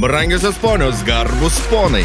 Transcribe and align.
Brangiosios 0.00 0.56
ponios, 0.58 1.02
garbus 1.02 1.58
ponai. 1.70 2.04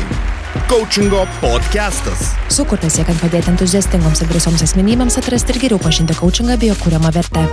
Coachingo 0.67 1.27
podcastas. 1.41 2.31
Sukurtas 2.49 2.95
siekiant 2.97 3.19
padėti 3.21 3.51
entuziastingoms 3.51 4.23
ir 4.23 4.31
drąsioms 4.31 4.63
asmenybėms 4.65 5.19
atrasti 5.19 5.53
ir 5.53 5.59
geriau 5.61 5.81
pažinti 5.83 6.15
coachingą 6.17 6.55
bei 6.57 6.71
jo 6.71 6.77
kūriamą 6.79 7.11
vertę. 7.13 7.43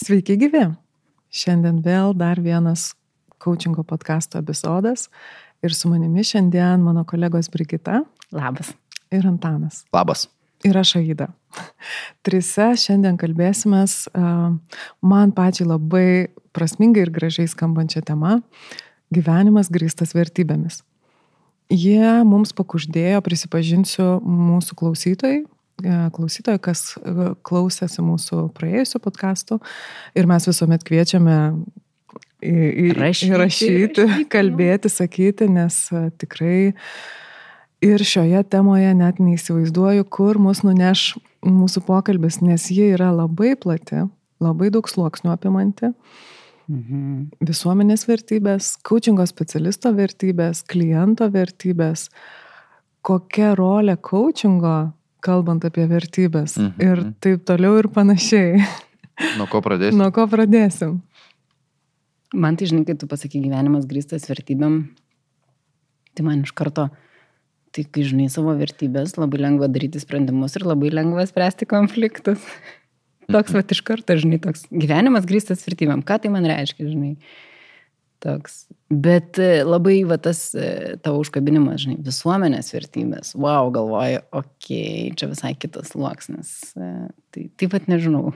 Sveiki 0.00 0.38
gyvi. 0.40 0.62
Šiandien 1.28 1.82
vėl 1.84 2.16
dar 2.16 2.40
vienas 2.40 2.94
coachingo 3.44 3.84
podcasto 3.84 4.40
epizodas. 4.40 5.10
Ir 5.60 5.76
su 5.76 5.90
manimi 5.92 6.24
šiandien 6.24 6.80
mano 6.80 7.04
kolegos 7.04 7.50
Brigita 7.52 8.06
Labas. 8.32 8.72
ir 9.12 9.26
Antanas. 9.28 9.84
Labas. 9.92 10.30
Ir 10.64 10.78
aš 10.80 10.96
Aida. 10.96 11.28
Trise 12.24 12.70
šiandien 12.86 13.20
kalbėsime 13.20 13.84
man 15.02 15.36
pačiai 15.36 15.68
labai 15.68 16.08
prasmingai 16.56 17.04
ir 17.04 17.12
gražiai 17.12 17.52
skambančią 17.52 18.00
temą- 18.00 18.40
gyvenimas 19.14 19.70
grįstas 19.72 20.16
vertybėmis. 20.16 20.82
Jie 21.72 22.20
mums 22.28 22.52
pakuždėjo, 22.56 23.22
prisipažinsiu, 23.24 24.06
mūsų 24.20 24.76
klausytojai, 24.76 25.38
e, 25.40 25.98
klausytojai, 26.12 26.60
kas 26.60 26.92
e, 26.98 27.32
klausėsi 27.46 28.04
mūsų 28.04 28.48
praėjusių 28.58 29.00
podkastų 29.04 29.60
ir 30.18 30.28
mes 30.28 30.48
visuomet 30.50 30.84
kviečiame 30.84 31.38
į, 32.42 32.52
į, 32.52 32.86
Rašyti, 32.98 33.30
įrašyti, 33.30 33.72
rašyti. 34.02 34.28
kalbėti, 34.34 34.92
sakyti, 34.92 35.48
nes 35.48 35.86
e, 35.94 36.04
tikrai 36.20 36.72
ir 37.82 38.04
šioje 38.04 38.42
temoje 38.52 38.92
net 38.98 39.22
neįsivaizduoju, 39.22 40.06
kur 40.12 40.40
mus 40.42 40.60
nuneš 40.66 41.14
mūsų 41.46 41.86
pokalbis, 41.86 42.42
nes 42.44 42.68
ji 42.70 42.92
yra 42.98 43.10
labai 43.14 43.54
plati, 43.58 44.04
labai 44.42 44.68
daug 44.74 44.90
sluoksnių 44.90 45.32
apimanti 45.34 45.94
Mhm. 46.68 47.30
visuomenės 47.42 48.06
vertybės, 48.08 48.76
coachingo 48.86 49.26
specialisto 49.26 49.92
vertybės, 49.96 50.62
kliento 50.64 51.26
vertybės, 51.32 52.08
kokia 53.02 53.54
rolė 53.58 53.96
coachingo, 54.00 54.92
kalbant 55.22 55.64
apie 55.64 55.86
vertybės 55.90 56.56
Mhm. 56.58 56.80
ir 56.80 57.14
taip 57.20 57.44
toliau 57.44 57.78
ir 57.78 57.88
panašiai. 57.88 58.58
Nuo 59.38 59.46
ko 59.46 59.60
pradėsi? 59.60 59.96
Nuo 59.96 60.10
ko 60.10 60.26
pradėsim? 60.26 61.00
Man 62.34 62.56
tai, 62.56 62.66
žinai, 62.66 62.86
kai 62.86 62.94
tu 62.96 63.06
pasakai 63.06 63.42
gyvenimas 63.44 63.84
grįstas 63.86 64.24
vertybėm, 64.30 64.88
tai 66.16 66.24
man 66.24 66.42
iš 66.42 66.52
karto, 66.56 66.88
tai 67.72 67.84
kai 67.84 68.02
žinai 68.08 68.30
savo 68.32 68.54
vertybės, 68.56 69.18
labai 69.20 69.38
lengva 69.42 69.68
daryti 69.68 70.00
sprendimus 70.00 70.56
ir 70.56 70.64
labai 70.64 70.90
lengva 70.90 71.26
spręsti 71.28 71.66
konfliktus. 71.68 72.40
Toks, 73.30 73.54
va, 73.54 73.62
iš 73.62 73.80
karto, 73.86 74.16
žinai, 74.18 74.40
toks 74.42 74.66
gyvenimas 74.72 75.26
grįstas 75.28 75.64
vertybėm. 75.66 76.02
Ką 76.06 76.18
tai 76.22 76.32
man 76.34 76.46
reiškia, 76.48 76.88
žinai? 76.90 77.14
Toks. 78.22 78.64
Bet 78.92 79.38
e, 79.42 79.64
labai, 79.66 79.96
va, 80.06 80.18
tas 80.22 80.44
e, 80.54 80.94
tavo 81.02 81.22
užkabinimas, 81.24 81.82
žinai, 81.84 81.98
visuomenės 82.06 82.70
vertybės. 82.74 83.34
Wow, 83.34 83.72
galvoju, 83.74 84.22
okei, 84.30 84.46
okay, 84.46 85.16
čia 85.18 85.30
visai 85.32 85.54
kitas 85.58 85.94
sluoksnis. 85.94 86.54
E, 86.76 86.92
Tai 87.32 87.46
taip 87.56 87.70
pat 87.72 87.86
nežinau. 87.88 88.34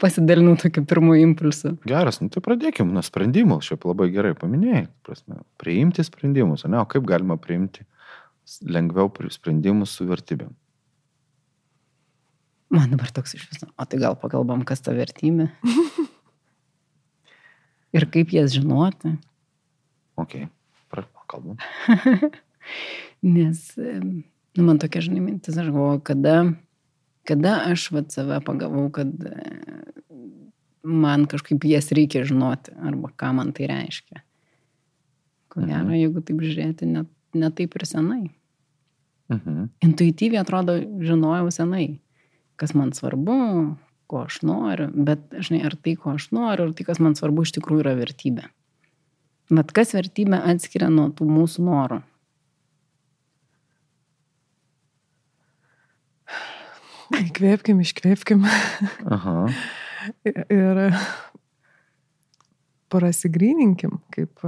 Pasidalinau 0.00 0.56
tokiu 0.58 0.82
pirmuoju 0.88 1.26
impulsu. 1.28 1.76
Geras, 1.86 2.18
nu 2.22 2.30
tai 2.32 2.42
pradėkim 2.42 2.90
nuo 2.94 3.02
sprendimų. 3.06 3.60
Šiaip 3.62 3.86
labai 3.86 4.08
gerai 4.14 4.32
paminėjai. 4.38 4.86
Prasme, 5.06 5.42
priimti 5.62 6.04
sprendimus, 6.06 6.64
ne? 6.66 6.80
O 6.80 6.88
kaip 6.90 7.06
galima 7.06 7.36
priimti 7.38 7.84
lengviau 8.66 9.10
sprendimus 9.30 9.94
su 9.98 10.06
vertybėm? 10.08 10.50
Man 12.72 12.90
dabar 12.94 13.10
toks 13.12 13.34
iš 13.36 13.44
viso. 13.50 13.66
O 13.76 13.84
tai 13.84 13.98
gal 14.00 14.14
pakalbam, 14.16 14.62
kas 14.64 14.80
ta 14.80 14.94
vertybė? 14.96 15.50
Ir 17.92 18.06
kaip 18.08 18.30
jas 18.32 18.54
žinoti? 18.56 19.12
Ok, 20.16 20.38
pra- 20.92 21.04
kalbam. 21.28 21.58
Nes, 23.22 23.60
nu, 23.76 24.64
man 24.64 24.78
tokia, 24.80 25.02
žinai, 25.04 25.20
mintis, 25.24 25.56
aš 25.60 25.68
galvoju, 25.68 26.00
kada, 26.06 26.36
kada 27.28 27.52
aš 27.68 27.90
vat 27.94 28.12
save 28.14 28.38
pagavau, 28.46 28.86
kad 28.94 29.12
man 30.82 31.26
kažkaip 31.30 31.64
jas 31.68 31.92
reikia 31.94 32.24
žinoti, 32.26 32.72
arba 32.82 33.12
ką 33.20 33.32
man 33.38 33.52
tai 33.56 33.68
reiškia. 33.70 34.22
Ko 35.52 35.60
gero, 35.60 35.84
Mhm. 35.84 35.98
jeigu 36.00 36.22
taip 36.24 36.40
žiūrėti, 36.42 36.88
net, 36.88 37.08
net 37.36 37.54
taip 37.60 37.76
ir 37.76 37.84
senai. 37.86 38.30
Mhm. 39.32 39.68
intuityviai 39.84 40.40
atrodo, 40.42 40.74
žinojau 41.00 41.48
senai, 41.54 41.98
kas 42.60 42.74
man 42.78 42.92
svarbu, 42.96 43.36
ko 44.10 44.24
aš 44.26 44.40
noriu, 44.44 44.90
bet, 44.92 45.22
žinai, 45.40 45.62
ar 45.66 45.74
tai, 45.80 45.94
ko 45.96 46.12
aš 46.16 46.30
noriu, 46.36 46.68
ar 46.68 46.74
tai, 46.76 46.84
kas 46.88 47.00
man 47.02 47.14
svarbu, 47.18 47.46
iš 47.46 47.54
tikrųjų 47.56 47.84
yra 47.84 47.94
vertybė. 47.98 48.48
Bet 49.52 49.72
kas 49.76 49.92
vertybė 49.96 50.38
atskiria 50.52 50.88
nuo 50.92 51.08
tų 51.16 51.26
mūsų 51.28 51.64
norų? 51.66 52.00
Įkvėpkim, 57.12 57.80
iškvėpkim 57.84 58.44
Aha. 58.48 59.34
ir 60.32 60.80
prasigryninkim, 62.92 63.98
kaip 64.12 64.40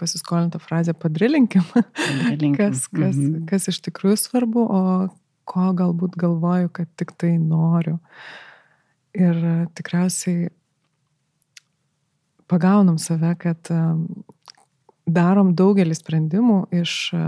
pasiskolinta 0.00 0.58
frazė, 0.62 0.94
padrilinkim, 0.98 1.64
Padalinkim. 1.72 2.56
kas, 2.58 2.88
kas, 2.92 3.16
Mhm. 3.16 3.46
kas 3.48 3.68
iš 3.72 3.78
tikrųjų 3.86 4.18
svarbu, 4.20 4.66
o 4.66 4.80
ko 5.48 5.72
galbūt 5.76 6.16
galvoju, 6.20 6.70
kad 6.76 6.90
tik 6.98 7.14
tai 7.18 7.34
noriu. 7.40 7.98
Ir 9.16 9.36
e, 9.36 9.56
tikriausiai 9.76 10.48
pagaunam 12.50 12.98
save, 13.00 13.34
kad 13.42 13.72
e, 13.72 13.80
darom 15.06 15.52
daugelį 15.58 15.96
sprendimų 15.98 16.62
iš, 16.82 16.94
e, 17.16 17.26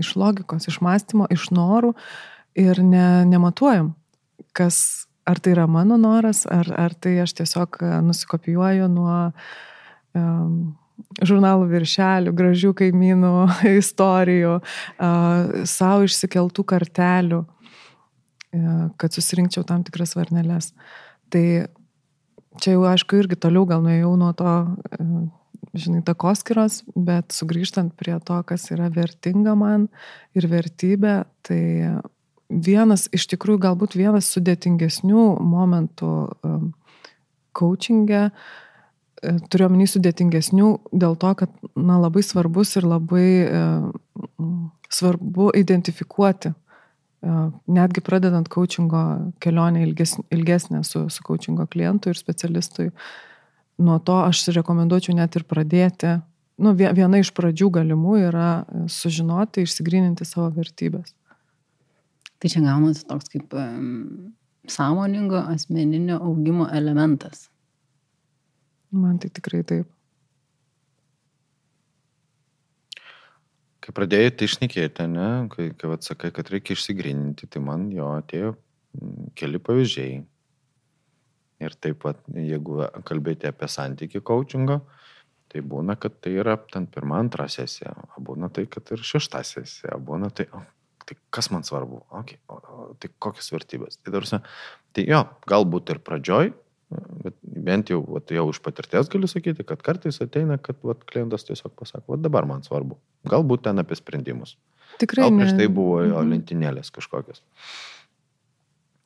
iš 0.00 0.14
logikos, 0.18 0.66
iš 0.70 0.80
mąstymo, 0.82 1.28
iš 1.30 1.50
norų 1.54 1.94
ir 2.58 2.82
ne, 2.82 3.22
nematuojam, 3.30 3.92
kas, 4.56 5.06
ar 5.28 5.38
tai 5.38 5.54
yra 5.54 5.68
mano 5.70 6.00
noras, 6.00 6.42
ar, 6.50 6.66
ar 6.74 6.96
tai 6.98 7.20
aš 7.22 7.36
tiesiog 7.38 7.78
nusikopijuoju 8.08 8.88
nuo 8.90 9.18
um, 10.18 10.56
žurnalų 11.26 11.68
viršelių, 11.70 12.34
gražių 12.36 12.72
kaimynų 12.78 13.32
istorijų, 13.82 14.58
savo 15.70 16.06
išsikeltų 16.06 16.64
kartelių, 16.74 17.42
uh, 17.44 18.86
kad 19.00 19.16
susirinkčiau 19.16 19.66
tam 19.66 19.84
tikras 19.86 20.16
varneles. 20.18 20.72
Tai 21.30 21.44
čia 22.60 22.74
jau 22.74 22.86
aišku 22.90 23.20
irgi 23.22 23.38
toliau 23.40 23.66
gal 23.68 23.84
nuėjau 23.84 24.14
nuo 24.20 24.32
to, 24.36 24.54
uh, 25.00 25.20
žinai, 25.76 26.02
takoskiros, 26.06 26.82
bet 26.96 27.34
sugrįžtant 27.34 27.94
prie 27.98 28.16
to, 28.26 28.40
kas 28.46 28.70
yra 28.74 28.90
vertinga 28.92 29.54
man 29.58 29.88
ir 30.36 30.48
vertybė, 30.50 31.22
tai 31.46 31.62
vienas 32.50 33.06
iš 33.14 33.28
tikrųjų 33.34 33.62
galbūt 33.66 33.94
vienas 33.98 34.30
sudėtingesnių 34.34 35.26
momentų 35.46 36.10
um, 36.42 36.72
coachingė, 37.56 38.24
e, 38.30 38.32
turiu 39.22 39.66
omeny 39.68 39.86
sudėtingesnių 39.90 40.70
dėl 40.92 41.16
to, 41.20 41.32
kad 41.42 41.52
na, 41.76 41.98
labai 42.00 42.22
svarbus 42.24 42.74
ir 42.80 42.86
labai 42.88 43.26
e, 43.44 43.60
svarbu 44.92 45.50
identifikuoti, 45.60 46.52
e, 46.52 47.34
netgi 47.70 48.04
pradedant 48.04 48.48
coachingo 48.52 49.02
kelionę 49.42 49.84
ilgesnę, 49.86 50.24
ilgesnę 50.32 50.82
su, 50.84 51.06
su 51.12 51.26
coachingo 51.26 51.66
klientu 51.70 52.12
ir 52.12 52.20
specialistui, 52.20 52.90
nuo 53.80 53.98
to 54.04 54.18
aš 54.24 54.46
rekomenduočiau 54.56 55.16
net 55.16 55.36
ir 55.36 55.46
pradėti. 55.48 56.18
Nu, 56.60 56.74
vie- 56.76 56.90
viena 56.92 57.20
iš 57.20 57.32
pradžių 57.36 57.70
galimų 57.80 58.18
yra 58.30 58.50
e, 58.62 58.84
sužinoti, 58.92 59.64
išsigryninti 59.68 60.28
savo 60.28 60.50
vertybės. 60.56 61.14
Tai 62.40 62.48
čia 62.48 62.62
gaunasi 62.64 63.04
toks 63.04 63.28
kaip 63.28 63.52
um, 63.52 64.32
sąmoningo 64.68 65.42
asmeninio 65.52 66.16
augimo 66.24 66.68
elementas. 66.72 67.49
Man 68.90 69.18
tai 69.22 69.30
tikrai 69.30 69.62
taip. 69.62 69.88
Kai 73.80 73.94
pradėjai 73.96 74.32
tai 74.36 74.48
išnekėti, 74.50 75.06
ne? 75.08 75.28
Kai, 75.52 75.70
kai 75.78 75.92
atsakai, 75.94 76.32
kad 76.36 76.50
reikia 76.52 76.74
išsigrininti, 76.76 77.48
tai 77.50 77.62
man 77.64 77.88
jo 77.94 78.10
atėjo 78.18 78.52
mm, 78.98 79.30
keli 79.38 79.60
pavyzdžiai. 79.62 80.18
Ir 81.60 81.76
taip 81.76 82.00
pat, 82.02 82.20
jeigu 82.32 82.80
kalbėti 83.08 83.48
apie 83.48 83.68
santykių 83.68 84.22
coachingo, 84.26 84.80
tai 85.52 85.62
būna, 85.66 85.96
kad 86.00 86.16
tai 86.24 86.34
yra 86.40 86.56
ten 86.72 86.86
pirma, 86.90 87.18
antra 87.20 87.46
sesija, 87.52 87.92
o 88.16 88.22
būna 88.24 88.48
tai, 88.54 88.64
kad 88.70 88.90
ir 88.94 89.02
šešta 89.04 89.42
sesija, 89.44 89.96
o 89.96 90.00
būna 90.10 90.30
tai, 90.34 90.46
o, 90.56 90.62
tai 91.04 91.18
kas 91.34 91.50
man 91.52 91.66
svarbu, 91.66 92.04
okay, 92.20 92.40
o, 92.48 92.56
o, 92.56 92.88
tai 93.00 93.12
kokios 93.18 93.52
vertybės. 93.52 94.00
Tai, 94.00 94.14
tarsi, 94.16 94.40
tai 94.96 95.06
jo, 95.08 95.24
galbūt 95.50 95.92
ir 95.94 96.02
pradžioj, 96.06 96.52
bet 97.24 97.34
bent 97.42 97.90
jau, 97.92 98.00
vat, 98.08 98.30
jau 98.34 98.48
iš 98.50 98.58
patirties 98.64 99.08
galiu 99.12 99.28
sakyti, 99.30 99.64
kad 99.66 99.82
kartais 99.86 100.20
ateina, 100.20 100.58
kad 100.58 100.76
vat, 100.82 101.04
klientas 101.04 101.44
tiesiog 101.46 101.72
pasako, 101.78 102.14
vat, 102.16 102.22
dabar 102.24 102.46
man 102.46 102.62
svarbu. 102.66 102.96
Galbūt 103.30 103.62
ten 103.68 103.78
apie 103.78 103.94
sprendimus. 103.98 104.56
Tikrai 104.98 105.28
Gal 105.28 105.36
prieš 105.38 105.52
ne. 105.52 105.58
tai 105.58 105.68
buvo 105.68 106.00
jo 106.02 106.18
Mhm. 106.18 106.30
lentynėlės 106.32 106.90
kažkokios. 106.90 107.40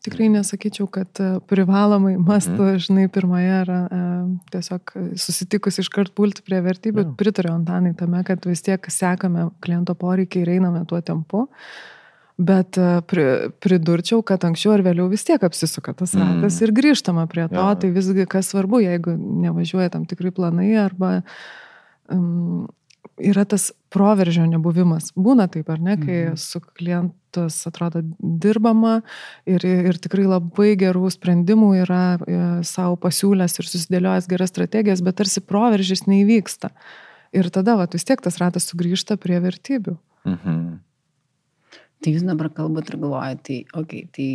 Tikrai 0.04 0.26
nesakyčiau, 0.28 0.84
kad 0.92 1.08
e, 1.20 1.40
privalomai 1.48 2.18
mastu, 2.20 2.60
Mhm. 2.60 2.76
žinai, 2.84 3.08
pirmoje 3.08 3.52
yra 3.64 3.78
e, 3.88 4.00
tiesiog 4.52 4.92
susitikus 5.16 5.78
iškart 5.80 6.12
pulti 6.14 6.42
prie 6.44 6.60
vertybių. 6.60 7.04
Jo. 7.06 7.14
Pritariu 7.16 7.52
Antanai 7.54 7.94
tame, 7.96 8.22
kad 8.24 8.44
vis 8.44 8.60
tiek 8.62 8.80
sekame 8.92 9.50
kliento 9.64 9.94
poreikiai 9.96 10.42
ir 10.42 10.48
einame 10.60 10.86
tuo 10.86 11.00
tempu. 11.00 11.48
Bet 12.38 12.74
e, 12.78 13.00
pri, 13.06 13.24
pridurčiau, 13.62 14.22
kad 14.26 14.42
anksčiau 14.42 14.72
ar 14.74 14.82
vėliau 14.82 15.06
vis 15.08 15.22
tiek 15.22 15.38
apsisuka 15.46 15.94
tas 15.94 16.14
Mm. 16.14 16.40
ratas 16.42 16.60
ir 16.62 16.72
grįžtama 16.74 17.28
prie 17.30 17.48
to. 17.48 17.54
Jo. 17.54 17.74
Tai 17.78 17.90
visgi 17.94 18.26
kas 18.26 18.48
svarbu, 18.50 18.80
jeigu 18.82 19.14
nevažiuoja 19.16 19.90
tam 19.94 20.04
tikrai 20.04 20.32
planai 20.34 20.72
arba 20.76 21.22
um, 22.10 22.66
yra 23.22 23.44
tas 23.46 23.70
proveržio 23.94 24.46
nebuvimas. 24.50 25.12
Būna 25.14 25.46
taip, 25.48 25.68
ar 25.70 25.78
ne, 25.78 25.96
kai 25.96 26.18
Mhm. 26.32 26.36
su 26.36 26.58
klientas 26.60 27.66
atrodo 27.66 28.02
dirbama 28.18 29.02
ir, 29.46 29.64
ir 29.64 29.94
tikrai 29.98 30.26
labai 30.26 30.74
gerų 30.76 31.06
sprendimų 31.14 31.84
yra 31.86 32.18
e, 32.18 32.62
savo 32.66 32.96
pasiūlęs 32.96 33.58
ir 33.60 33.64
susidėliojęs 33.70 34.26
geras 34.28 34.50
strategijas, 34.50 35.02
bet 35.02 35.16
tarsi 35.22 35.40
proveržys 35.40 36.06
neįvyksta. 36.10 36.70
Ir 37.32 37.50
tada 37.50 37.76
vat, 37.76 37.94
vis 37.94 38.04
tiek 38.04 38.20
tas 38.20 38.38
ratas 38.38 38.66
sugrįžta 38.70 39.16
prie 39.16 39.38
vertybių. 39.38 39.96
Mhm. 40.26 40.80
Tai 42.04 42.12
jūs 42.12 42.24
dabar 42.26 42.50
kalbat 42.52 42.90
ir 42.92 42.98
galvojate, 43.00 43.42
tai, 43.48 43.58
okay, 43.80 44.02
tai 44.12 44.26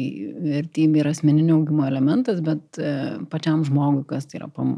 vertybė 0.42 1.04
yra 1.04 1.12
asmeninio 1.14 1.60
augimo 1.60 1.84
elementas, 1.86 2.40
bet 2.42 2.80
e, 2.82 2.94
pačiam 3.30 3.62
žmogui, 3.68 4.08
kas 4.10 4.26
tai 4.26 4.40
yra 4.40 4.48
pam, 4.50 4.72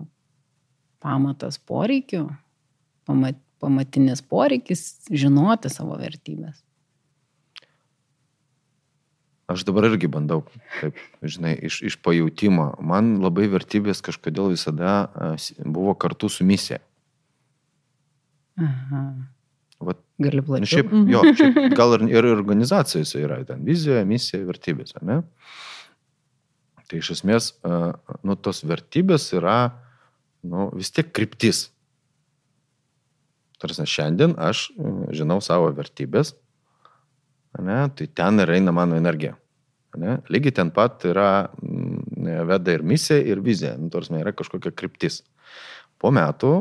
pamatas 0.99 1.55
poreikių, 1.71 2.25
pamat, 3.07 3.39
pamatinis 3.63 4.19
poreikis 4.27 4.83
žinoti 5.07 5.71
savo 5.71 5.95
vertybės. 6.01 6.59
Aš 9.51 9.65
dabar 9.67 9.87
irgi 9.89 10.07
bandau, 10.11 10.43
taip, 10.79 10.99
žinai, 11.23 11.55
iš, 11.67 11.81
iš 11.87 11.97
pajūtimo. 12.03 12.69
Man 12.87 13.17
labai 13.23 13.49
vertybės 13.51 13.99
kažkodėl 14.03 14.53
visada 14.53 14.93
s- 15.35 15.51
buvo 15.63 15.95
kartu 15.99 16.29
su 16.31 16.45
misija. 16.47 16.79
Aha. 18.59 19.01
Vat, 19.81 19.99
Gali 20.21 20.43
plačiau. 20.45 20.69
šiaip, 20.69 20.91
jo, 21.09 21.21
šiaip, 21.37 21.59
gal 21.77 21.97
ir, 21.97 22.05
ir 22.13 22.29
organizacijose 22.29 23.23
yra 23.23 23.39
ten 23.47 23.63
vizija, 23.65 24.03
misija, 24.05 24.43
vertybės, 24.45 24.93
ne? 25.01 25.21
Tai 26.91 26.99
iš 26.99 27.13
esmės, 27.15 27.53
nu, 28.27 28.35
tos 28.35 28.61
vertybės 28.67 29.29
yra, 29.37 29.59
nu, 30.43 30.67
vis 30.75 30.91
tiek 30.93 31.09
kryptis. 31.15 31.69
Tarsi 33.61 33.85
šiandien 33.85 34.33
aš 34.41 34.65
e, 34.73 34.91
žinau 35.15 35.37
savo 35.45 35.69
vertybės, 35.77 36.33
ne, 37.61 37.83
tai 37.95 38.07
ten 38.09 38.41
ir 38.41 38.51
eina 38.57 38.73
mano 38.75 38.97
energija. 38.97 39.37
Ne? 40.01 40.17
Lygiai 40.31 40.55
ten 40.55 40.71
pat 40.71 41.03
yra 41.07 41.49
mm, 41.61 42.45
veda 42.47 42.75
ir 42.75 42.83
misija, 42.87 43.19
ir 43.27 43.41
vizija. 43.43 43.75
Nu, 43.79 43.89
tarsi 43.91 44.15
yra 44.19 44.31
kažkokia 44.35 44.71
kryptis. 44.75 45.19
Po 46.01 46.13
metų 46.15 46.53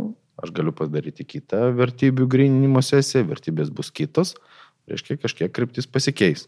aš 0.45 0.53
galiu 0.57 0.73
padaryti 0.77 1.27
kitą 1.29 1.69
vertybių 1.77 2.27
grinimo 2.31 2.83
sesiją, 2.85 3.27
vertybės 3.29 3.71
bus 3.75 3.93
kitos, 3.95 4.35
reiškia 4.91 5.19
kažkiek 5.21 5.53
kryptis 5.55 5.89
pasikeis. 5.91 6.47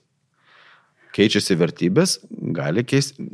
Keičiasi 1.13 1.57
vertybės, 1.61 2.19
gali 2.57 2.85
keisti. 2.89 3.27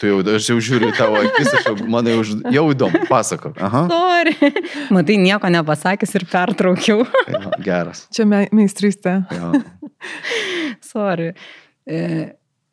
Tu 0.00 0.08
jau, 0.08 0.22
aš 0.34 0.46
jau 0.48 0.56
žiūriu 0.64 0.88
į 0.88 0.94
tavo 0.96 1.18
akis, 1.20 1.50
aš 1.58 1.66
jau, 1.68 1.74
man 1.92 2.08
jau, 2.08 2.22
jau 2.50 2.62
įdomu, 2.72 3.02
pasakok. 3.10 3.58
Aha, 3.62 3.84
Sorry. 3.92 4.32
Matai, 4.96 5.18
nieko 5.20 5.50
nepasakęs 5.52 6.16
ir 6.18 6.24
pertraukiau. 6.30 7.04
jo, 7.34 7.42
geras. 7.62 8.06
Čia 8.16 8.24
me- 8.26 8.48
meistrystė. 8.56 9.18
Jo. 9.36 9.52
Sorry. 10.92 11.34
E, 11.84 12.00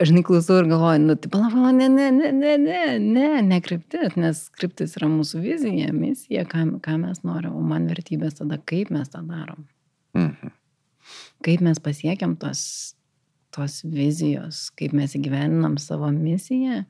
aš 0.00 0.12
neklausau 0.16 0.60
ir 0.60 0.68
galvoju, 0.70 1.02
nu, 1.04 1.16
tai 1.20 1.30
pala, 1.32 1.50
pala, 1.52 1.72
ne, 1.76 1.88
ne, 1.92 2.08
ne, 2.14 2.30
ne, 2.32 2.54
ne, 2.58 2.84
ne, 2.98 3.26
ne 3.44 3.58
kryptis, 3.64 4.16
nes 4.20 4.46
kryptis 4.56 4.96
yra 4.98 5.10
mūsų 5.12 5.42
vizija, 5.44 5.90
misija, 5.96 6.46
ką, 6.48 6.64
ką 6.84 6.96
mes 7.02 7.20
norim, 7.26 7.56
o 7.56 7.64
man 7.64 7.88
vertybės 7.90 8.38
tada, 8.40 8.60
kaip 8.72 8.92
mes 8.94 9.12
tą 9.12 9.22
darom. 9.28 9.66
Mhm. 10.16 10.54
Kaip 11.44 11.64
mes 11.64 11.80
pasiekiam 11.80 12.34
tos, 12.40 12.62
tos 13.54 13.80
vizijos, 13.84 14.68
kaip 14.76 14.94
mes 14.96 15.16
įgyveninam 15.16 15.76
savo 15.80 16.10
misiją, 16.14 16.84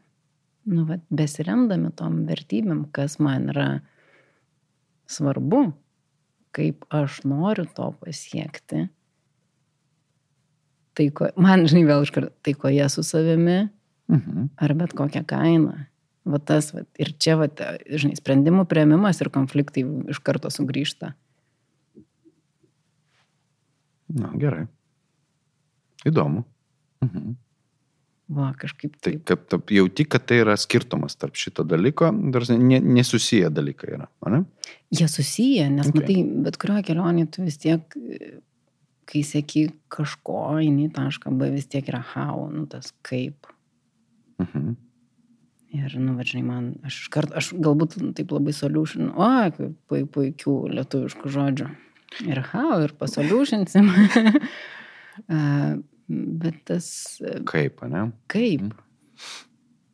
nu, 0.70 0.86
va, 0.88 1.00
besiremdami 1.10 1.92
tom 1.98 2.24
vertybėm, 2.28 2.86
kas 2.94 3.18
man 3.22 3.50
yra 3.54 3.68
svarbu, 5.10 5.70
kaip 6.54 6.86
aš 6.94 7.22
noriu 7.26 7.66
to 7.74 7.90
pasiekti. 8.02 8.88
Tai, 10.94 11.06
ko, 11.14 11.28
man, 11.38 11.66
žinai, 11.70 11.84
vėl 11.86 12.02
iškart, 12.06 12.32
tai 12.42 12.52
ko 12.58 12.68
jie 12.68 12.88
su 12.90 13.02
savimi, 13.06 13.70
Mhm. 14.10 14.48
ar 14.58 14.74
bet 14.74 14.92
kokią 14.98 15.22
kainą. 15.24 15.86
Va 16.26 16.38
tas, 16.38 16.72
va, 16.74 16.82
ir 16.98 17.12
čia, 17.18 17.36
va, 17.38 17.46
žinai, 17.88 18.16
sprendimų 18.18 18.66
prieimimas 18.68 19.20
ir 19.22 19.30
konfliktai 19.30 19.84
iš 20.10 20.18
karto 20.20 20.50
sugrįžta. 20.50 21.12
Na, 24.10 24.32
gerai. 24.34 24.66
Įdomu. 26.06 26.42
Mhm. 27.04 27.36
Va, 28.30 28.52
kažkaip 28.54 28.94
Tai 29.02 29.10
taip. 29.12 29.24
kaip 29.26 29.46
tu 29.50 29.58
jauti, 29.74 30.04
kad 30.08 30.22
tai 30.26 30.36
yra 30.44 30.54
skirtumas 30.58 31.16
tarp 31.18 31.34
šito 31.34 31.64
dalyko, 31.66 32.10
dar 32.30 32.42
ne, 32.58 32.78
nesusiję 32.80 33.48
dalykai 33.50 33.94
yra, 33.96 34.06
ar 34.22 34.30
ne? 34.36 34.44
Jie 34.94 35.08
susiję, 35.10 35.70
nes 35.70 35.88
Okay. 35.88 36.02
okay. 36.02 36.16
matai, 36.24 36.42
bet 36.44 36.58
kurioje 36.62 36.84
kelionėje 36.86 37.30
tu 37.34 37.42
vis 37.42 37.58
tiek, 37.58 37.80
kai 39.10 39.24
sėki 39.26 39.66
kažko, 39.92 40.60
eini 40.62 40.88
tašką 40.94 41.32
B, 41.38 41.50
vis 41.54 41.68
tiek 41.70 41.88
yra 41.90 42.02
how, 42.12 42.46
nu 42.52 42.66
tas 42.70 42.92
kaip. 43.06 43.50
Mhm. 44.42 44.76
Ir, 45.70 45.92
nu, 46.02 46.16
va, 46.18 46.24
žinai, 46.26 46.42
man, 46.42 46.72
aš 46.86 47.04
iškart, 47.04 47.34
aš 47.38 47.52
galbūt 47.62 47.94
taip 48.18 48.32
labai 48.34 48.54
solution, 48.56 49.12
o, 49.14 49.28
kaip 49.54 49.76
pui, 49.90 50.02
puikių 50.02 50.56
lietuviškų 50.74 51.30
žodžių. 51.30 51.68
Ir 52.26 52.40
how, 52.50 52.80
ir 52.82 52.96
pasolutionsim. 52.98 53.92
A, 55.30 55.76
Bet 56.10 56.64
tas 56.66 57.20
e, 57.22 57.38
Kaip, 57.46 57.84
ne? 57.86 58.08
kaip. 58.30 58.72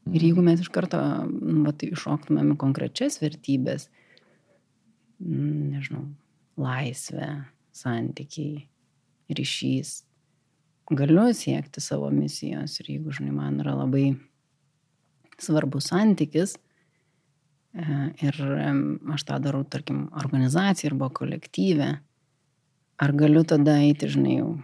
Ir 0.06 0.22
jeigu 0.22 0.44
mes 0.44 0.62
iš 0.62 0.70
karto, 0.72 0.98
nu, 1.28 1.64
va, 1.66 1.74
tai 1.76 1.90
iššoktumėm 1.92 2.54
konkrečias 2.60 3.18
vertybės, 3.20 3.88
nežinau, 5.20 6.06
laisvę, 6.60 7.28
santykiai, 7.76 8.62
ryšys, 9.32 10.02
galiu 10.90 11.32
siekti 11.34 11.82
savo 11.82 12.10
misijos 12.14 12.78
ir 12.80 12.92
jeigu, 12.94 13.14
žinai, 13.14 13.34
man 13.34 13.58
yra 13.62 13.74
labai 13.74 14.14
svarbus 15.42 15.90
santykis 15.90 16.54
e, 17.74 17.86
ir 18.22 18.40
aš 19.16 19.26
tą 19.26 19.40
darau, 19.42 19.64
tarkim, 19.64 20.06
organizacija 20.16 20.92
arba 20.92 21.10
kolektyvė, 21.10 21.90
ar 23.02 23.12
galiu 23.18 23.42
tada 23.48 23.78
eiti, 23.82 24.08
žinai, 24.14 24.38
jau 24.40 24.54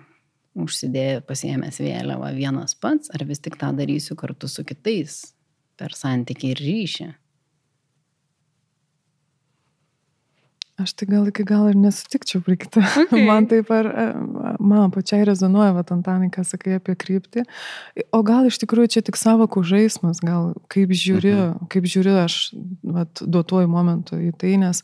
užsidėjęs, 0.63 1.25
pasiemęs 1.29 1.81
vėliavą 1.81 2.33
vienas 2.37 2.77
pats, 2.77 3.11
ar 3.15 3.25
vis 3.29 3.41
tik 3.41 3.57
tą 3.61 3.73
darysiu 3.77 4.17
kartu 4.21 4.49
su 4.49 4.65
kitais 4.69 5.33
per 5.81 5.97
santykį 5.97 6.53
ir 6.53 6.63
ryšį. 6.67 7.09
Aš 10.83 10.95
tai 10.99 11.07
gal 11.11 11.29
iki 11.31 11.45
galo 11.47 11.71
ir 11.71 11.79
nesutikčiau 11.79 12.43
prie 12.45 12.59
kito. 12.61 12.83
Okay. 13.03 13.25
Man 13.27 13.47
taip 13.51 13.71
ar, 13.75 13.87
e, 13.87 14.05
man 14.63 14.93
pačiai 14.95 15.27
rezonuoja, 15.29 15.73
va, 15.77 15.85
Antanai, 15.95 16.31
ką 16.33 16.45
sakai 16.47 16.79
apie 16.79 16.95
kryptį. 16.99 17.45
O 18.15 18.23
gal 18.27 18.47
iš 18.49 18.59
tikrųjų 18.63 18.93
čia 18.97 19.03
tik 19.07 19.19
savokų 19.21 19.63
žaidimas, 19.69 20.23
gal 20.25 20.53
kaip 20.73 20.95
žiūri, 20.97 21.33
mhm. 21.35 21.71
kaip 21.73 21.89
žiūri 21.91 22.15
aš 22.23 22.39
vat, 22.83 23.23
duotuoju 23.23 23.71
momentu 23.71 24.19
į 24.19 24.33
tai, 24.41 24.55
nes 24.61 24.83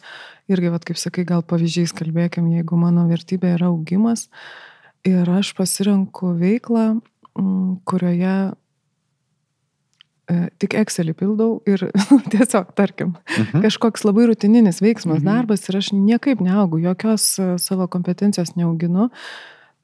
irgi, 0.50 0.72
vat, 0.74 0.86
kaip 0.88 1.00
sakai, 1.00 1.26
gal 1.28 1.44
pavyzdžiais 1.46 1.94
kalbėkim, 1.96 2.50
jeigu 2.56 2.78
mano 2.80 3.06
vertybė 3.10 3.56
yra 3.56 3.72
augimas 3.72 4.28
ir 5.08 5.28
aš 5.30 5.54
pasirenku 5.56 6.34
veiklą, 6.38 6.98
kurioje 7.88 8.36
tik 10.58 10.74
Excelį 10.76 11.14
pildau 11.16 11.62
ir 11.66 11.86
tiesiog, 12.32 12.74
tarkim, 12.76 13.14
Mhm. 13.38 13.62
kažkoks 13.64 14.04
labai 14.04 14.26
rutininis 14.28 14.80
veiksmas, 14.84 15.22
Mhm. 15.22 15.24
darbas 15.24 15.68
ir 15.68 15.76
aš 15.80 15.92
niekaip 15.96 16.40
neaugu, 16.44 16.80
jokios 16.84 17.38
e, 17.38 17.56
savo 17.58 17.86
kompetencijos 17.88 18.52
neauginu. 18.56 19.08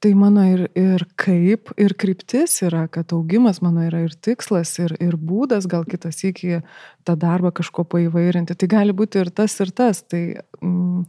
Tai 0.03 0.11
mano 0.13 0.43
ir, 0.45 0.67
ir 0.75 1.05
kaip, 1.17 1.71
ir 1.81 1.93
kryptis 1.97 2.59
yra, 2.61 2.83
kad 2.91 3.09
augimas 3.15 3.61
mano 3.63 3.81
yra 3.81 4.03
ir 4.03 4.11
tikslas, 4.21 4.77
ir, 4.77 4.91
ir 5.01 5.15
būdas 5.17 5.65
gal 5.71 5.85
kitas 5.85 6.19
iki 6.27 6.61
tą 7.07 7.15
darbą 7.17 7.49
kažko 7.55 7.85
paįvairinti. 7.89 8.53
Tai 8.59 8.67
gali 8.67 8.93
būti 8.93 9.21
ir 9.23 9.31
tas, 9.33 9.55
ir 9.63 9.71
tas. 9.71 10.03
Tai 10.03 10.35
mm, 10.61 11.05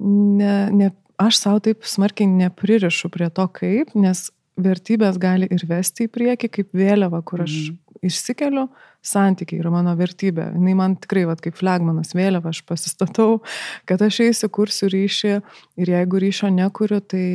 ne, 0.00 0.70
ne, 0.72 0.90
aš 1.22 1.38
savo 1.38 1.60
taip 1.64 1.86
smarkiai 1.88 2.28
nepririšu 2.28 3.08
prie 3.14 3.30
to 3.30 3.46
kaip, 3.48 3.94
nes 3.94 4.26
vertybės 4.60 5.16
gali 5.22 5.48
ir 5.50 5.64
vesti 5.68 6.04
į 6.08 6.12
priekį 6.12 6.50
kaip 6.50 6.72
vėliava, 6.76 7.22
kur 7.24 7.42
aš 7.46 7.70
Mhm. 7.70 7.78
Išsikeliu, 8.08 8.66
santykiai 9.06 9.60
yra 9.62 9.70
mano 9.74 9.92
vertybė. 9.98 10.48
Jis 10.54 10.78
man 10.78 10.96
tikrai, 11.02 11.24
vat, 11.28 11.42
kaip 11.44 11.58
flagmanas 11.58 12.14
vėliava, 12.16 12.50
aš 12.50 12.62
pasistatau, 12.66 13.40
kad 13.88 14.02
aš 14.02 14.20
eisiu, 14.26 14.50
kursiu 14.52 14.90
ryšį 14.92 15.34
ir 15.82 15.92
jeigu 15.92 16.22
ryšio 16.22 16.50
nekuriu, 16.54 16.98
tai 17.00 17.26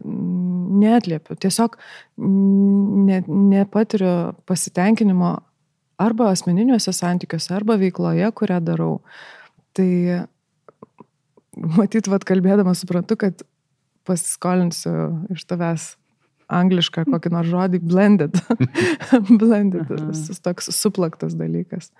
mm, 0.00 0.80
netliepiu. 0.82 1.38
Tiesiog 1.40 1.78
ne, 2.18 3.22
nepatiriu 3.28 4.14
pasitenkinimo 4.50 5.36
arba 6.00 6.32
asmeniniuose 6.32 6.94
santykiuose, 6.96 7.52
arba 7.54 7.76
veikloje, 7.80 8.32
kurią 8.36 8.58
darau. 8.64 8.98
Tai 9.76 9.90
matyt, 11.78 12.08
vad 12.10 12.26
kalbėdama 12.26 12.74
suprantu, 12.78 13.18
kad 13.20 13.46
pasiskolinsiu 14.08 14.94
iš 15.34 15.44
tavęs 15.50 15.90
anglišką 16.50 17.06
kokį 17.08 17.32
nors 17.34 17.50
žodį 17.50 17.80
blended. 17.84 18.36
blended, 19.42 19.88
tas 19.88 20.42
toks 20.42 20.70
suplaktas 20.74 21.36
dalykas. 21.38 21.90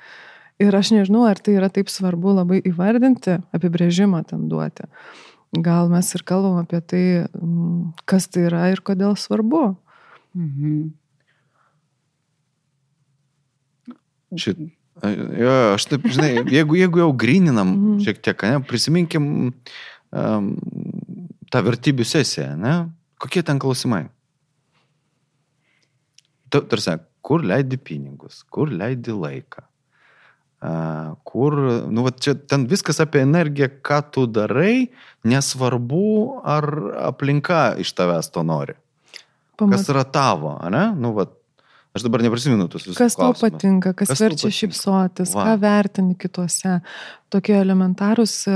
Ir 0.61 0.77
aš 0.77 0.93
nežinau, 0.93 1.25
ar 1.25 1.41
tai 1.41 1.57
yra 1.57 1.71
taip 1.73 1.89
svarbu 1.89 2.35
labai 2.37 2.61
įvardinti, 2.69 3.39
apibrėžimą 3.57 4.27
ten 4.29 4.45
duoti. 4.51 4.85
Gal 5.57 5.89
mes 5.91 6.11
ir 6.15 6.23
kalbam 6.29 6.61
apie 6.61 6.83
tai, 6.85 7.05
mm, 7.27 8.05
kas 8.07 8.29
tai 8.31 8.45
yra 8.51 8.67
ir 8.71 8.83
kodėl 8.85 9.17
svarbu. 9.19 9.71
Mhm. 10.37 10.91
Šit, 14.39 14.61
jo, 15.41 15.55
aš 15.75 15.89
taip, 15.91 16.05
žinai, 16.07 16.45
jeigu, 16.53 16.77
jeigu 16.79 17.01
jau 17.03 17.11
grininam 17.19 17.73
mhm. 17.73 17.99
šiek 18.05 18.21
tiek, 18.23 18.45
ne, 18.47 18.61
prisiminkim 18.63 19.25
um, 19.51 20.53
tą 21.51 21.65
vertybių 21.67 22.07
sesiją, 22.07 22.53
ne, 22.61 22.77
kokie 23.19 23.43
ten 23.43 23.59
klausimai? 23.59 24.05
Tarsi, 26.51 26.97
kur 27.23 27.45
leidi 27.47 27.79
pinigus, 27.79 28.43
kur 28.51 28.71
leidi 28.75 29.15
laiką, 29.15 29.63
kur, 31.25 31.57
nu, 31.89 32.05
va, 32.05 32.13
čia 32.13 32.35
ten 32.35 32.67
viskas 32.69 33.01
apie 33.01 33.23
energiją, 33.25 33.71
ką 33.87 34.01
tu 34.13 34.27
darai, 34.29 34.91
nesvarbu, 35.25 36.07
ar 36.45 36.67
aplinka 37.07 37.63
iš 37.81 37.95
tavęs 37.97 38.33
to 38.35 38.45
nori. 38.47 38.77
Pamat... 39.61 39.79
Kas 39.79 39.93
yra 39.93 40.05
tavo, 40.09 40.57
ne? 40.73 40.91
Nu, 40.97 41.15
va, 41.17 41.29
Aš 41.91 42.05
dabar 42.07 42.23
neprisimenu 42.23 42.69
tus 42.71 42.85
visus. 42.87 42.99
Kas 42.99 43.17
tau 43.19 43.33
patinka, 43.35 43.91
kas 43.99 44.13
kas 44.13 44.21
verčia 44.23 44.53
šypsotis, 44.55 45.33
Va. 45.35 45.49
ką 45.49 45.55
vertini 45.59 46.15
kituose. 46.15 46.77
Tokie 47.35 47.57
elementarūs 47.59 48.35
e, 48.47 48.55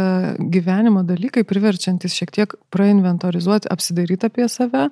gyvenimo 0.55 1.03
dalykai, 1.07 1.43
priverčiantis 1.47 2.15
šiek 2.15 2.31
tiek 2.35 2.55
prainventorizuoti, 2.75 3.67
apsidaryti 3.75 4.29
apie 4.31 4.47
save 4.51 4.85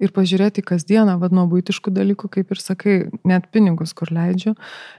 ir 0.00 0.14
pažiūrėti 0.16 0.64
kasdieną, 0.64 1.18
vad 1.20 1.36
nuo 1.36 1.44
būtiškų 1.52 1.92
dalykų, 1.92 2.32
kaip 2.32 2.56
ir 2.56 2.62
sakai, 2.64 2.96
net 3.28 3.50
pinigus, 3.52 3.92
kur 3.96 4.12
leidžiu, 4.12 4.54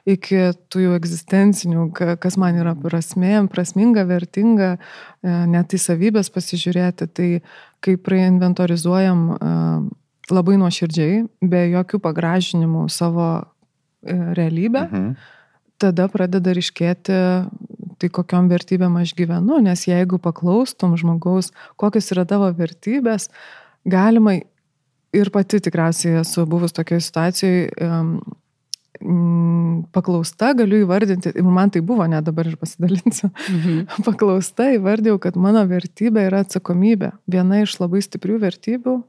iki 0.05 0.53
tų 0.69 0.85
jų 0.85 0.93
egzistencinių, 0.99 1.87
kas 1.97 2.37
man 2.41 2.61
yra 2.61 2.75
prasmė, 2.77 3.39
prasminga, 3.53 4.05
vertinga, 4.09 4.75
e, 4.77 5.33
net 5.49 5.73
į 5.73 5.81
savybės 5.81 6.29
pasižiūrėti. 6.33 7.09
Tai 7.09 7.29
kai 7.83 7.97
prainventorizuojam 7.97 9.25
labai 10.31 10.57
nuoširdžiai, 10.61 11.23
be 11.41 11.63
jokių 11.73 11.99
pagražinimų 12.03 12.87
savo 12.93 13.27
e, 13.39 14.15
realybę, 14.37 14.85
mhm. 14.87 15.09
tada 15.81 16.07
pradeda 16.11 16.53
ryškėti, 16.55 17.17
tai 17.99 18.11
kokiam 18.13 18.47
vertybėm 18.51 18.95
aš 19.01 19.15
gyvenu, 19.17 19.59
nes 19.63 19.87
jeigu 19.87 20.19
paklaustum 20.21 20.95
žmogaus, 20.99 21.51
kokios 21.79 22.11
yra 22.15 22.27
tavo 22.29 22.49
vertybės, 22.55 23.29
galima 23.83 24.37
ir 25.13 25.29
pati 25.33 25.59
tikriausiai 25.63 26.21
esu 26.23 26.47
buvus 26.49 26.73
tokioje 26.75 27.05
situacijoje, 27.07 27.67
um, 27.83 28.15
paklausta, 29.93 30.53
galiu 30.55 30.83
įvardinti, 30.85 31.33
ir 31.35 31.47
man 31.51 31.71
tai 31.73 31.81
buvo, 31.83 32.05
net 32.07 32.23
dabar 32.27 32.47
ir 32.47 32.55
pasidalinsiu, 32.61 33.29
mhm. 33.31 33.79
paklausta 34.07 34.69
įvardėjau, 34.77 35.19
kad 35.23 35.39
mano 35.39 35.65
vertybė 35.67 36.29
yra 36.29 36.43
atsakomybė. 36.45 37.11
Viena 37.27 37.63
iš 37.65 37.79
labai 37.81 38.03
stiprių 38.05 38.39
vertybių 38.45 39.01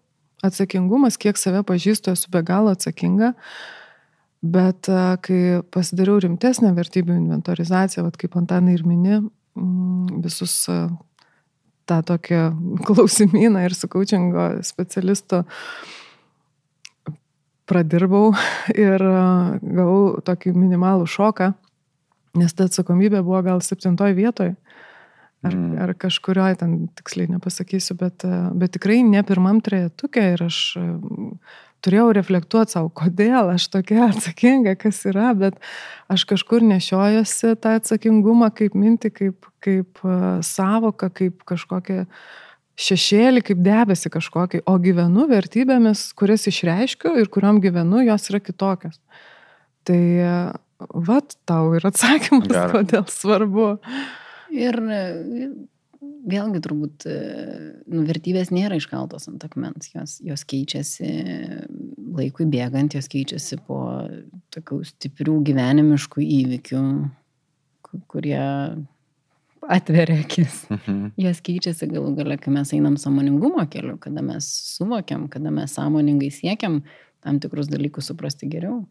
atsakingumas, 0.45 1.19
kiek 1.21 1.39
save 1.41 1.65
pažįstu, 1.67 2.15
esu 2.15 2.31
be 2.33 2.43
galo 2.47 2.75
atsakinga. 2.75 3.33
Bet 4.45 4.91
kai 5.25 5.41
pasidariau 5.73 6.21
rimtesnę 6.21 6.75
vertybių 6.77 7.17
inventorizaciją, 7.17 8.05
vat 8.05 8.19
kaip 8.21 8.37
Antanai 8.37 8.75
ir 8.77 8.85
mini, 8.85 9.23
mm, 9.57 10.21
visus 10.25 10.67
tą 11.89 12.01
tokią 12.05 12.43
klausimyną 12.87 13.65
ir 13.65 13.75
su 13.75 13.89
coachingo 13.89 14.51
specialistu 14.63 15.45
pradirbau 17.65 18.35
ir 18.87 19.01
gavau 19.01 20.21
tokį 20.25 20.53
minimalų 20.57 21.09
šoką, 21.09 21.55
nes 22.37 22.53
ta 22.53 22.69
atsakomybė 22.69 23.23
buvo 23.25 23.41
gal 23.47 23.65
septintoj 23.65 24.13
vietoje 24.17 24.57
ar, 25.45 25.55
mm. 25.55 25.77
ar 25.85 25.93
kažkurioje 26.01 26.59
ten 26.63 26.75
tiksliai 26.99 27.31
nepasakysiu, 27.35 27.97
bet, 28.01 28.25
bet 28.57 28.75
tikrai 28.77 29.03
ne 29.07 29.23
pirmam 29.27 29.61
trejetukė 29.65 30.33
ir 30.35 30.47
aš 30.49 30.61
turėjau 31.85 32.13
reflektuoti 32.17 32.77
savo, 32.77 32.91
kodėl 32.97 33.53
aš 33.53 33.69
tokia 33.73 34.09
atsakinga, 34.09 34.77
kas 34.81 35.03
yra, 35.11 35.33
bet 35.37 35.59
aš 36.13 36.25
kažkur 36.31 36.65
nešiojosi 36.65 37.55
tą 37.61 37.77
atsakingumą 37.81 38.51
kaip 38.57 38.77
minti, 38.79 39.13
kaip, 39.13 39.51
kaip 39.65 40.01
savoką, 40.47 41.11
kaip 41.15 41.45
kažkokią 41.49 42.07
šešėlį, 42.75 43.45
kaip 43.47 43.61
debesi 43.63 44.11
kažkokį, 44.11 44.65
o 44.67 44.75
gyvenu 44.83 45.29
vertybėmis, 45.31 46.09
kurias 46.19 46.49
išreiškiu 46.51 47.15
ir 47.21 47.31
kuriam 47.31 47.61
gyvenu, 47.63 48.03
jos 48.09 48.33
yra 48.33 48.41
kitokios. 48.43 48.99
Tai 49.87 50.01
vat 51.07 51.37
tau 51.47 51.75
ir 51.77 51.87
atsakymas, 51.87 52.51
Gerai. 52.51 52.71
kodėl 52.73 53.07
svarbu. 53.13 53.69
Ir 54.53 54.81
vėlgi 56.25 56.61
turbūt 56.65 57.07
nu, 57.09 58.05
vertybės 58.09 58.51
nėra 58.55 58.79
iškaltos 58.81 59.29
ant 59.31 59.45
akmens, 59.47 59.91
jos, 59.95 60.17
jos 60.25 60.45
keičiasi 60.49 61.11
laikui 62.15 62.47
bėgant, 62.51 62.97
jos 62.97 63.09
keičiasi 63.13 63.61
po 63.67 63.81
tokių 64.55 64.81
stiprių 64.89 65.39
gyvenimiškų 65.49 66.25
įvykių, 66.25 66.83
kurie 68.11 68.43
atveria 69.65 70.21
akis. 70.21 70.65
Mhm. 70.73 71.13
Jos 71.21 71.41
keičiasi 71.45 71.89
galų 71.93 72.15
gale, 72.19 72.39
kai 72.41 72.53
mes 72.55 72.73
einam 72.77 72.99
samoningumo 73.01 73.65
keliu, 73.71 73.97
kada 74.01 74.25
mes 74.25 74.49
suvokiam, 74.75 75.29
kada 75.33 75.53
mes 75.55 75.77
sąmoningai 75.77 76.33
siekiam 76.35 76.83
tam 77.25 77.41
tikrus 77.41 77.71
dalykus 77.73 78.11
suprasti 78.11 78.49
geriau. 78.53 78.83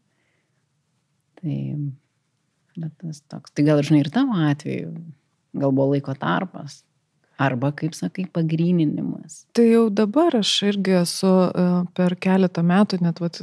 Tai, 1.41 1.57
bet 2.77 2.95
tas 3.01 3.21
toks, 3.29 3.53
tai 3.53 3.67
gal 3.67 3.83
žinai 3.85 4.01
ir 4.05 4.09
tavo 4.13 4.39
atveju 4.47 4.93
gal 5.53 5.71
buvo 5.71 5.93
laiko 5.93 6.15
tarpas. 6.17 6.81
Arba, 7.41 7.71
kaip 7.73 7.95
sakai, 7.97 8.27
pagryninimas. 8.29 9.43
Tai 9.57 9.65
jau 9.65 9.87
dabar 9.89 10.35
aš 10.37 10.51
irgi 10.69 10.99
esu 11.01 11.31
e, 11.49 11.69
per 11.97 12.13
keletą 12.21 12.61
metų, 12.65 12.99
net 13.01 13.19
vat, 13.23 13.39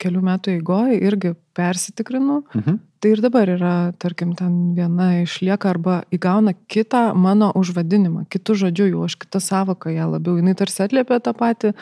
kelių 0.00 0.22
metų 0.26 0.56
eigoje 0.56 0.98
irgi 1.02 1.34
persitikrinu. 1.56 2.42
Mhm. 2.54 2.80
Tai 3.02 3.10
ir 3.10 3.22
dabar 3.24 3.50
yra, 3.50 3.74
tarkim, 3.98 4.36
ten 4.38 4.74
viena 4.76 5.08
išlieka 5.24 5.72
arba 5.72 5.96
įgauna 6.14 6.54
kitą 6.70 7.08
mano 7.18 7.48
užvadinimą, 7.58 8.28
kitų 8.30 8.54
žodžių, 8.60 8.86
jau 8.92 9.06
aš 9.08 9.16
kitą 9.24 9.40
savoką 9.42 9.90
ją 9.90 10.06
labiau, 10.12 10.36
jinai 10.38 10.54
tarsi 10.58 10.84
atliepia 10.84 11.18
tą 11.18 11.32
patį 11.34 11.72
e, 11.72 11.74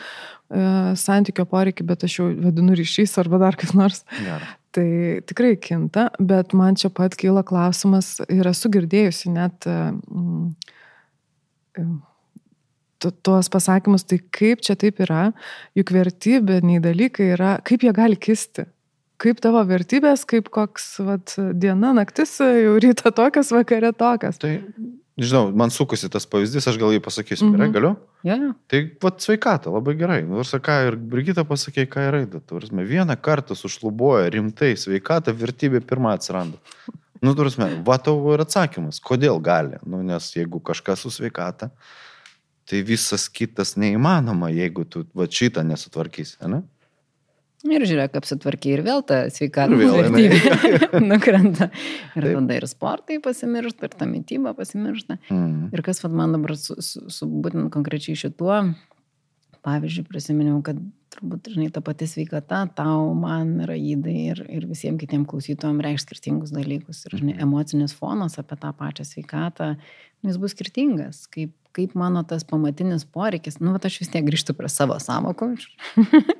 santykio 0.97 1.45
poreikį, 1.51 1.85
bet 1.93 2.07
aš 2.07 2.17
jau 2.17 2.31
vadinu 2.47 2.73
ryšys 2.79 3.13
arba 3.21 3.37
dar 3.43 3.59
kas 3.59 3.75
nors. 3.77 4.01
Gerai. 4.17 4.49
Tai 4.71 5.19
tikrai 5.27 5.57
kinta, 5.59 6.05
bet 6.19 6.53
man 6.55 6.77
čia 6.79 6.87
pat 6.95 7.17
kyla 7.19 7.43
klausimas 7.43 8.21
ir 8.31 8.47
esu 8.47 8.71
girdėjusi 8.71 9.33
net 9.33 9.67
tuos 13.01 13.49
pasakymus, 13.51 14.05
tai 14.07 14.21
kaip 14.33 14.61
čia 14.63 14.77
taip 14.79 15.01
yra, 15.03 15.31
juk 15.77 15.91
vertybiniai 15.95 16.83
dalykai 16.83 17.33
yra, 17.35 17.57
kaip 17.67 17.83
jie 17.83 17.93
gali 17.95 18.19
kisti. 18.19 18.67
Kaip 19.21 19.41
tavo 19.43 19.61
vertybės, 19.69 20.23
kaip 20.25 20.47
koks 20.53 20.85
vat, 21.05 21.35
diena, 21.53 21.91
naktis, 21.93 22.39
jau 22.41 22.77
ryto 22.81 23.11
tokias, 23.13 23.51
vakare 23.53 23.91
tokias. 23.93 24.39
Tai 24.41 24.55
Žinau, 25.21 25.51
man 25.53 25.69
sukusi 25.69 26.09
tas 26.09 26.25
pavyzdys, 26.25 26.65
aš 26.71 26.79
gal 26.81 26.93
jį 26.95 27.01
pasakysiu, 27.03 27.45
mm 27.45 27.51
-hmm. 27.51 27.57
gerai, 27.57 27.71
galiu? 27.75 27.91
Yeah. 28.25 28.55
Tai 28.67 28.79
vad 29.01 29.19
sveikata, 29.21 29.69
labai 29.69 29.93
gerai. 29.99 30.21
Nors 30.25 30.53
ką 30.53 30.77
ir 30.87 30.95
Brigita 30.95 31.43
pasakė, 31.45 31.85
ką 31.85 32.07
yra 32.09 32.23
įda. 32.25 32.41
Tursime, 32.41 32.83
vieną 32.83 33.15
kartą 33.21 33.55
sušlubuoja 33.55 34.29
rimtai 34.33 34.73
sveikata, 34.77 35.33
vertybė 35.33 35.81
pirmą 35.81 36.15
atsiranda. 36.15 36.57
Nu, 37.21 37.35
tursime, 37.35 37.83
va 37.85 37.97
tavo 38.01 38.33
ir 38.33 38.41
atsakymas, 38.41 38.99
kodėl 38.99 39.37
gali. 39.41 39.77
Nu, 39.85 40.01
nes 40.01 40.31
jeigu 40.35 40.59
kažkas 40.59 41.03
su 41.05 41.11
sveikata, 41.13 41.69
tai 42.65 42.81
visas 42.81 43.29
kitas 43.29 43.75
neįmanoma, 43.77 44.49
jeigu 44.49 44.85
tu 44.85 45.05
va 45.13 45.27
šitą 45.29 45.61
nesutvarkysi, 45.63 46.39
ne? 46.47 46.63
Ir 47.69 47.83
žiūrėk, 47.85 48.15
apsitvarkiai 48.17 48.77
ir 48.77 48.81
vėl 48.85 49.03
ta 49.05 49.19
sveikata 49.29 49.77
vertybė 49.77 51.01
nukrenta. 51.11 51.67
Ir 52.17 52.25
Taip. 52.25 52.39
tada 52.39 52.57
ir 52.57 52.65
sportai 52.69 53.19
pasimiršta, 53.21 53.85
ir 53.85 53.97
ta 53.99 54.07
mytyba 54.09 54.55
pasimiršta. 54.57 55.19
Mm. 55.29 55.69
Ir 55.69 55.83
kas 55.85 56.01
vad 56.01 56.15
man 56.17 56.33
dabar 56.33 56.55
su, 56.57 56.79
su, 56.81 57.05
su 57.13 57.29
būtent 57.29 57.69
konkrečiai 57.73 58.17
šituo, 58.17 58.63
pavyzdžiui, 59.61 60.07
prisiminiau, 60.09 60.57
kad 60.65 60.79
turbūt, 61.13 61.51
žinai, 61.53 61.69
ta 61.73 61.83
pati 61.85 62.07
sveikata 62.09 62.63
tau, 62.77 63.11
man, 63.17 63.59
raidai 63.69 64.17
ir, 64.31 64.43
ir 64.49 64.65
visiems 64.69 65.01
kitiems 65.01 65.29
klausytojams 65.29 65.85
reikš 65.85 66.07
skirtingus 66.07 66.53
dalykus. 66.55 67.05
Ir, 67.05 67.19
žinai, 67.19 67.35
mhm. 67.35 67.45
emocinis 67.45 67.95
fonas 67.97 68.39
apie 68.41 68.57
tą 68.61 68.73
pačią 68.77 69.05
sveikatą, 69.07 69.73
nu, 69.77 70.31
jis 70.31 70.41
bus 70.41 70.55
skirtingas. 70.55 71.25
Kaip, 71.31 71.53
kaip 71.75 71.93
mano 71.97 72.23
tas 72.27 72.43
pamatinis 72.47 73.05
poreikis, 73.07 73.59
nu, 73.61 73.73
bet 73.75 73.87
aš 73.87 74.01
vis 74.01 74.11
tiek 74.13 74.25
grįžtu 74.27 74.55
prie 74.57 74.69
savo 74.71 74.97
samokų, 75.01 75.53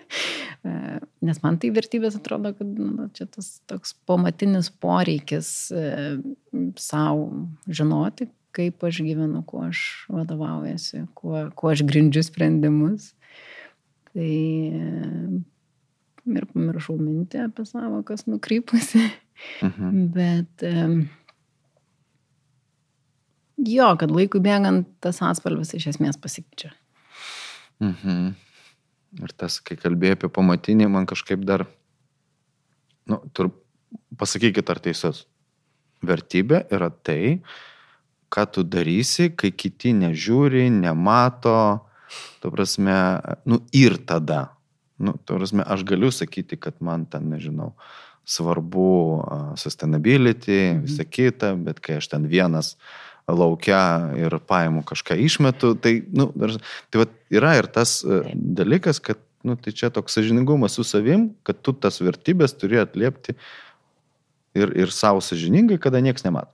nes 1.27 1.41
man 1.43 1.59
tai 1.61 1.71
vertybės 1.75 2.17
atrodo, 2.19 2.53
kad 2.57 2.67
nu, 2.67 3.07
čia 3.17 3.27
tas 3.31 3.53
toks 3.69 3.95
pamatinis 4.09 4.71
poreikis 4.83 5.53
e, 5.71 5.87
savo 6.79 7.29
žinoti, 7.71 8.29
kaip 8.55 8.83
aš 8.83 9.01
gyvenu, 9.05 9.43
kuo 9.47 9.65
aš 9.69 9.85
vadovaujasi, 10.11 11.05
kuo, 11.15 11.47
kuo 11.55 11.71
aš 11.71 11.85
grindžiu 11.87 12.23
sprendimus. 12.27 13.13
Tai 14.11 14.31
ir 16.35 16.47
pamiršau 16.51 16.97
mintį 16.99 17.45
apie 17.47 17.65
savo, 17.69 18.01
kas 18.07 18.27
nukrypusi. 18.27 19.05
Mhm. 19.65 20.01
Bet 20.17 20.65
jo, 23.67 23.89
kad 23.99 24.11
laikui 24.13 24.41
bėgant 24.43 24.87
tas 25.03 25.21
atspalvis 25.25 25.73
iš 25.77 25.91
esmės 25.93 26.19
pasikeičia. 26.21 26.71
Mhm. 27.81 28.31
Ir 29.21 29.33
tas, 29.35 29.59
kai 29.59 29.75
kalbėjai 29.75 30.15
apie 30.15 30.29
pamatinį, 30.31 30.87
man 30.91 31.07
kažkaip 31.09 31.43
dar, 31.43 31.65
nu, 33.11 33.19
tur, 33.35 33.51
pasakykit, 34.17 34.69
ar 34.71 34.79
teisus. 34.83 35.25
Vertybė 36.01 36.63
yra 36.73 36.87
tai, 36.89 37.41
ką 38.31 38.45
tu 38.55 38.63
darysi, 38.63 39.33
kai 39.35 39.51
kiti 39.51 39.91
nežiūri, 39.97 40.69
nemato, 40.71 41.83
tu 42.41 42.51
prasme, 42.53 42.95
nu 43.45 43.59
ir 43.75 43.99
tada. 44.07 44.55
Nu, 45.01 45.17
tu 45.25 45.35
prasme, 45.35 45.65
aš 45.65 45.83
galiu 45.89 46.13
sakyti, 46.13 46.57
kad 46.61 46.79
man 46.79 47.03
ten, 47.09 47.27
nežinau, 47.33 47.73
svarbu 48.25 48.89
uh, 49.17 49.45
sustainability, 49.59 50.71
mhm. 50.71 50.83
visa 50.87 51.03
kita, 51.03 51.55
bet 51.59 51.81
kai 51.83 51.99
aš 51.99 52.13
ten 52.13 52.29
vienas 52.31 52.77
laukia 53.29 53.81
ir 54.17 54.37
paimu 54.47 54.85
kažką 54.87 55.17
išmetu, 55.25 55.73
tai, 55.81 55.99
nu, 56.13 56.29
tai 56.91 57.03
va, 57.03 57.09
yra 57.33 57.55
ir 57.59 57.69
tas 57.71 57.99
uh, 58.05 58.25
dalykas, 58.33 59.01
kad, 59.03 59.21
nu, 59.47 59.57
tai 59.59 59.73
čia 59.75 59.91
toks 59.93 60.17
sažiningumas 60.17 60.77
su 60.77 60.85
savim, 60.87 61.31
kad 61.47 61.61
tu 61.61 61.73
tas 61.73 62.01
vertybės 62.01 62.57
turi 62.57 62.81
atliepti 62.81 63.37
ir, 64.57 64.73
ir 64.75 64.93
savo 64.93 65.23
sažiningai, 65.23 65.79
kada 65.81 66.01
niekas 66.03 66.25
nemato. 66.27 66.53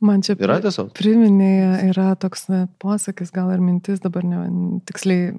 Man 0.00 0.22
čia 0.24 0.32
yra 0.40 0.56
tiesiog. 0.64 0.94
Priminė 0.96 1.90
yra 1.90 2.14
toks 2.16 2.46
net 2.48 2.70
posakis, 2.80 3.32
gal 3.34 3.50
ir 3.52 3.60
mintis, 3.60 4.00
dabar 4.00 4.24
ne, 4.24 4.38
tiksliai 4.88 5.34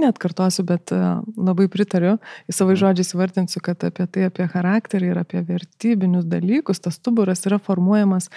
net 0.00 0.20
kartosiu, 0.20 0.64
bet 0.68 0.92
e, 0.92 1.00
labai 1.36 1.66
pritariu. 1.72 2.16
Į 2.48 2.56
savo 2.56 2.72
mhm. 2.72 2.80
žodžiais 2.82 3.12
įvardinsiu, 3.16 3.62
kad 3.64 3.84
apie 3.88 4.06
tai, 4.08 4.30
apie 4.30 4.48
charakterį 4.52 5.12
ir 5.12 5.20
apie 5.20 5.42
vertybinius 5.44 6.24
dalykus, 6.28 6.80
tas 6.84 6.96
stuburas 7.00 7.44
yra 7.48 7.60
formuojamas 7.62 8.30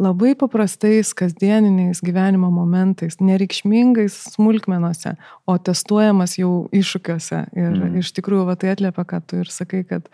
labai 0.00 0.34
paprastais 0.38 1.12
kasdieniniais 1.14 2.00
gyvenimo 2.04 2.50
momentais, 2.50 3.18
nereikšmingais 3.22 4.16
smulkmenuose, 4.34 5.14
o 5.46 5.56
testuojamas 5.58 6.36
jau 6.40 6.66
iššūkiuose. 6.74 7.42
Ir 7.54 7.70
mm. 7.70 8.00
iš 8.02 8.10
tikrųjų, 8.16 8.48
va, 8.48 8.56
tai 8.58 8.72
atliepia, 8.74 9.06
kad 9.08 9.26
tu 9.30 9.42
ir 9.44 9.50
sakai, 9.52 9.84
kad 9.86 10.08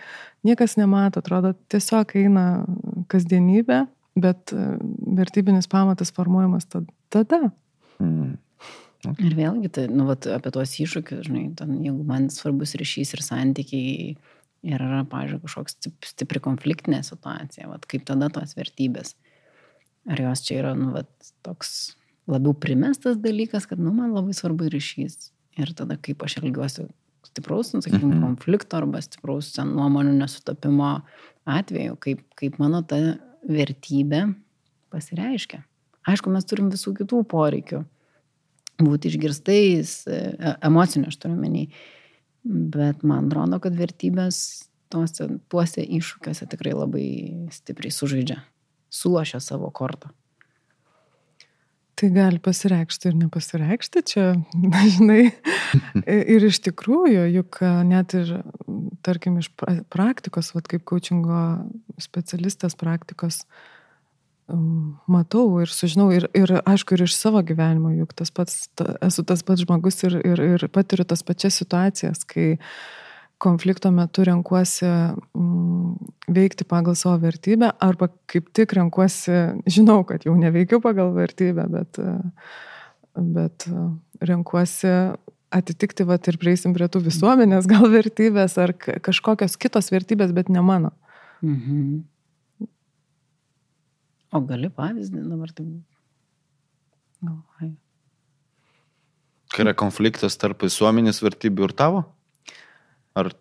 niekas 0.46 0.76
nemato, 0.80 1.24
atrodo, 1.24 1.54
tiesiog 1.72 2.12
eina 2.20 2.44
kasdienybė, 3.12 3.82
bet 4.20 4.52
e, 4.52 4.66
vertybinis 5.20 5.70
pamatas 5.70 6.12
formuojamas 6.12 6.68
tada. 6.68 7.42
Mm. 8.02 8.36
Okay. 9.00 9.30
Ir 9.30 9.36
vėlgi, 9.38 9.70
tai, 9.72 9.86
nu, 9.88 10.04
vat, 10.10 10.28
apie 10.28 10.52
tuos 10.52 10.74
iššūkius, 10.76 11.24
žinai, 11.30 11.46
ten, 11.56 11.78
jeigu 11.86 12.04
man 12.04 12.28
svarbus 12.32 12.76
ryšys 12.76 13.14
ir 13.16 13.24
santykiai 13.24 14.10
ir 14.60 14.76
yra, 14.76 15.00
pažiūrėjau, 15.08 15.40
kažkoks 15.46 15.78
stipri 16.04 16.42
konfliktinė 16.44 17.00
situacija, 17.06 17.70
vat, 17.70 17.86
kaip 17.88 18.04
tada 18.08 18.28
tos 18.34 18.52
vertybės. 18.58 19.14
Ar 20.08 20.20
jos 20.20 20.44
čia 20.46 20.60
yra, 20.62 20.72
nu, 20.78 20.92
vat, 20.94 21.10
toks 21.44 21.96
labiau 22.30 22.54
primestas 22.56 23.18
dalykas, 23.20 23.66
kad, 23.68 23.80
nu, 23.82 23.92
man 23.92 24.14
labai 24.16 24.34
svarbu 24.36 24.70
ryšys. 24.72 25.30
Ir 25.60 25.72
tada, 25.76 25.98
kaip 26.00 26.22
aš 26.24 26.38
elgiuosi 26.40 26.86
stipraus, 27.26 27.72
nu, 27.74 27.82
sakykime, 27.82 28.14
-hmm. 28.14 28.22
konflikto 28.24 28.78
arba 28.78 29.02
stipraus 29.02 29.52
nuomonių 29.58 30.14
nesutapimo 30.18 31.00
atveju, 31.44 31.96
kaip, 31.96 32.22
kaip 32.34 32.58
mano 32.58 32.82
ta 32.82 32.96
vertybė 33.48 34.34
pasireiškia. 34.90 35.62
Aišku, 36.08 36.30
mes 36.32 36.46
turim 36.48 36.70
visų 36.72 36.94
kitų 36.96 37.24
poreikių. 37.28 37.84
Būti 38.80 39.10
išgirstais, 39.10 40.06
e, 40.08 40.56
emocinių 40.64 41.10
aš 41.10 41.18
turiu 41.20 41.36
menį. 41.36 41.68
Bet 42.44 43.02
man 43.04 43.28
atrodo, 43.28 43.60
kad 43.60 43.76
vertybės 43.76 44.70
tuose, 44.88 45.28
tuose 45.52 45.84
iššūkiuose 45.84 46.48
tikrai 46.48 46.72
labai 46.72 47.06
stipriai 47.52 47.92
sužaidžia, 47.92 48.40
sulošia 48.90 49.40
savo 49.40 49.70
kortą. 49.70 50.10
Tai 52.00 52.08
gali 52.14 52.38
pasireikšti 52.40 53.10
ir 53.10 53.16
nepasireikšti 53.20 54.02
čia, 54.08 54.22
dažnai. 54.74 55.32
ir 56.08 56.46
iš 56.48 56.62
tikrųjų, 56.64 57.26
juk 57.34 57.60
net 57.88 58.14
ir, 58.16 58.38
tarkim, 59.04 59.36
iš 59.42 59.50
praktikos, 59.92 60.54
vat, 60.56 60.70
kaip 60.70 60.86
coachingo 60.88 61.42
specialistas 62.00 62.78
praktikos, 62.80 63.42
matau 65.10 65.44
ir 65.62 65.70
sužinau, 65.70 66.08
ir, 66.16 66.24
ir 66.34 66.56
aišku, 66.64 66.96
ir 66.96 67.04
iš 67.04 67.18
savo 67.18 67.44
gyvenimo, 67.46 67.92
juk 68.00 68.16
tas 68.18 68.32
pats, 68.34 68.64
ta, 68.74 68.96
esu 69.04 69.22
tas 69.28 69.44
pats 69.46 69.62
žmogus 69.62 70.00
ir, 70.08 70.16
ir, 70.24 70.42
ir 70.56 70.66
patiriu 70.72 71.04
tas 71.06 71.22
pačias 71.22 71.60
situacijas, 71.60 72.24
kai 72.26 72.54
uh, 72.56 72.72
konflikto 73.40 73.90
metu 73.94 74.24
renkuosi 74.26 74.86
mm, 74.86 75.94
veikti 76.36 76.66
pagal 76.68 76.96
savo 76.98 77.16
vertybę 77.24 77.72
arba 77.80 78.10
kaip 78.30 78.50
tik 78.56 78.74
renkuosi, 78.76 79.36
žinau, 79.70 80.02
kad 80.08 80.26
jau 80.28 80.36
neveikiu 80.38 80.80
pagal 80.84 81.14
vertybę, 81.16 81.66
bet, 81.72 82.00
bet 83.16 83.66
renkuosi 84.20 84.92
atitikti, 85.50 86.06
va 86.06 86.20
ir 86.20 86.38
prieisim 86.40 86.74
prie 86.76 86.86
tų 86.92 87.02
visuomenės 87.08 87.66
gal 87.70 87.88
vertybės 87.90 88.56
ar 88.62 88.74
kažkokios 88.76 89.56
kitos 89.60 89.90
vertybės, 89.90 90.34
bet 90.36 90.52
ne 90.52 90.62
mano. 90.64 90.92
Mhm. 91.42 92.00
O 94.30 94.40
gali 94.46 94.70
pavyzdį 94.70 95.24
dabar 95.26 95.50
tai. 95.50 95.66
Galvoju. 97.20 97.74
Kai 99.50 99.64
yra 99.64 99.74
konfliktas 99.74 100.38
tarp 100.38 100.62
visuomenės 100.62 101.18
vertybių 101.24 101.66
ir 101.66 101.74
tavo? 101.74 102.04
Ar 103.18 103.32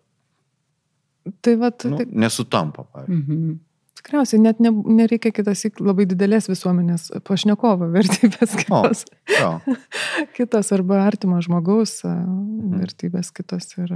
tai 1.40 1.56
vat, 1.60 1.84
nu, 1.84 1.96
tai... 1.96 2.06
nesutampa, 2.10 2.86
pavyzdžiui. 2.92 3.24
Mhm. 3.26 3.58
Tikriausiai 4.00 4.40
net 4.40 4.62
ne, 4.64 4.70
nereikia 4.96 5.28
kitas 5.34 5.60
labai 5.76 6.06
didelės 6.08 6.46
visuomenės 6.48 7.10
pašnekovo 7.26 7.90
vertybės 7.96 8.54
kitos. 8.62 9.04
O, 9.44 9.50
kitos 10.38 10.72
arba 10.76 11.02
artimo 11.04 11.40
žmogaus 11.44 12.00
mhm. 12.06 12.80
vertybės 12.80 13.32
kitos. 13.36 13.68
Ir, 13.76 13.92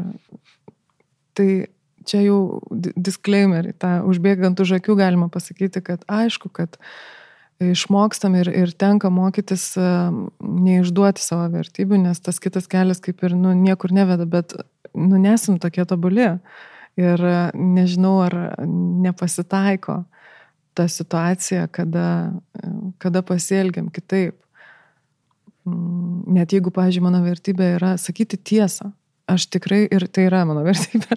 tai 1.35 1.49
čia 2.05 2.21
jau 2.27 2.39
disclaimer, 2.77 3.73
tą 3.81 4.03
užbėgant 4.05 4.61
už 4.61 4.77
akių 4.79 4.99
galima 5.01 5.31
pasakyti, 5.33 5.81
kad 5.85 6.05
aišku, 6.05 6.53
kad 6.53 6.77
išmokstam 7.65 8.35
ir, 8.37 8.51
ir 8.53 8.75
tenka 8.77 9.09
mokytis 9.15 9.71
neišduoti 9.79 11.23
savo 11.23 11.47
vertybių, 11.55 12.03
nes 12.09 12.21
tas 12.21 12.43
kitas 12.43 12.69
kelias 12.69 13.01
kaip 13.01 13.23
ir 13.25 13.37
nu, 13.39 13.55
niekur 13.57 13.95
neveda, 13.95 14.27
bet 14.29 14.53
nu, 14.95 15.19
nesam 15.21 15.59
tokie 15.63 15.85
tobuli. 15.89 16.31
Ir 16.95 17.23
nežinau, 17.59 18.21
ar 18.23 18.35
nepasitaiko 19.03 20.05
ta 20.75 20.89
situacija, 20.89 21.67
kada, 21.75 22.33
kada 23.03 23.23
pasielgiam 23.23 23.89
kitaip. 23.95 24.37
Mm, 25.65 26.35
net 26.37 26.53
jeigu, 26.53 26.73
pažiūrėjau, 26.75 27.07
mano 27.07 27.23
vertybė 27.25 27.71
yra 27.79 27.95
sakyti 28.01 28.37
tiesą. 28.37 28.91
Aš 29.25 29.47
tikrai, 29.49 29.87
ir 29.89 30.05
tai 30.13 30.27
yra 30.29 30.43
mano 30.45 30.61
vertybė, 30.67 31.17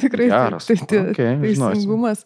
tikrai 0.00 0.26
Geras. 0.32 0.66
tai, 0.66 0.74
tai, 0.90 1.02
okay, 1.12 1.36
teisingumas 1.44 2.24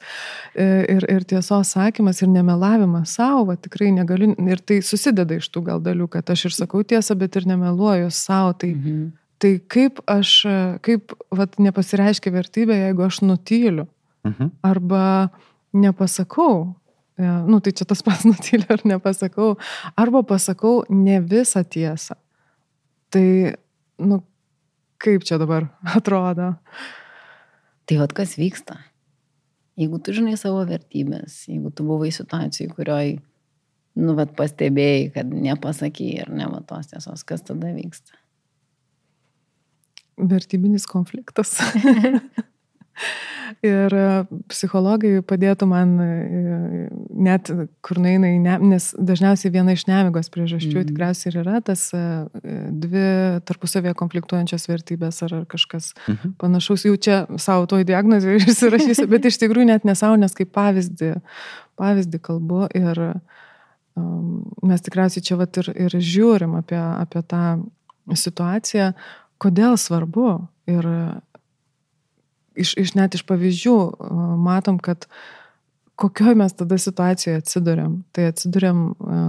e, 0.54 0.64
ir, 0.94 1.04
ir 1.04 1.26
tiesos 1.28 1.74
sakymas 1.74 2.22
ir 2.24 2.30
nemelavimas 2.32 3.18
savo, 3.18 3.52
tikrai 3.60 3.90
negaliu, 3.92 4.30
ir 4.48 4.62
tai 4.64 4.78
susideda 4.86 5.36
iš 5.36 5.50
tų 5.52 5.66
gal 5.66 5.84
dalių, 5.84 6.08
kad 6.14 6.32
aš 6.32 6.46
ir 6.48 6.56
sakau 6.56 6.80
tiesą, 6.80 7.18
bet 7.20 7.36
ir 7.36 7.44
nemeluoju 7.50 8.08
savo, 8.14 8.54
tai 8.56 8.72
mhm. 8.72 9.10
Tai 9.38 9.52
kaip 9.70 10.00
aš, 10.10 10.40
kaip 10.82 11.14
vat, 11.34 11.60
nepasireiškia 11.62 12.32
vertybė, 12.34 12.80
jeigu 12.88 13.04
aš 13.06 13.20
nutyliu 13.22 13.86
mhm. 14.26 14.50
arba 14.66 15.02
nepasakau, 15.76 16.74
ja, 17.18 17.36
e, 17.38 17.46
nu 17.50 17.60
tai 17.62 17.74
čia 17.76 17.86
tas 17.88 18.02
pats 18.02 18.26
nutyliu 18.30 18.66
ar 18.72 18.82
nepasakau, 18.88 19.54
arba 19.98 20.24
pasakau 20.26 20.82
ne 20.90 21.20
visą 21.22 21.62
tiesą. 21.62 22.18
Tai, 23.14 23.24
nu, 24.02 24.20
kaip 25.00 25.24
čia 25.24 25.38
dabar 25.40 25.70
atrodo? 25.98 26.54
Tai 27.88 28.02
vad 28.02 28.12
kas 28.12 28.36
vyksta? 28.40 28.82
Jeigu 29.78 30.00
tu 30.02 30.12
žinai 30.12 30.34
savo 30.34 30.64
vertybės, 30.66 31.44
jeigu 31.46 31.70
tu 31.70 31.84
buvai 31.86 32.10
situacijai, 32.10 32.72
kurioj, 32.74 33.12
nu, 34.02 34.14
vad 34.18 34.32
pastebėjai, 34.38 35.12
kad 35.14 35.30
nepasakai 35.30 36.08
ir 36.24 36.32
ne 36.34 36.48
va 36.50 36.58
tos 36.66 36.90
tiesos, 36.90 37.22
kas 37.26 37.46
tada 37.46 37.70
vyksta? 37.76 38.18
Vertybinis 40.18 40.86
konfliktas. 40.90 41.56
Ir 43.64 43.94
e, 43.94 44.06
psichologai 44.52 45.18
padėtų 45.26 45.66
man 45.66 45.94
e, 46.02 46.08
net, 47.10 47.48
kur 47.82 47.98
naina 48.02 48.30
į 48.34 48.38
ne, 48.44 48.54
nes 48.74 48.90
dažniausiai 48.94 49.50
viena 49.54 49.74
iš 49.74 49.86
nemigos 49.88 50.30
priežasčių 50.34 50.76
mm. 50.76 50.88
tikriausiai 50.90 51.32
ir 51.32 51.38
yra 51.42 51.60
tas 51.66 51.88
e, 51.96 52.02
dvi 52.84 53.06
tarpusavėje 53.48 53.96
konfliktuojančios 53.98 54.68
vertybės 54.70 55.22
ar, 55.26 55.34
ar 55.40 55.46
kažkas 55.50 55.90
mm 55.96 56.14
-hmm. 56.14 56.34
panašaus. 56.38 56.84
Jau 56.86 56.96
čia 56.96 57.18
savo 57.36 57.66
toj 57.66 57.86
diagnozė 57.88 58.36
išsirašysiu, 58.38 59.08
bet 59.10 59.26
iš 59.26 59.40
tikrųjų 59.42 59.72
net 59.72 59.88
nesau, 59.88 60.14
nes 60.16 60.34
kaip 60.38 60.52
pavyzdį, 60.54 61.14
pavyzdį 61.80 62.20
kalbu 62.22 62.68
ir 62.74 63.00
um, 63.96 64.44
mes 64.62 64.82
tikriausiai 64.82 65.24
čia 65.24 65.36
vat 65.36 65.56
ir, 65.56 65.72
ir 65.74 65.98
žiūrim 65.98 66.54
apie, 66.60 66.78
apie 66.78 67.22
tą 67.26 67.58
situaciją, 68.14 68.92
kodėl 69.42 69.78
svarbu. 69.80 70.30
Ir 70.68 70.86
iš, 72.58 72.74
iš 72.76 72.94
net 72.98 73.16
iš 73.16 73.24
pavyzdžių 73.28 73.76
matom, 74.42 74.78
kad 74.82 75.08
kokioj 75.98 76.36
mes 76.38 76.54
tada 76.54 76.78
situacijoje 76.78 77.42
atsidurėm. 77.42 78.00
Tai 78.14 78.28
atsidurėm 78.32 78.84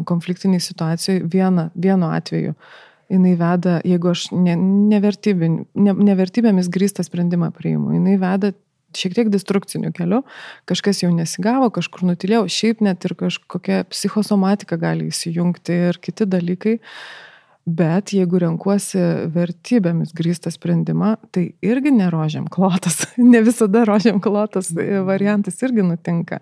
konfliktiniai 0.09 0.61
situacijoje 0.63 1.25
viena, 1.31 1.69
vienu 1.75 2.11
atveju. 2.13 2.55
Jis 3.09 3.39
veda, 3.39 3.79
jeigu 3.87 4.11
aš 4.11 4.27
ne, 4.37 4.53
nevertybėmis 4.93 5.63
ne, 5.73 5.93
ne 5.97 6.65
grįstą 6.75 7.01
sprendimą 7.07 7.49
priimu, 7.55 7.95
jis 7.95 8.19
veda 8.21 8.51
šiek 8.93 9.15
tiek 9.17 9.31
destrukciniu 9.33 9.89
keliu, 9.93 10.19
kažkas 10.69 11.01
jau 11.01 11.09
nesigavo, 11.13 11.71
kažkur 11.73 12.05
nutilėjau, 12.09 12.43
šiaip 12.53 12.83
net 12.85 13.05
ir 13.05 13.15
kažkokia 13.17 13.83
psichosomatika 13.89 14.77
gali 14.81 15.09
įsijungti 15.09 15.77
ir 15.89 15.99
kiti 16.01 16.25
dalykai. 16.29 16.77
Uh, 16.77 17.28
Bet 17.69 18.13
jeigu 18.15 18.39
renkuosi 18.41 19.01
vertybėmis 19.33 20.13
grįstą 20.15 20.49
sprendimą, 20.53 21.15
tai 21.35 21.49
irgi 21.65 21.91
nerožiam 21.93 22.47
klotas. 22.49 23.03
ne 23.33 23.41
visada 23.45 23.83
rožiam 23.85 24.21
klotas 24.23 24.71
variantas 25.05 25.59
irgi 25.65 25.85
nutinka. 25.85 26.39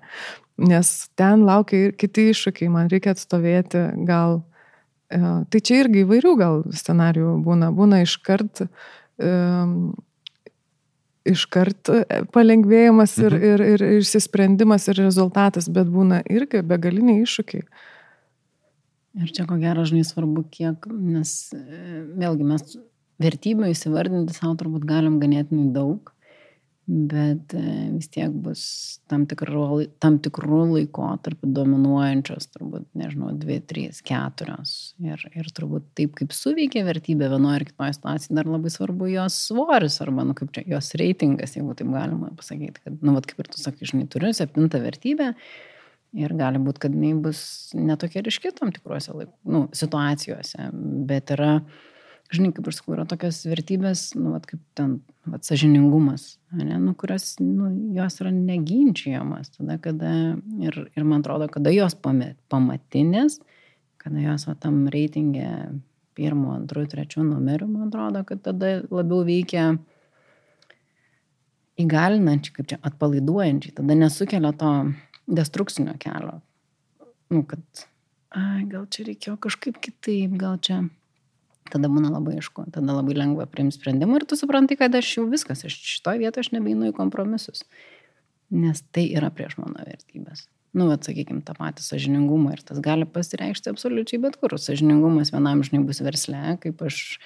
Nes 0.58 0.92
ten 1.20 1.44
laukia 1.48 1.88
ir 1.88 1.98
kiti 2.00 2.30
iššūkiai, 2.32 2.70
man 2.72 2.92
reikia 2.94 3.16
atstovėti 3.16 3.84
gal. 4.08 4.40
E, 5.10 5.20
tai 5.52 5.62
čia 5.62 5.82
irgi 5.84 6.06
įvairių 6.06 6.34
gal 6.40 6.64
scenarių 6.70 7.36
būna. 7.44 7.74
Būna 7.76 8.04
iškart, 8.06 8.64
um, 9.20 9.76
iškart 11.28 11.92
palengvėjimas 12.32 13.18
ir, 13.20 13.36
mhm. 13.36 13.52
ir, 13.52 13.68
ir, 13.74 13.86
ir 13.90 14.06
išsisprendimas 14.06 14.88
ir 14.94 15.02
rezultatas, 15.02 15.68
bet 15.68 15.92
būna 15.92 16.24
irgi 16.32 16.64
begaliniai 16.64 17.26
iššūkiai. 17.26 17.68
Ir 19.18 19.32
čia 19.34 19.48
ko 19.50 19.58
gero, 19.62 19.86
žinai, 19.88 20.06
svarbu 20.06 20.44
kiek, 20.54 20.86
nes 20.94 21.32
e, 21.56 22.04
vėlgi 22.20 22.46
mes 22.46 22.78
vertybių 23.22 23.72
įsivardinti 23.72 24.36
savo 24.36 24.54
turbūt 24.60 24.86
galim 24.86 25.18
ganėtinai 25.22 25.72
daug, 25.74 26.12
bet 26.88 27.56
e, 27.58 27.62
vis 27.96 28.08
tiek 28.14 28.32
bus 28.32 28.62
tam 29.12 29.26
tikrų, 29.28 29.88
tam 30.04 30.20
tikrų 30.24 30.60
laikotarpių 30.70 31.50
dominuojančios, 31.56 32.48
turbūt, 32.54 32.86
nežinau, 33.00 33.34
dvi, 33.42 33.58
trys, 33.68 34.00
keturios. 34.06 34.76
Ir, 35.04 35.24
ir 35.34 35.50
turbūt 35.58 35.90
taip, 35.98 36.14
kaip 36.20 36.36
suveikia 36.36 36.86
vertybė 36.88 37.32
vienoje 37.34 37.60
ar 37.60 37.66
kitoje 37.68 37.98
situacijoje, 37.98 38.38
dar 38.38 38.52
labai 38.54 38.72
svarbu 38.72 39.10
jos 39.12 39.40
svoris 39.50 39.98
arba, 40.06 40.28
nu, 40.30 40.38
kaip 40.38 40.54
čia, 40.56 40.64
jos 40.78 40.94
reitingas, 41.02 41.58
jeigu 41.58 41.76
taip 41.80 41.90
galima 41.96 42.32
pasakyti, 42.38 42.86
kad, 42.86 43.02
nu, 43.02 43.18
vat, 43.18 43.28
kaip 43.28 43.44
ir 43.44 43.52
tu 43.52 43.60
sakai, 43.64 43.90
žinai, 43.90 44.08
turiu 44.14 44.32
septintą 44.38 44.84
vertybę 44.86 45.34
Ir 46.16 46.32
gali 46.40 46.60
būti, 46.64 46.80
kad 46.86 46.96
jinai 46.96 47.18
bus 47.20 47.42
netokia 47.76 48.24
ryški 48.24 48.54
tam 48.56 48.72
tikrose 48.72 49.12
laik, 49.12 49.32
nu, 49.44 49.66
situacijose, 49.76 50.70
bet 51.10 51.34
yra, 51.36 51.58
žinai, 52.34 52.54
kaip 52.56 52.70
aš 52.72 52.80
sakau, 52.80 52.96
yra 52.96 53.04
tokios 53.10 53.42
vertybės, 53.46 54.06
nu, 54.16 54.32
vat, 54.32 54.48
kaip 54.48 54.62
ten, 54.80 54.96
vat, 55.28 55.44
sažiningumas, 55.48 56.38
ne, 56.56 56.80
nu, 56.80 56.94
kurios, 56.98 57.34
nu, 57.44 57.70
jos 57.98 58.22
yra 58.24 58.32
neginčiamas, 58.34 59.52
tada, 59.60 59.76
kada, 59.84 60.14
ir, 60.64 60.80
ir 60.96 61.06
man 61.06 61.26
atrodo, 61.26 61.50
kada 61.52 61.76
jos 61.76 61.98
pamatinės, 62.00 63.42
kada 64.00 64.24
jos 64.24 64.48
va, 64.48 64.56
tam 64.64 64.86
reitingė 64.94 65.52
pirmo, 66.18 66.56
antrųjų, 66.56 66.94
trečių 66.96 67.28
numerių, 67.28 67.68
man 67.70 67.92
atrodo, 67.92 68.24
kad 68.26 68.42
tada 68.48 68.78
labiau 68.88 69.22
veikia 69.28 69.74
įgalinančiai, 71.78 72.56
kaip 72.56 72.70
čia 72.72 72.80
atpalaiduojančiai, 72.86 73.76
tada 73.78 73.98
nesukelia 73.98 74.54
to 74.58 74.72
destrukcinio 75.28 75.94
kelio. 76.00 76.40
Nu, 77.30 77.44
kad, 77.48 77.62
ai, 78.32 78.64
gal 78.72 78.88
čia 78.92 79.08
reikėjo 79.10 79.36
kažkaip 79.44 79.80
kitaip, 79.84 80.38
gal 80.40 80.58
čia. 80.64 80.86
Tada 81.68 81.90
būna 81.92 82.14
labai 82.14 82.38
aišku, 82.40 82.70
tada 82.72 82.96
labai 82.96 83.18
lengva 83.18 83.48
priimti 83.52 83.76
sprendimą 83.76 84.22
ir 84.22 84.26
tu 84.30 84.38
supranti, 84.40 84.78
kad 84.80 84.94
aš 84.96 85.18
jau 85.18 85.26
viskas, 85.28 85.66
aš 85.68 85.76
šitoje 85.76 86.22
vietoje 86.24 86.46
aš 86.46 86.54
nebeinu 86.56 86.94
į 86.94 86.96
kompromisus. 86.96 87.66
Nes 88.56 88.80
tai 88.96 89.10
yra 89.12 89.28
prieš 89.36 89.58
mano 89.60 89.84
vertybės. 89.84 90.46
Nu, 90.78 90.86
bet 90.88 91.08
sakykime, 91.08 91.42
tą 91.44 91.56
patį 91.58 91.84
sažiningumą 91.84 92.54
ir 92.56 92.64
tas 92.64 92.80
gali 92.84 93.08
pasireikšti 93.10 93.72
absoliučiai 93.72 94.22
bet 94.24 94.38
kur. 94.40 94.56
Sažiningumas 94.62 95.34
vienam 95.34 95.64
žinai 95.66 95.82
bus 95.88 96.00
versle, 96.06 96.56
kaip 96.64 96.84
aš 96.86 97.18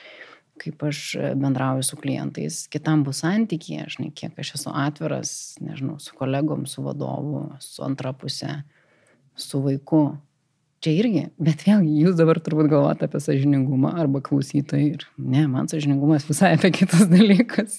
kaip 0.62 0.84
aš 0.86 1.00
bendrauju 1.42 1.86
su 1.86 1.98
klientais, 2.00 2.64
kitam 2.72 3.06
bus 3.06 3.24
santykė, 3.24 3.86
žinai, 3.92 4.12
kiek 4.16 4.38
aš 4.42 4.56
esu 4.60 4.74
atviras, 4.78 5.32
nežinau, 5.64 5.98
su 6.04 6.14
kolegom, 6.18 6.68
su 6.70 6.84
vadovu, 6.86 7.48
su 7.64 7.86
antra 7.86 8.14
pusė, 8.14 8.62
su 9.38 9.64
vaiku. 9.66 10.04
Čia 10.82 10.94
irgi, 10.98 11.26
bet 11.38 11.62
vėlgi, 11.68 11.92
jūs 12.06 12.16
dabar 12.18 12.40
turbūt 12.42 12.70
galvojate 12.72 13.06
apie 13.06 13.20
sažiningumą 13.22 13.92
arba 14.02 14.22
klausytojai 14.26 14.96
ir 14.96 15.04
ne, 15.18 15.44
man 15.50 15.70
sažiningumas 15.70 16.26
visai 16.30 16.56
apie 16.56 16.72
kitus 16.74 17.06
dalykus. 17.12 17.78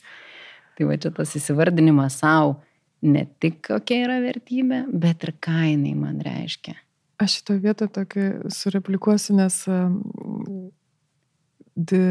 Tai 0.78 0.86
va 0.88 0.98
čia 0.98 1.10
tas 1.14 1.34
įsivardinimas 1.38 2.20
savo 2.22 2.60
ne 3.02 3.24
tik 3.42 3.58
kokia 3.66 4.04
yra 4.06 4.20
vertybė, 4.22 4.84
bet 5.02 5.26
ir 5.26 5.34
ką 5.42 5.58
jinai 5.72 5.96
man 5.98 6.22
reiškia. 6.22 6.76
Aš 7.22 7.40
šito 7.40 7.58
vietą 7.62 7.88
tokį 7.90 8.52
sureplikuosiu, 8.54 9.34
nes 9.38 9.58
di, 11.74 12.02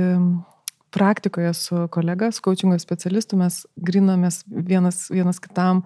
praktikoje 0.91 1.53
su 1.57 1.85
kolega, 1.91 2.31
su 2.31 2.43
coachingo 2.45 2.79
specialistu, 2.79 3.39
mes 3.39 3.63
grinomės 3.75 4.41
vienas, 4.47 5.05
vienas 5.11 5.39
kitam 5.43 5.85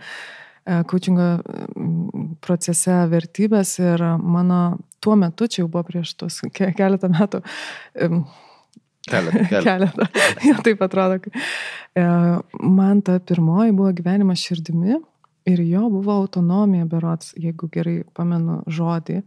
coachingo 0.66 1.44
procese 2.42 2.96
vertybės 3.12 3.76
ir 3.84 4.02
mano 4.18 4.80
tuo 4.98 5.14
metu, 5.20 5.46
čia 5.46 5.62
jau 5.62 5.70
buvo 5.70 5.84
prieš 5.86 6.16
tos 6.18 6.40
keletą 6.58 7.12
metų, 7.14 7.44
Keletą. 9.06 9.40
Keletą. 9.50 9.64
keletą. 9.64 10.06
Jo, 10.44 10.56
taip 10.64 10.82
atrodo. 10.82 11.20
E, 11.96 12.06
man 12.60 13.02
ta 13.02 13.20
pirmoji 13.20 13.72
buvo 13.72 13.92
gyvenimas 13.94 14.42
širdimi 14.42 14.98
ir 15.46 15.62
jo 15.62 15.90
buvo 15.94 16.16
autonomija 16.24 16.88
berots, 16.90 17.34
jeigu 17.38 17.70
gerai 17.72 18.00
pamenu 18.18 18.64
žodį. 18.66 19.22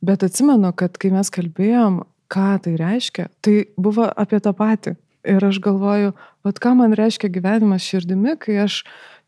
Bet 0.00 0.24
atsimenu, 0.24 0.72
kad 0.72 0.96
kai 0.96 1.12
mes 1.12 1.28
kalbėjom, 1.32 2.00
ką 2.32 2.48
tai 2.64 2.74
reiškia, 2.80 3.28
tai 3.44 3.56
buvo 3.76 4.08
apie 4.08 4.40
tą 4.40 4.54
patį. 4.56 4.96
Ir 5.28 5.44
aš 5.44 5.58
galvoju, 5.60 6.12
vad 6.46 6.60
ką 6.62 6.74
man 6.78 6.94
reiškia 6.96 7.28
gyvenimas 7.32 7.84
širdimi, 7.84 8.38
kai 8.40 8.62
aš 8.62 8.80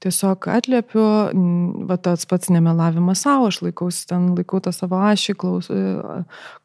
tiesiog 0.02 0.48
atliepiu, 0.50 1.05
va 1.87 1.96
tas 2.00 2.24
pats 2.26 2.50
nemelavimas 2.50 3.22
savo, 3.26 3.50
aš 3.52 3.61
laikausi 3.62 4.07
ten, 4.11 4.31
laikau 4.38 4.62
tą 4.64 4.72
savo 4.74 4.98
ašį, 5.11 5.35
klaus, 5.38 5.68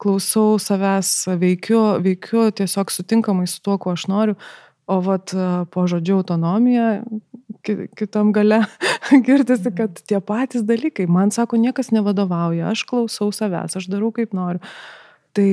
klausau 0.00 0.56
savęs, 0.62 1.12
veikiu, 1.38 1.82
veikiu 2.04 2.48
tiesiog 2.56 2.90
sutinkamai 2.94 3.46
su 3.50 3.60
tuo, 3.62 3.76
ko 3.78 3.94
aš 3.94 4.08
noriu. 4.10 4.38
O 4.88 5.02
vat 5.04 5.34
po 5.68 5.84
žodžiu 5.84 6.22
autonomija, 6.22 7.02
kitam 8.00 8.32
gale 8.32 8.62
girdisi, 9.26 9.74
kad 9.76 10.00
tie 10.08 10.22
patys 10.24 10.64
dalykai, 10.64 11.04
man 11.04 11.28
sako, 11.34 11.60
niekas 11.60 11.92
nevadovauja, 11.92 12.72
aš 12.72 12.86
klausau 12.88 13.28
savęs, 13.34 13.76
aš 13.76 13.90
darau 13.92 14.08
kaip 14.16 14.32
noriu. 14.32 14.64
Tai, 15.36 15.50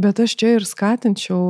bet 0.00 0.24
aš 0.24 0.38
čia 0.40 0.56
ir 0.56 0.66
skatinčiau 0.66 1.44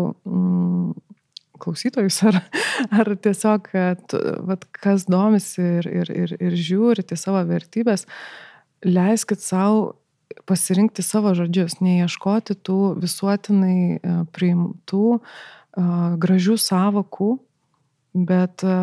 klausytojus, 1.63 2.21
ar, 2.29 2.43
ar 2.91 3.13
tiesiog, 3.25 3.73
kad, 3.73 4.17
vat, 4.49 4.69
kas 4.77 5.07
domisi 5.11 5.63
ir, 5.63 5.89
ir, 6.03 6.15
ir, 6.25 6.37
ir 6.39 6.61
žiūri 6.69 7.07
į 7.07 7.19
savo 7.19 7.43
vertybės, 7.49 8.07
leiskit 8.87 9.43
savo 9.45 9.93
pasirinkti 10.49 11.03
savo 11.05 11.33
žodžius, 11.37 11.79
neieškoti 11.83 12.57
tų 12.67 12.79
visuotinai 13.03 13.79
e, 13.97 14.15
priimtų 14.35 15.07
e, 15.19 15.21
gražių 16.23 16.57
savokų, 16.61 17.31
bet 18.29 18.65
e, 18.67 18.77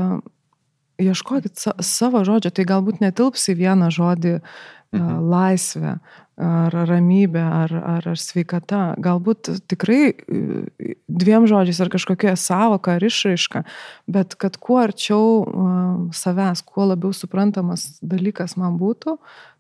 ieškokit 1.00 1.60
savo 1.86 2.24
žodžio, 2.28 2.52
tai 2.54 2.68
galbūt 2.70 3.02
netilps 3.04 3.50
į 3.52 3.60
vieną 3.64 3.90
žodį 3.94 4.38
mhm. 4.40 5.30
laisvę, 5.32 5.98
ar 6.40 6.76
ramybė, 6.90 7.42
ar, 7.44 7.74
ar, 7.78 8.08
ar 8.14 8.20
sveikata. 8.20 8.82
Galbūt 9.04 9.52
tikrai 9.72 10.02
e, 10.10 10.96
dviem 11.08 11.48
žodžiais 11.50 11.82
ar 11.84 11.92
kažkokia 11.94 12.36
savoka 12.40 12.96
ar 12.96 13.06
išraiška, 13.06 13.64
bet 14.08 14.38
kad 14.40 14.58
kuo 14.62 14.80
arčiau 14.82 16.10
savęs, 16.16 16.64
kuo 16.66 16.90
labiau 16.92 17.14
suprantamas 17.16 18.00
dalykas 18.02 18.56
man 18.60 18.80
būtų, 18.80 19.18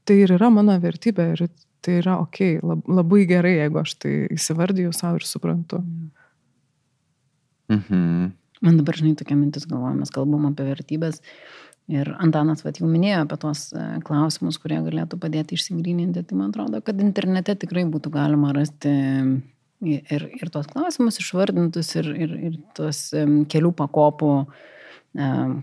tai 0.07 0.21
ir 0.23 0.35
yra 0.39 0.51
mano 0.53 0.77
vertybė 0.81 1.31
ir 1.35 1.47
tai 1.85 1.99
yra 2.01 2.17
ok, 2.19 2.59
labai 2.87 3.23
gerai, 3.29 3.55
jeigu 3.61 3.79
aš 3.83 3.95
tai 4.03 4.13
įsivardyju 4.35 4.91
savo 4.95 5.19
ir 5.19 5.27
suprantu. 5.27 5.83
Mhm. 7.69 8.33
Man 8.59 8.75
dabar, 8.75 8.97
žinai, 8.99 9.15
tokia 9.15 9.37
mintis 9.39 9.63
galvoja, 9.69 9.95
mes 9.95 10.11
kalbam 10.11 10.49
apie 10.49 10.65
vertybės 10.67 11.21
Ir 11.89 12.11
Antanas 12.21 12.61
vat, 12.61 12.77
jau 12.77 12.85
minėjo 12.89 13.23
apie 13.23 13.37
tos 13.41 13.63
e, 13.73 13.85
klausimus, 14.05 14.59
kurie 14.61 14.77
galėtų 14.85 15.17
padėti 15.21 15.57
išsigryninti. 15.57 16.21
Tai 16.29 16.37
man 16.37 16.51
atrodo, 16.51 16.83
kad 16.85 17.01
internete 17.01 17.55
tikrai 17.57 17.87
būtų 17.89 18.11
galima 18.13 18.53
rasti 18.53 18.91
ir, 19.81 20.27
ir 20.29 20.53
tos 20.53 20.69
klausimus 20.69 21.17
išvardintus, 21.23 21.89
ir, 21.97 22.11
ir, 22.13 22.37
ir 22.49 22.59
tos 22.77 23.07
um, 23.17 23.41
kelių 23.49 23.73
pakopų, 23.79 24.33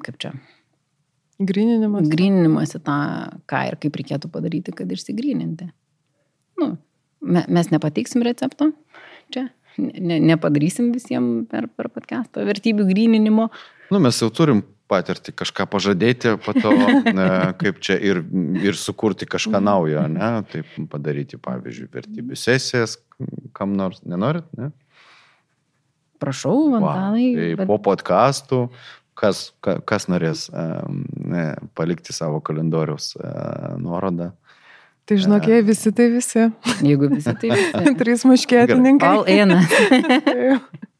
kaip 0.02 0.18
čia, 0.18 0.32
Grininimas. 1.36 2.08
Grininimas 2.08 2.72
į 2.78 2.80
tą, 2.86 3.00
ką 3.50 3.62
ir 3.68 3.76
kaip 3.80 3.96
reikėtų 4.00 4.30
padaryti, 4.32 4.72
kad 4.76 4.92
išsigryninti. 4.92 5.68
Nu, 6.56 6.70
me, 7.20 7.42
mes 7.52 7.68
nepateiksim 7.74 8.24
recepto 8.24 8.70
čia, 9.34 9.50
ne, 9.76 10.16
nepadarysim 10.30 10.88
visiems 10.94 11.44
per, 11.50 11.68
per 11.68 11.90
podcastą 11.92 12.46
vertybių 12.48 12.88
grininimo. 12.88 13.50
Nu, 13.92 14.00
mes 14.00 14.22
jau 14.22 14.30
turim 14.32 14.64
patirti 14.90 15.32
kažką 15.34 15.66
pažadėti, 15.72 16.36
po 16.44 16.54
to 16.56 16.72
kaip 17.60 17.80
čia 17.82 17.96
ir, 17.98 18.20
ir 18.62 18.78
sukurti 18.78 19.26
kažką 19.28 19.60
naujo, 19.62 20.04
ne? 20.12 20.30
Taip 20.52 20.68
padaryti, 20.92 21.38
pavyzdžiui, 21.42 21.88
vertybių 21.94 22.38
sesijas, 22.38 22.98
kam 23.56 23.74
nors, 23.78 24.02
nenorit, 24.06 24.46
ne? 24.58 24.70
Prašau, 26.22 26.72
Antanai. 26.78 27.26
Va, 27.34 27.40
tai 27.42 27.50
bet- 27.60 27.68
po 27.68 27.76
podcastų, 27.90 28.60
kas, 29.18 29.50
ka- 29.64 29.78
kas 29.84 30.06
norės 30.08 30.46
ne, 30.52 31.46
palikti 31.76 32.14
savo 32.16 32.40
kalendoriaus 32.44 33.14
uh, 33.18 33.76
nuorodą. 33.80 34.30
Tai 35.06 35.14
žinok, 35.22 35.44
jei 35.46 35.62
visi, 35.62 35.92
tai 35.94 36.08
visi. 36.10 36.46
Jeigu 36.82 37.06
visi 37.12 37.30
tai 37.38 37.52
visi. 37.52 37.92
Trys 38.00 38.24
muškėtininkai. 38.26 39.10
All 39.12 39.28
eina. 39.30 39.60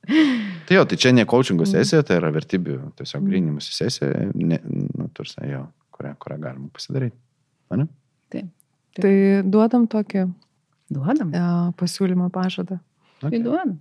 Tai 0.66 0.76
jo, 0.76 0.84
tai 0.86 0.96
čia 0.98 1.12
ne 1.14 1.24
coachingo 1.28 1.66
sesija, 1.66 2.02
tai 2.06 2.16
yra 2.20 2.30
vertybių 2.34 2.76
tiesiog 2.98 3.24
grinimus 3.26 3.68
sesija, 3.74 4.28
ne, 4.34 4.58
nu, 4.66 5.08
tursa, 5.14 5.44
jo, 5.46 5.64
kurią, 5.94 6.12
kurią 6.22 6.38
galima 6.42 6.68
pasidaryti. 6.74 7.16
Ane? 7.74 7.86
Taip. 8.30 8.48
Tai 8.96 9.12
duodam 9.46 9.86
tokį 9.90 10.26
Duodam. 10.94 11.32
e, 11.34 11.42
pasiūlymą 11.80 12.30
pažadą. 12.34 12.78
Tai 13.20 13.28
Okay. 13.30 13.42
duodam. 13.42 13.78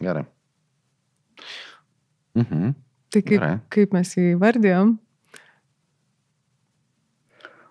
Gerai. 0.00 0.24
Mhm. 2.36 2.74
Tai 3.10 3.22
kaip, 3.22 3.38
Gerai. 3.40 3.58
kaip 3.72 3.92
mes 3.96 4.10
jį 4.16 4.34
vardėjom, 4.40 4.96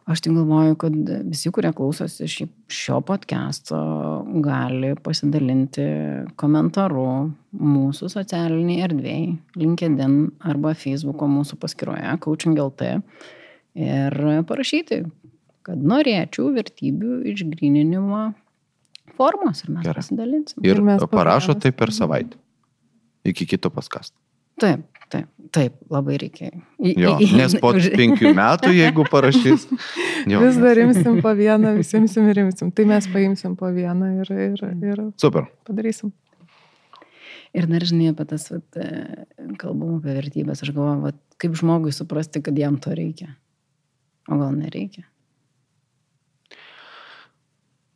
Aš 0.06 0.22
tik 0.22 0.36
galvoju, 0.38 0.76
kad 0.78 0.94
visi, 1.26 1.50
kurie 1.50 1.72
klausosi 1.74 2.28
šį, 2.30 2.46
šio 2.70 3.00
podcast'o, 3.08 3.80
gali 4.46 4.92
pasidalinti 5.02 5.86
komentaru 6.38 7.08
mūsų 7.58 8.12
socialiniai 8.14 8.84
erdvėjai, 8.86 9.32
LinkedIn 9.58 10.18
arba 10.46 10.76
Facebook'o 10.78 11.26
mūsų 11.32 11.58
paskyroje 11.62 12.14
Coaching 12.22 12.62
LT 12.68 12.92
ir 13.82 14.20
parašyti, 14.46 15.02
kad 15.66 15.82
norėčiau 15.82 16.52
vertybių 16.54 17.24
išgrininimo 17.34 18.28
formos 19.18 19.64
ir 19.66 19.74
mes 19.74 19.88
Gerai. 19.88 20.04
pasidalinsim. 20.04 20.62
Ir, 20.62 20.76
Ir 20.76 20.86
mes 20.86 21.10
parašo 21.10 21.58
tai 21.58 21.74
per 21.74 21.90
savaitę. 21.96 22.38
Iki 23.26 23.50
kito 23.56 23.74
paskast. 23.74 24.14
Taip, 24.62 24.84
taip, 25.12 25.28
taip, 25.52 25.74
labai 25.92 26.18
reikia. 26.22 26.52
I- 26.80 26.94
Jo, 26.98 27.18
i- 27.20 27.32
nes 27.36 27.56
po 27.60 27.74
penkių 27.74 28.32
metų, 28.38 28.72
jeigu 28.76 29.06
parašys. 29.12 29.66
Jo, 30.32 30.40
vis 30.42 30.56
dar 30.58 30.80
imsim 30.82 31.20
po 31.22 31.30
vieną, 31.38 31.76
visi 31.78 31.98
imsim 32.00 32.28
ir 32.32 32.40
imsim. 32.42 32.72
Tai 32.74 32.86
mes 32.90 33.06
paimsim 33.14 33.54
po 33.60 33.68
vieną 33.70 34.08
ir, 34.24 34.32
ir, 34.34 34.64
ir 34.82 35.02
Super. 35.22 35.46
padarysim. 35.68 36.12
Ir 37.56 37.68
dar 37.72 37.84
žinai 37.88 38.10
apie 38.12 38.26
tas, 38.28 38.48
vat, 38.52 38.66
e, 38.82 39.26
kalbam 39.62 40.00
apie 40.00 40.16
vertybės, 40.18 40.64
aš 40.66 40.72
galvoju, 40.76 41.04
vat, 41.06 41.20
kaip 41.40 41.54
žmogui 41.56 41.94
suprasti, 41.96 42.42
kad 42.44 42.58
jam 42.58 42.76
to 42.82 42.90
reikia. 42.98 43.30
O 44.28 44.40
gal 44.42 44.52
nereikia. 44.58 45.06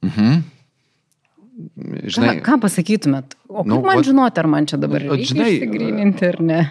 Mhm. 0.05 0.43
Žinai, 1.59 2.37
ką, 2.39 2.45
ką 2.45 2.57
pasakytumėt? 2.63 3.35
O 3.49 3.63
kaip 3.63 3.67
nu, 3.73 3.81
man 3.83 4.03
žinoti, 4.05 4.39
ar 4.39 4.47
man 4.47 4.67
čia 4.69 4.77
dabar 4.79 5.03
reikia 5.03 5.25
išsigryninti 5.27 6.27
ar 6.33 6.39
ne? 6.41 6.61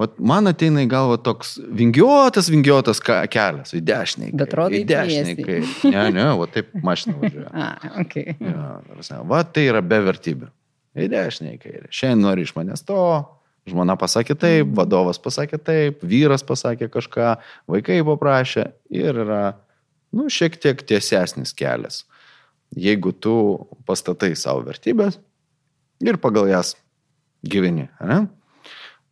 vat 0.00 0.16
man 0.18 0.48
ateina 0.50 0.82
į 0.82 0.88
galvą 0.90 1.20
toks 1.22 1.52
vingiotas 2.50 2.98
ka- 3.04 3.20
kelias, 3.30 3.70
į 3.78 3.82
dešinę. 3.86 4.32
į 4.32 4.38
Bet 4.40 4.54
rodai 4.58 4.80
į 4.82 4.86
tiesiai. 4.90 5.36
kai- 5.38 5.90
Ne, 5.92 6.10
ne, 6.10 6.24
o 6.34 6.46
taip 6.50 6.72
mašina 6.82 7.14
važiuoja. 7.20 7.50
A, 7.54 8.00
ok. 8.02 8.16
Jo, 8.40 8.54
ta 8.82 8.94
prasme, 8.96 9.20
Va, 9.30 9.42
tai 9.44 9.68
yra 9.70 9.82
be 9.86 10.00
vertybių. 10.08 10.48
Į 10.98 11.06
dešinę, 11.12 11.52
į 11.54 11.60
kairę. 11.62 11.86
Šiandien 11.94 12.24
nori 12.26 12.42
iš 12.42 12.52
manęs 12.58 12.82
to, 12.86 12.98
žmona 13.70 13.94
pasakė 14.00 14.34
taip, 14.38 14.74
vadovas 14.74 15.18
pasakė 15.22 15.58
taip, 15.62 16.02
vyras 16.02 16.42
pasakė 16.42 16.88
kažką, 16.90 17.36
vaikai 17.70 18.00
paprašė 18.06 18.66
ir 18.90 19.14
yra, 19.24 19.54
nu, 20.12 20.26
šiek 20.26 20.58
tiek 20.58 20.82
tiesesnis 20.82 21.54
kelias. 21.54 22.02
Jeigu 22.74 23.12
tu 23.12 23.34
pastatai 23.86 24.32
savo 24.38 24.64
vertybės 24.66 25.20
ir 26.02 26.18
pagal 26.22 26.48
jas 26.50 26.74
gyveni, 27.46 27.88
ne? 28.02 28.24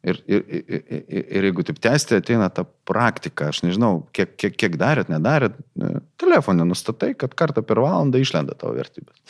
Ir, 0.03 0.19
ir, 0.27 0.41
ir, 0.43 0.63
ir, 0.83 1.03
ir 1.23 1.45
jeigu 1.47 1.63
taip 1.63 1.77
tęsti, 1.79 2.17
ateina 2.19 2.49
ta 2.51 2.65
praktika, 2.67 3.53
aš 3.53 3.61
nežinau, 3.63 4.01
kiek, 4.11 4.33
kiek, 4.35 4.57
kiek 4.59 4.75
darėt, 4.81 5.13
nedarėt, 5.13 5.55
ne, 5.79 6.01
telefonė 6.19 6.67
nustatai, 6.67 7.13
kad 7.15 7.37
kartą 7.39 7.63
per 7.63 7.79
valandą 7.85 8.19
išlenda 8.19 8.57
tavo 8.59 8.75
vertybės. 8.75 9.21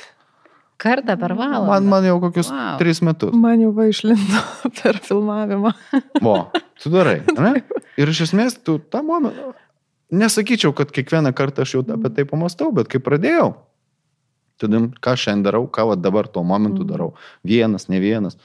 Kartą 0.80 1.18
per 1.20 1.34
valandą. 1.36 1.66
Man, 1.68 1.90
man 1.92 2.06
jau 2.08 2.16
kokius 2.24 2.48
wow. 2.50 2.78
tris 2.80 3.02
metus. 3.04 3.34
Man 3.36 3.60
jau 3.60 3.74
va 3.76 3.84
išlindo 3.90 4.40
per 4.80 4.96
filmavimą. 5.04 5.74
Vo, 6.24 6.38
tu 6.80 6.94
darai. 6.94 7.20
Ne? 7.42 7.58
Ir 8.00 8.08
iš 8.08 8.24
esmės, 8.30 8.56
tu 8.64 8.78
tą 8.80 9.04
momentą, 9.04 9.52
nesakyčiau, 10.08 10.72
kad 10.76 10.88
kiekvieną 10.94 11.34
kartą 11.36 11.66
aš 11.66 11.76
jau 11.76 11.84
apie 11.84 12.14
tai 12.16 12.24
pamastau, 12.28 12.72
bet 12.72 12.88
kai 12.88 13.02
pradėjau, 13.04 13.52
tada 14.60 14.80
ką 15.04 15.14
šiandien 15.18 15.46
darau, 15.46 15.68
ką 15.70 15.92
dabar 16.00 16.28
tuo 16.28 16.42
momentu 16.46 16.84
darau. 16.88 17.12
Vienas, 17.46 17.88
ne 17.92 18.00
vienas. 18.02 18.38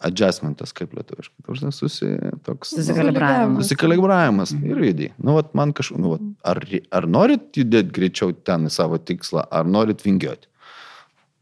Adjustmentas, 0.00 0.72
kaip 0.76 0.94
lietuviškai. 0.96 1.42
Tu 1.44 1.56
žinai, 1.58 1.72
susi, 1.76 2.06
toks. 2.46 2.72
nu, 2.72 2.80
Susikalibravimas. 2.80 3.66
Susikalibravimas 3.66 4.54
ir 4.56 4.80
judėjai. 4.86 5.12
Nu, 5.20 5.34
vat, 5.36 5.52
man 5.56 5.74
kažkaip, 5.76 6.00
nu, 6.00 6.14
vat, 6.14 6.24
ar, 6.52 6.62
ar 6.96 7.08
norit 7.08 7.50
judėti 7.60 7.92
greičiau 7.98 8.32
ten 8.32 8.64
į 8.68 8.72
savo 8.72 8.96
tikslą, 8.96 9.44
ar 9.44 9.68
norit 9.68 10.04
vingiuoti? 10.06 10.48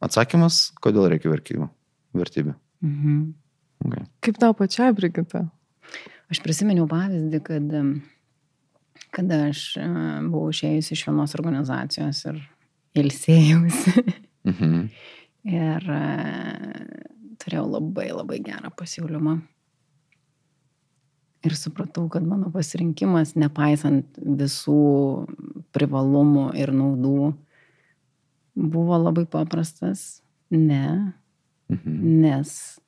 Atsakymas, 0.03 0.69
kodėl 0.83 1.07
reikia 1.13 1.31
vertybių. 1.31 1.71
Vertybių. 2.19 2.55
Mhm. 2.87 3.23
Okay. 3.87 4.07
Kaip 4.27 4.39
tau 4.43 4.55
pačiai, 4.59 4.91
Brigita? 4.95 5.45
Aš 6.29 6.43
prisiminiau 6.43 6.89
pavyzdį, 6.91 7.41
kad 7.47 7.75
kada 9.15 9.41
aš 9.49 9.63
buvau 10.29 10.51
išėjusi 10.53 10.95
iš 10.97 11.05
vienos 11.09 11.35
organizacijos 11.39 12.25
ir 12.29 12.41
ilsėjausi. 13.03 14.05
Mhm. 14.49 14.89
Ir 15.49 15.89
e, 15.93 16.03
turėjau 17.43 17.67
labai 17.69 18.09
labai 18.15 18.39
gerą 18.45 18.71
pasiūlymą. 18.79 19.35
Ir 21.47 21.55
supratau, 21.55 22.09
kad 22.11 22.25
mano 22.27 22.49
pasirinkimas, 22.51 23.37
nepaisant 23.39 24.17
visų 24.19 24.79
privalumų 25.77 26.49
ir 26.59 26.73
naudų, 26.75 27.31
buvo 28.59 28.99
labai 28.99 29.27
paprastas. 29.31 30.21
Ne, 30.51 31.13
Mhm. 31.69 31.97
nes 32.25 32.81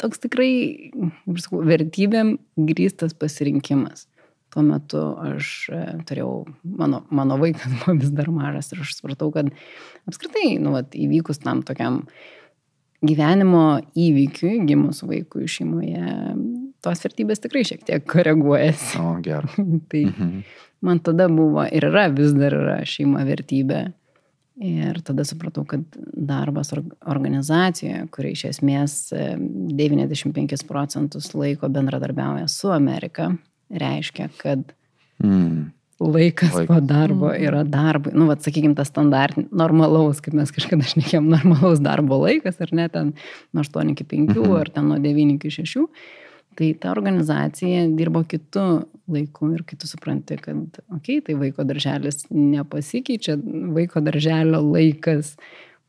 toks 0.00 0.18
tikrai, 0.18 0.90
kaip 0.90 1.38
sakau, 1.38 1.60
vertybėm 1.62 2.32
grįstas 2.58 3.14
pasirinkimas. 3.14 4.08
Tuo 4.50 4.62
metu 4.66 4.98
aš 5.22 5.48
e, 5.70 5.80
turėjau, 6.08 6.30
mano, 6.66 7.04
mano 7.14 7.36
vaikas 7.38 7.70
buvo 7.80 7.94
vis 8.00 8.10
dar 8.10 8.30
mažas 8.34 8.72
ir 8.74 8.80
aš 8.82 8.96
supratau, 8.98 9.30
kad 9.34 9.52
apskritai, 10.10 10.56
nu, 10.58 10.72
vat, 10.74 10.96
įvykus 10.98 11.38
tam 11.44 11.60
tokiam 11.66 12.00
gyvenimo 13.06 13.80
įvykiui, 13.96 14.58
gimus 14.68 15.00
vaikui 15.06 15.46
šeimoje, 15.48 16.02
tos 16.84 17.00
vertybės 17.04 17.40
tikrai 17.40 17.62
šiek 17.68 17.86
tiek 17.88 18.04
koreguojasi. 18.10 18.98
O, 19.00 19.14
gerai. 19.24 19.64
tai 19.92 20.02
Mhm. 20.10 20.42
man 20.82 20.98
tada 21.04 21.28
buvo 21.32 21.64
ir 21.70 21.86
yra, 21.88 22.08
vis 22.12 22.32
dar 22.36 22.52
yra 22.58 22.78
šeima 22.84 23.22
vertybė. 23.28 23.92
Ir 24.60 24.98
tada 25.00 25.24
supratau, 25.24 25.62
kad 25.64 25.80
darbas 26.12 26.68
or- 26.76 26.84
organizacijoje, 27.08 28.02
kuri 28.12 28.34
iš 28.36 28.42
esmės 28.50 28.96
e, 29.16 29.22
95 29.40 30.66
procentus 30.68 31.30
laiko 31.32 31.70
bendradarbiauja 31.72 32.44
su 32.52 32.68
Amerika, 32.68 33.30
reiškia, 33.70 34.28
kad 34.40 34.72
Mm. 35.22 35.70
laikas 36.00 36.54
Laikas. 36.54 36.66
po 36.66 36.80
darbo 36.80 37.28
yra 37.36 37.62
darbui. 37.68 38.12
Nu, 38.16 38.24
vad, 38.26 38.40
sakykime, 38.40 38.74
tas 38.74 38.88
standartinis, 38.88 39.50
normalaus, 39.52 40.20
kaip 40.24 40.32
mes 40.34 40.50
kažkada 40.50 40.86
šnekėjom, 40.88 41.26
normalaus 41.36 41.78
darbo 41.84 42.16
laikas, 42.24 42.56
ar 42.64 42.72
ne, 42.72 42.88
ten 42.88 43.12
nuo 43.52 43.62
8 43.62 43.90
iki 43.92 44.04
5, 44.04 44.34
Mhm. 44.38 44.56
ar 44.56 44.70
ten 44.70 44.88
nuo 44.88 44.96
9 44.98 45.34
iki 45.36 45.50
6. 45.50 45.86
Tai 46.56 46.72
ta 46.80 46.90
organizacija 46.90 47.84
dirbo 47.96 48.24
kitų 48.24 48.64
laikų 49.08 49.52
ir 49.54 49.62
kai 49.62 49.76
tu 49.78 49.86
supranti, 49.86 50.36
kad, 50.40 50.56
okei, 50.92 51.20
okay, 51.20 51.24
tai 51.24 51.34
vaiko 51.34 51.64
darželis 51.64 52.24
nepasikeičia, 52.30 53.36
vaiko 53.72 54.00
darželio 54.02 54.58
laikas 54.72 55.36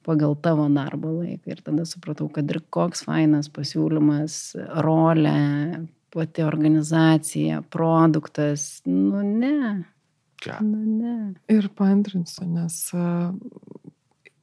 pagal 0.06 0.36
tavo 0.42 0.68
darbo 0.70 1.08
laiką. 1.24 1.48
Ir 1.48 1.62
tada 1.64 1.84
supratau, 1.88 2.28
kad 2.32 2.50
ir 2.52 2.60
koks 2.70 3.04
fainas 3.08 3.50
pasiūlymas, 3.50 4.56
rolė, 4.84 5.88
pati 6.14 6.44
organizacija, 6.44 7.62
produktas, 7.74 8.82
nu 8.86 9.22
ne, 9.24 9.84
Ką? 10.42 10.58
nu 10.66 10.80
ne. 10.86 11.16
Ir 11.54 11.70
paantrinsiu, 11.78 12.48
nes 12.50 12.78
a, 12.98 13.32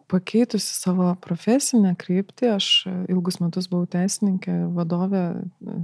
pakeitusi 0.09 0.73
savo 0.79 1.11
profesinę 1.25 1.95
kryptį, 2.01 2.53
aš 2.57 2.69
a, 2.89 2.95
ilgus 3.13 3.41
metus 3.43 3.69
buvau 3.71 3.89
teisininkė 3.91 4.55
ir 4.63 4.69
vadovė 4.77 5.25
a, 5.37 5.79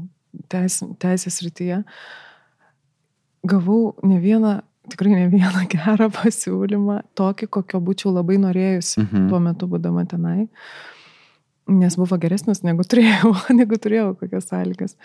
teis, 0.52 0.80
teisės 1.02 1.40
rytyje, 1.44 1.82
gavau 3.44 3.94
ne 4.06 4.20
vieną, 4.22 4.54
tikrai 4.92 5.12
ne 5.18 5.28
vieną 5.32 5.66
gerą 5.74 6.08
pasiūlymą, 6.14 7.00
tokį, 7.18 7.50
kokio 7.58 7.80
būčiau 7.84 8.14
labai 8.16 8.38
norėjusi 8.42 9.02
Mhm. 9.04 9.28
tuo 9.32 9.40
metu 9.44 9.68
būdama 9.68 10.06
tenai, 10.08 10.48
nes 11.68 11.96
buvo 11.96 12.16
geresnis 12.20 12.62
negu 12.64 12.84
turėjau, 12.84 13.34
negu 13.60 13.76
turėjau 13.80 14.14
kokias 14.20 14.48
sąlygas. 14.52 14.96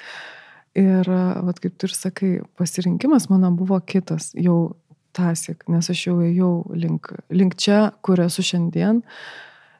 Ir, 0.77 1.09
a, 1.09 1.39
vat, 1.47 1.57
kaip 1.63 1.77
tu 1.79 1.89
ir 1.89 1.95
sakai, 1.95 2.31
pasirinkimas 2.59 3.29
mano 3.31 3.49
buvo 3.57 3.79
kitas, 3.81 4.29
jau 4.37 4.75
tasik, 5.17 5.65
nes 5.71 5.89
aš 5.89 6.05
jau 6.07 6.17
ėjau 6.23 6.53
link, 6.77 7.11
link 7.33 7.57
čia, 7.59 7.89
kur 8.05 8.21
esu 8.21 8.45
šiandien. 8.45 9.01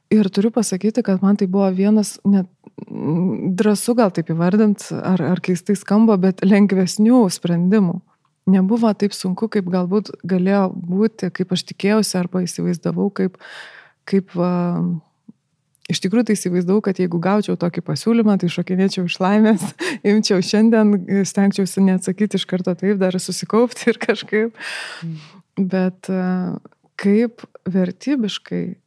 Ir 0.09 0.29
turiu 0.33 0.49
pasakyti, 0.49 1.03
kad 1.05 1.21
man 1.21 1.37
tai 1.37 1.45
buvo 1.51 1.67
vienas, 1.75 2.15
net 2.25 2.49
mm, 2.87 3.53
drąsu 3.59 3.93
gal 3.99 4.13
taip 4.15 4.31
įvardint, 4.33 4.87
ar, 4.97 5.21
ar 5.21 5.41
keistai 5.45 5.77
skamba, 5.77 6.17
bet 6.17 6.41
lengvesnių 6.41 7.27
sprendimų. 7.29 7.99
Nebuvo 8.49 8.89
taip 8.97 9.13
sunku, 9.13 9.45
kaip 9.53 9.69
galbūt 9.69 10.09
galėjo 10.25 10.63
būti, 10.73 11.29
kaip 11.35 11.53
aš 11.53 11.67
tikėjausi 11.69 12.17
arba 12.17 12.41
įsivaizdavau, 12.47 13.11
kaip, 13.13 13.37
kaip 14.09 14.33
va, 14.33 14.49
iš 15.89 16.01
tikrųjų 16.03 16.29
tai 16.29 16.35
įsivaizdavau, 16.37 16.83
kad 16.85 16.99
jeigu 17.01 17.19
gaučiau 17.23 17.57
tokį 17.59 17.83
pasiūlymą, 17.87 18.37
tai 18.41 18.51
šokinėčiau 18.53 19.07
iš 19.09 19.17
laimės, 19.23 19.65
imčiau 20.11 20.43
šiandien, 20.45 20.93
stengčiausi 21.27 21.83
neatsakyti 21.87 22.39
iš 22.39 22.45
karto 22.49 22.75
taip, 22.77 22.99
dar 23.01 23.17
susikaupti 23.19 23.89
ir 23.91 24.01
kažkaip. 24.01 24.61
Bet 25.59 26.11
e, 26.13 26.21
kaip 26.99 27.43
vertybiškai 27.67 28.63
e, 28.69 28.77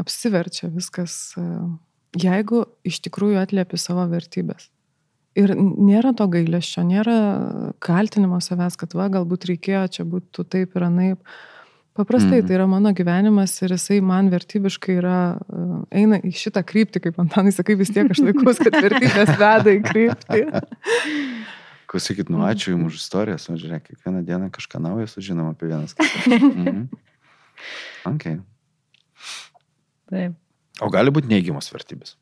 apsiverčia 0.00 0.70
viskas, 0.72 1.18
e, 1.38 1.44
jeigu 2.18 2.64
iš 2.88 3.02
tikrųjų 3.06 3.38
atliepi 3.44 3.78
savo 3.80 4.08
vertybės. 4.10 4.70
Ir 5.38 5.52
nėra 5.54 6.14
to 6.18 6.26
gailesčio, 6.32 6.82
nėra 6.82 7.18
kaltinimo 7.84 8.40
savęs, 8.42 8.74
kad 8.80 8.96
va, 8.98 9.06
galbūt 9.12 9.46
reikėjo 9.52 9.84
čia 9.98 10.06
būtų 10.08 10.48
taip 10.50 10.74
ir 10.74 10.86
anaip. 10.88 11.20
Paprastai 11.98 12.38
Mhm. 12.38 12.46
tai 12.46 12.54
yra 12.56 12.66
mano 12.70 12.92
gyvenimas 12.94 13.56
ir 13.62 13.72
jisai 13.74 13.98
man 14.00 14.28
vertybiškai 14.30 14.94
yra, 15.00 15.16
e, 15.50 15.98
eina 15.98 16.20
į 16.22 16.30
šitą 16.30 16.62
kryptį, 16.62 17.02
kaip 17.08 17.16
Antanai 17.18 17.50
sakai, 17.52 17.74
vis 17.74 17.90
tiek 17.90 18.06
aš 18.10 18.20
laikus, 18.22 18.60
kad 18.62 18.72
vertybės 18.78 19.32
veda 19.34 19.72
į 19.74 19.80
kryptį. 19.82 20.44
Klausykit, 21.88 22.28
nu 22.30 22.44
ačiū 22.44 22.74
Jums 22.76 22.92
už 22.92 23.00
istorijas, 23.00 23.48
nu 23.48 23.56
žiūrėk, 23.58 23.88
kiekvieną 23.88 24.20
dieną 24.28 24.50
kažką 24.54 24.78
naujo 24.84 25.08
sužinom 25.08 25.50
apie 25.50 25.66
vienas 25.72 25.94
kitą. 25.98 26.38
Mhm. 26.38 26.88
Ok. 28.06 28.24
Taip. 30.08 30.34
O 30.80 30.88
gali 30.94 31.10
būti 31.10 31.26
neigiamas 31.26 31.66
vertybės? 31.74 32.14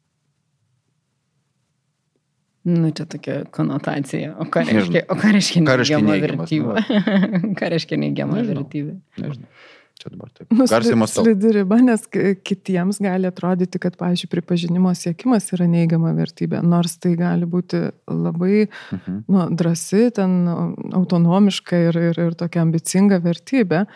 Nu, 2.66 2.90
čia 2.90 3.05
tokia 3.07 3.44
konotacija. 3.55 4.35
O 4.42 4.48
ką 4.50 4.64
reiškia, 4.66 5.05
o 5.09 5.14
ką 5.20 5.33
reiškia 5.37 5.62
neigiama 5.62 6.11
nu 6.11 6.20
vertybė? 6.26 6.85
ką 7.61 7.68
reiškia 7.76 7.98
neigiama 8.02 8.40
Nežinau. 8.40 8.64
vertybė? 8.64 8.96
Nežinau. 9.22 9.50
Čia 9.96 10.11
dabar 10.12 10.29
taip. 10.35 10.50
Nu, 10.52 10.66
Garsiai 10.68 10.96
mąstau. 11.00 11.22
Slidi 11.24 11.52
riba, 11.57 11.79
nes 11.81 12.02
kitiems 12.44 12.98
gali 13.00 13.31
atrodyti, 13.31 13.79
kad, 13.81 13.94
pavyzdžiui, 13.96 14.29
pripažinimo 14.35 14.90
siekimas 14.98 15.46
yra 15.57 15.64
neigiama 15.72 16.11
vertybė, 16.18 16.61
nors 16.68 16.98
tai 17.00 17.14
gali 17.16 17.48
būti 17.48 17.81
labai 18.12 18.66
Mhm. 18.92 19.22
nu, 19.33 19.46
drasi, 19.57 20.11
ten 20.18 20.35
nu, 20.44 20.57
autonomiška 21.00 21.81
ir, 21.88 21.96
ir, 22.11 22.20
ir 22.26 22.37
tokia 22.37 22.61
ambicinga 22.66 23.22
vertybė. 23.24 23.87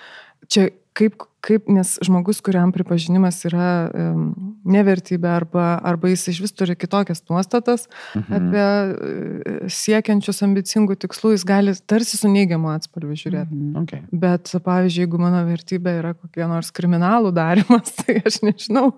Čia 0.48 0.70
kaip, 0.96 1.20
kaip, 1.40 1.68
nes 1.72 1.94
žmogus, 2.04 2.40
kuriam 2.44 2.72
pripažinimas 2.74 3.38
yra 3.48 3.68
um, 3.92 4.26
nevertybė 4.68 5.28
arba, 5.32 5.66
arba 5.88 6.10
jis 6.12 6.26
iš 6.34 6.40
vis 6.44 6.52
turi 6.52 6.76
kitokias 6.76 7.22
nuostatas 7.30 7.86
Mhm. 8.16 8.36
apie 8.36 8.64
e, 8.64 9.68
siekiančius 9.72 10.42
ambicingų 10.46 10.96
tikslų, 11.04 11.32
jis 11.36 11.44
gali 11.48 11.74
tarsi 11.88 12.18
su 12.20 12.28
neigiamu 12.28 12.68
atspalviu 12.74 13.16
žiūrėti. 13.16 13.52
Mhm. 13.54 13.76
Ok. 13.82 13.92
Bet, 14.12 14.52
pavyzdžiui, 14.64 15.04
jeigu 15.06 15.20
mano 15.22 15.40
vertybė 15.48 15.96
yra 16.00 16.12
kokie 16.18 16.44
nors 16.50 16.70
kriminalų 16.76 17.32
darimas, 17.36 17.92
tai 18.00 18.18
aš 18.26 18.40
nežinau, 18.46 18.90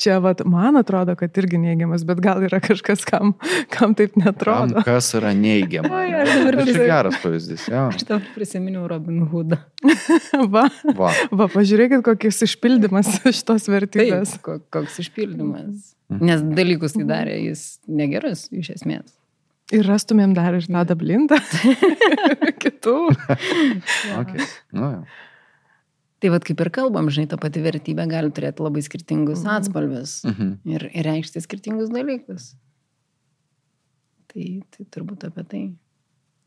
čia 0.00 0.18
vat, 0.24 0.42
man 0.48 0.76
atrodo, 0.80 1.16
kad 1.18 1.32
irgi 1.40 1.58
neigiamas, 1.62 2.04
bet 2.08 2.20
gal 2.24 2.42
yra 2.46 2.60
kažkas, 2.64 3.04
kam, 3.08 3.34
kam 3.72 3.94
taip 3.96 4.14
Kam, 4.16 4.22
netrodo. 4.24 4.82
kas 4.86 5.08
yra 5.18 5.32
neigiama? 5.36 5.90
Oi, 5.92 6.12
aš 6.22 6.30
dabar 6.38 6.56
čia 6.60 6.66
visai- 6.70 6.86
geras 6.90 7.16
pavyzdys. 7.22 7.64
Jo. 7.72 7.86
Aš 7.92 8.04
dabar 8.08 8.28
prisiminiau 8.36 8.86
Robin 8.88 9.24
Hoodą. 9.32 9.58
Va, 10.52 10.66
Va. 10.96 11.10
va, 11.30 11.45
pažiūrėkit, 11.52 12.02
kokis 12.06 12.42
išpildymas 12.46 13.12
šitos 13.38 13.68
vertybės. 13.72 14.34
Taip, 14.36 14.42
ko- 14.46 14.58
koks 14.78 14.98
išpildymas. 15.04 15.92
Mhm. 16.12 16.24
Nes 16.28 16.42
dalykus 16.56 16.94
tai 16.94 17.04
darė 17.08 17.36
jis 17.48 17.64
negeras 17.90 18.46
iš 18.54 18.74
esmės. 18.76 19.14
Ir 19.74 19.82
rastumėm 19.88 20.30
dar 20.36 20.54
ir 20.54 20.66
Tadą 20.70 20.94
Blindą. 20.94 21.40
Kitų. 22.62 22.92
Okay. 24.20 24.44
Nu. 24.70 24.90
Tai 26.22 26.30
vad 26.32 26.46
kaip 26.46 26.60
ir 26.62 26.70
kalbam, 26.72 27.10
žinai, 27.12 27.26
ta 27.32 27.36
pati 27.42 27.60
vertybė 27.64 28.06
gali 28.08 28.30
turėti 28.32 28.62
labai 28.64 28.84
skirtingus 28.86 29.42
atspalvius 29.50 30.20
Mhm. 30.24 30.52
ir, 30.70 30.86
ir 30.94 31.04
reikšti 31.10 31.42
skirtingus 31.44 31.90
dalykus. 31.92 32.52
Tai, 34.30 34.46
tai 34.76 34.86
turbūt 34.94 35.26
apie 35.28 35.44
tai. 35.50 35.64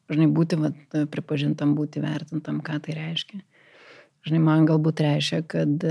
Žinai, 0.09 0.29
būti 0.33 0.57
vat, 0.57 0.79
pripažintam, 1.13 1.75
būti 1.77 2.01
vertintam, 2.01 2.63
ką 2.65 2.79
tai 2.87 2.95
reiškia. 2.97 3.43
Žinai, 4.27 4.39
man 4.43 4.65
galbūt 4.67 4.99
reiškia, 5.03 5.43
kad, 5.47 5.83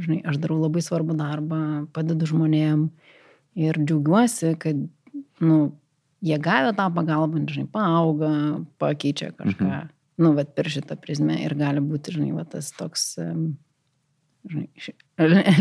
žinai, 0.00 0.20
aš 0.24 0.38
darau 0.40 0.56
labai 0.62 0.80
svarbų 0.84 1.16
darbą, 1.18 1.58
padedu 1.92 2.28
žmonėm 2.30 2.86
ir 3.60 3.76
džiaugiuosi, 3.82 4.54
kad, 4.62 4.80
nu, 5.44 5.58
jie 6.24 6.38
gavę 6.42 6.72
tą 6.78 6.88
pagalbą, 6.96 7.42
žinai, 7.52 7.68
paauga, 7.72 8.32
pakeičia 8.80 9.34
kažką. 9.36 9.68
Mhm. 9.68 9.92
Nu, 10.24 10.30
bet 10.32 10.54
per 10.56 10.70
šitą 10.72 10.96
prizmę 10.96 11.36
ir 11.44 11.52
gali 11.60 11.82
būti, 11.84 12.14
žinai, 12.16 12.30
va, 12.32 12.46
tas 12.48 12.70
toks, 12.72 13.10
žinai, 14.48 14.68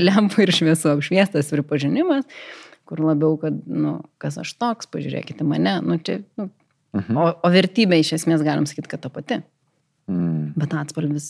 lempų 0.07 0.45
ir 0.45 0.53
šviesų 0.55 0.93
apšviestas 0.95 1.51
pripažinimas, 1.51 2.23
kur 2.87 3.01
labiau, 3.03 3.35
kad, 3.41 3.57
nu, 3.67 3.97
kas 4.21 4.39
aš 4.39 4.53
toks, 4.61 4.87
pažiūrėkite 4.93 5.43
mane, 5.43 5.81
nu, 5.83 5.99
čia, 5.99 6.21
nu, 6.39 6.47
Mhm. 6.95 7.17
o, 7.19 7.23
o 7.43 7.49
vertybė 7.51 7.97
iš 7.99 8.13
esmės 8.21 8.39
galim 8.45 8.63
sakyti, 8.69 8.87
kad 8.87 9.01
ta 9.03 9.09
pati, 9.11 9.41
Mm. 10.11 10.53
bet 10.59 10.73
atspalvis 10.77 11.29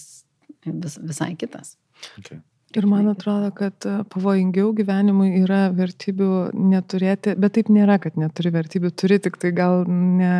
vis, 0.65 0.97
visai 0.99 1.35
kitas. 1.39 1.75
Okay. 2.19 2.41
Ir 2.75 2.85
man 2.91 3.07
atrodo, 3.07 3.53
kad 3.55 3.85
e, 3.87 4.01
pavojingiau 4.11 4.73
gyvenimui 4.75 5.29
yra 5.45 5.69
vertybių 5.75 6.29
neturėti, 6.73 7.35
bet 7.39 7.53
taip 7.55 7.69
nėra, 7.71 7.95
kad 8.03 8.17
neturi 8.19 8.51
vertybių, 8.51 8.91
turi 8.99 9.19
tik 9.23 9.37
tai 9.39 9.53
gal 9.55 9.85
ne, 9.87 10.33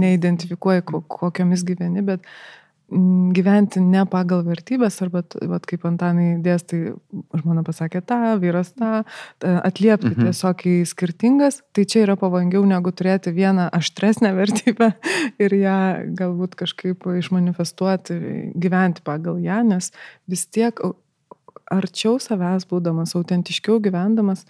neidentifikuoji, 0.00 0.86
ko- 0.88 1.02
kokiomis 1.18 1.66
gyveni, 1.68 2.04
bet 2.06 2.24
gyventi 2.90 3.78
ne 3.80 4.02
pagal 4.10 4.42
vertybės, 4.46 4.96
arba, 5.04 5.22
vat, 5.46 5.66
kaip 5.70 5.84
Antanai 5.86 6.40
dėstai, 6.42 6.80
žmona 7.38 7.62
pasakė 7.66 8.00
tą, 8.02 8.18
vyras 8.42 8.72
tą, 8.74 9.04
atliepti 9.40 10.10
Mhm. 10.10 10.26
tiesiog 10.26 10.64
į 10.66 10.74
skirtingas, 10.90 11.60
tai 11.72 11.84
čia 11.86 12.02
yra 12.06 12.16
pavojingiau 12.18 12.64
negu 12.66 12.90
turėti 12.90 13.30
vieną 13.36 13.68
aštresnę 13.72 14.32
vertybę 14.40 14.92
ir 15.38 15.54
ją 15.54 15.78
galbūt 16.18 16.56
kažkaip 16.58 17.06
išmanifestuoti, 17.20 18.18
gyventi 18.58 19.02
pagal 19.06 19.38
ją, 19.38 19.62
nes 19.70 19.92
vis 20.26 20.46
tiek 20.46 20.74
au- 20.82 20.96
arčiau 21.70 22.18
savęs 22.18 22.66
būdamas, 22.66 23.14
autentiškiau 23.14 23.78
gyvendamas, 23.78 24.42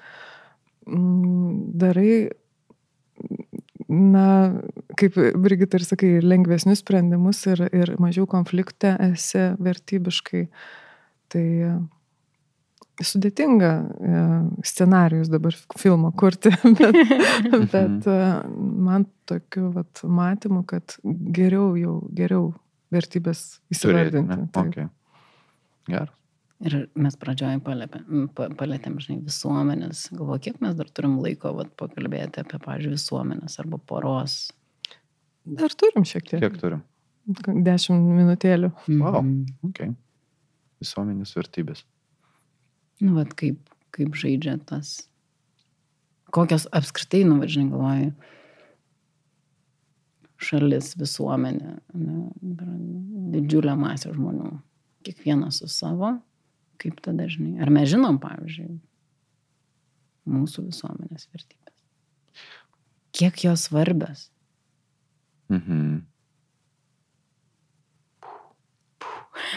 darai, 0.87 2.31
na, 3.91 4.25
kaip 4.99 5.17
Brigita 5.43 5.79
ir 5.81 5.87
sakai, 5.87 6.11
lengvesnius 6.23 6.85
sprendimus 6.85 7.43
ir, 7.51 7.65
ir 7.75 7.95
mažiau 8.03 8.29
konflikte 8.31 8.95
esi 9.11 9.51
vertybiškai. 9.59 10.45
Tai 11.31 11.43
e, 11.67 11.73
sudėtinga 13.07 13.73
e, 13.73 14.23
scenarijus 14.67 15.33
dabar 15.33 15.57
filmo 15.81 16.13
kurti, 16.19 16.53
bet, 16.79 17.01
bet 17.73 18.09
e, 18.11 18.21
man 18.87 19.09
tokiu 19.31 19.73
vat, 19.75 20.05
matymu, 20.07 20.63
kad 20.71 20.99
geriau 21.35 21.75
jau, 21.81 21.99
geriau 22.15 22.53
vertybės 22.95 23.43
Turėti, 23.43 23.77
įsivardinti. 23.79 24.41
Taip. 24.55 24.71
Okay. 24.71 24.89
Geras. 25.91 26.20
Ir 26.61 26.75
mes 26.95 27.15
pa- 28.37 28.51
palėtėm, 28.53 28.99
žinai, 29.01 29.23
visuomenės. 29.25 30.03
Galvoju, 30.13 30.43
kiek 30.45 30.59
mes 30.61 30.75
dar 30.77 30.91
turim 30.93 31.15
laiko 31.23 31.55
vat, 31.57 31.71
pakalbėti 31.81 32.43
apie, 32.43 32.59
pavyzdžiui, 32.61 32.97
visuomenės 32.99 33.57
arba 33.63 33.79
poros. 33.79 34.35
Dar 35.47 35.73
turim 35.73 36.05
šiek 36.05 36.27
tiek. 36.29 36.43
Kiek 36.45 36.59
turim? 36.61 36.83
Dešimt 37.65 38.11
minutėlių. 38.19 38.73
Wow. 38.89 39.23
Mhm. 39.23 39.47
Okay. 39.71 39.95
Visuomenės 40.85 41.33
vertybės. 41.37 41.85
Nu, 43.01 43.15
vat, 43.17 43.33
kaip, 43.41 43.57
kaip 43.97 44.13
žaidžia 44.21 44.59
tas. 44.69 45.07
Kokios 46.31 46.67
apskritai, 46.77 47.25
nu, 47.25 47.41
važinai, 47.41 47.71
galvoju. 47.73 48.13
šalis, 50.41 50.95
visuomenė, 50.97 51.75
ne, 52.01 52.15
didžiulė 53.35 53.75
masė 53.77 54.15
žmonių, 54.17 54.55
kiekvienas 55.05 55.59
su 55.61 55.69
savo, 55.69 56.15
kaip 56.81 57.01
tada 57.05 57.27
žinai. 57.31 57.61
Ar 57.65 57.71
mes 57.75 57.89
žinom, 57.93 58.19
pavyzdžiui, 58.23 58.79
mūsų 60.31 60.67
visuomenės 60.71 61.29
vertybės? 61.35 61.77
Kiek 63.17 63.43
jos 63.45 63.69
svarbios? 63.69 64.29
Mhm. 65.51 66.07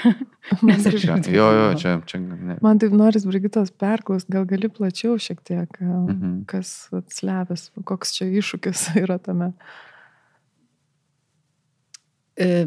Taip, 0.03 0.63
aš- 0.69 1.01
Čia, 1.01 1.15
jo, 1.31 1.45
jo, 1.51 1.67
čia, 1.79 1.91
čia 2.05 2.19
ne. 2.19 2.57
man 2.61 2.79
taip 2.79 2.91
noris 2.95 3.25
Brigitos 3.25 3.71
perklaus, 3.71 4.25
gal 4.29 4.45
gali 4.45 4.69
plačiau 4.69 5.15
šiek 5.19 5.41
tiek, 5.43 5.69
Mhm. 5.81 6.45
kas 6.45 6.89
slepias, 7.09 7.69
koks 7.83 8.13
čia 8.17 8.25
iššūkis 8.31 8.95
yra 9.03 9.17
tame. 9.19 9.53
E, 9.53 9.55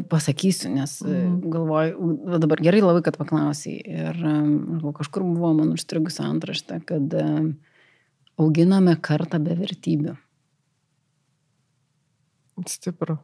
Pasakysiu, 0.09 0.69
nes 0.71 1.01
e, 1.03 1.09
Mhm. 1.11 1.49
galvoju, 1.51 2.11
dabar 2.39 2.61
gerai 2.63 2.79
labai, 2.81 3.01
kad 3.03 3.17
paklausai. 3.19 3.73
Ir 3.83 4.15
galvoju, 4.15 4.93
kažkur 5.01 5.25
buvo 5.27 5.49
man 5.57 5.73
užstrigusi 5.75 6.21
antraštė, 6.23 6.79
kad 6.87 7.13
em, 7.19 7.49
auginame 8.39 8.95
kartą 8.95 9.41
be 9.43 9.55
vertybių. 9.59 10.15
Stipru. 12.67 13.17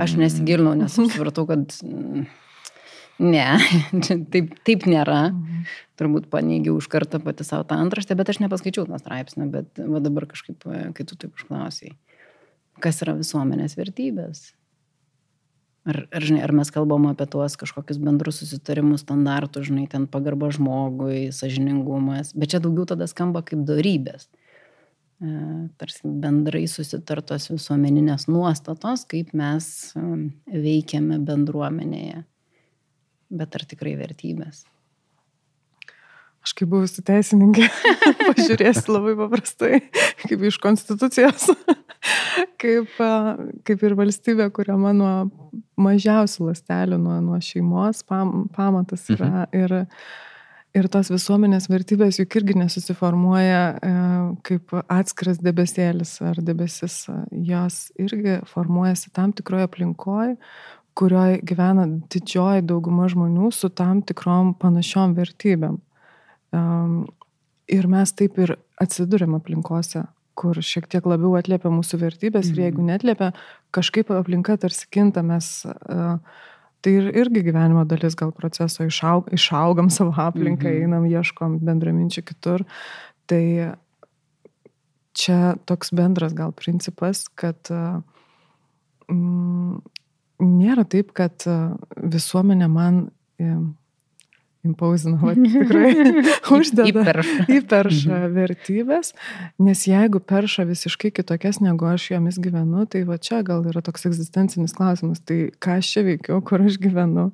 Aš 0.00 0.14
nesigilinau, 0.18 0.72
nes 0.78 0.94
supratau, 0.94 1.44
kad 1.50 1.72
ne, 3.18 3.46
taip, 4.32 4.54
taip 4.66 4.86
nėra. 4.88 5.30
Mhm. 5.34 5.64
Turbūt 6.00 6.30
paneigiau 6.32 6.78
už 6.80 6.88
kartą 6.88 7.20
pati 7.22 7.44
savo 7.44 7.66
tą 7.68 7.76
antraštę, 7.82 8.16
bet 8.16 8.30
aš 8.32 8.40
nepaskaičiau 8.40 8.86
tą 8.88 8.98
straipsnį, 9.02 9.50
bet 9.52 9.82
va 9.84 10.00
dabar 10.00 10.24
kažkaip, 10.30 10.64
e, 10.64 10.92
kai 10.96 11.04
tu 11.04 11.18
taip 11.20 11.34
užklausai, 11.36 11.92
kas 12.80 13.02
yra 13.04 13.12
visuomenės 13.18 13.76
vertybės? 13.76 14.54
Ar, 15.88 16.02
ar, 16.12 16.20
žinai, 16.20 16.42
ar 16.44 16.52
mes 16.52 16.68
kalbam 16.68 17.06
apie 17.08 17.24
tuos 17.32 17.54
kažkokius 17.56 18.00
bendrus 18.04 18.42
susitarimus, 18.42 19.00
standartus, 19.06 19.70
žinai, 19.70 19.86
ten 19.88 20.04
pagarba 20.12 20.50
žmogui, 20.52 21.30
sažiningumas, 21.32 22.34
bet 22.36 22.52
čia 22.52 22.60
daugiau 22.60 22.84
tada 22.90 23.08
skamba 23.08 23.40
kaip 23.46 23.62
darybės. 23.68 24.28
E, 25.24 25.30
Tarsi 25.80 26.12
bendrai 26.20 26.66
susitartos 26.68 27.48
visuomeninės 27.48 28.28
nuostatos, 28.28 29.06
kaip 29.08 29.32
mes 29.36 29.70
em, 29.96 30.28
veikiame 30.52 31.16
bendruomenėje. 31.24 32.26
Bet 33.40 33.56
ar 33.56 33.64
tikrai 33.72 33.96
vertybės? 33.96 34.66
Aš 36.50 36.56
kaip 36.58 36.70
buvusi 36.72 37.02
teisininkė, 37.06 37.68
pažiūrėsiu 38.26 38.90
labai 38.90 39.12
paprastai, 39.14 39.76
kaip 40.24 40.40
iš 40.48 40.56
konstitucijos, 40.58 41.44
kaip, 42.58 42.96
kaip 43.68 43.82
ir 43.86 43.92
valstybė, 43.94 44.48
kuriama 44.56 44.90
nuo 44.90 45.12
mažiausių 45.78 46.48
lastelių, 46.48 46.96
nuo, 46.98 47.20
nuo 47.22 47.36
šeimos, 47.38 48.00
pam, 48.02 48.48
pamatas 48.56 49.04
yra. 49.14 49.44
Ir, 49.54 49.76
ir 50.74 50.88
tos 50.90 51.12
visuomenės 51.14 51.68
vertybės 51.70 52.18
juk 52.18 52.34
irgi 52.40 52.56
nesusiformuoja 52.58 53.60
e, 53.70 53.92
kaip 54.48 54.74
atskiras 54.90 55.38
debesėlis 55.38 56.16
ar 56.32 56.40
debesis. 56.42 57.04
Jos 57.30 57.92
irgi 57.94 58.40
formuojasi 58.50 59.12
tam 59.14 59.30
tikroje 59.38 59.68
aplinkoje, 59.68 60.34
kurioje 60.98 61.38
gyvena 61.46 61.86
didžioji 62.10 62.66
dauguma 62.66 63.06
žmonių 63.06 63.52
su 63.54 63.70
tam 63.70 64.02
tikrom 64.02 64.50
panašiom 64.58 65.14
vertybėm. 65.14 65.78
Um, 66.56 67.04
ir 67.70 67.86
mes 67.90 68.12
taip 68.16 68.38
ir 68.42 68.56
atsidurėm 68.82 69.36
aplinkose, 69.38 70.04
kur 70.40 70.58
šiek 70.64 70.88
tiek 70.90 71.04
labiau 71.06 71.36
atliepia 71.38 71.70
mūsų 71.72 72.00
vertybės 72.00 72.48
mm. 72.48 72.54
ir 72.54 72.62
jeigu 72.64 72.86
netliepia, 72.86 73.32
kažkaip 73.76 74.10
aplinka 74.14 74.56
tarsi 74.60 74.88
kinta, 74.90 75.22
mes 75.26 75.50
uh, 75.68 76.16
tai 76.80 76.94
ir, 76.96 77.10
irgi 77.22 77.44
gyvenimo 77.50 77.84
dalis 77.88 78.16
gal 78.18 78.32
proceso, 78.36 78.86
išaug, 78.88 79.28
išaugam 79.36 79.90
savo 79.96 80.14
aplinką, 80.16 80.68
mm 80.68 80.74
-hmm. 80.74 80.82
einam, 80.82 81.06
ieškom 81.06 81.58
bendraminčių 81.66 82.24
kitur. 82.24 82.64
Tai 83.26 83.44
čia 85.12 85.56
toks 85.64 85.92
bendras 85.92 86.34
gal 86.34 86.52
principas, 86.52 87.28
kad 87.28 87.70
mm, 89.08 89.80
nėra 90.40 90.84
taip, 90.88 91.12
kad 91.12 91.44
visuomenė 91.96 92.68
man 92.68 93.08
impauzina, 94.66 95.16
va, 95.20 95.32
tikrai 95.34 95.92
uždeda 96.56 96.90
Įperša. 96.90 97.46
įperša 97.56 98.18
vertybės, 98.34 99.12
nes 99.62 99.84
jeigu 99.88 100.20
perša 100.20 100.66
visiškai 100.68 101.12
kitokias, 101.16 101.60
negu 101.64 101.88
aš 101.88 102.10
jomis 102.12 102.40
gyvenu, 102.42 102.84
tai 102.90 103.04
va 103.08 103.16
čia 103.22 103.40
gal 103.46 103.64
yra 103.70 103.82
toks 103.84 104.08
egzistencinis 104.10 104.76
klausimas, 104.76 105.22
tai 105.24 105.48
ką 105.62 105.78
aš 105.80 105.94
čia 105.94 106.04
veikiu, 106.10 106.40
kur 106.44 106.66
aš 106.66 106.76
gyvenu, 106.82 107.30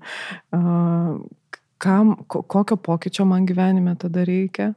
kam, 1.82 2.14
ko, 2.30 2.42
kokio 2.42 2.78
pokyčio 2.78 3.26
man 3.28 3.46
gyvenime 3.48 3.96
tada 3.98 4.24
reikia 4.26 4.72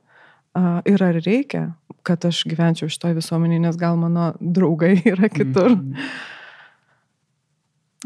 ir 0.89 1.03
ar 1.05 1.21
reikia, 1.21 1.69
kad 2.03 2.25
aš 2.25 2.43
gyvenčiau 2.49 2.89
šitoj 2.89 3.13
visuomenėje, 3.19 3.61
nes 3.67 3.77
gal 3.79 3.99
mano 3.99 4.33
draugai 4.41 4.95
yra 5.05 5.29
kitur. 5.29 5.75
Mhm. 5.77 6.11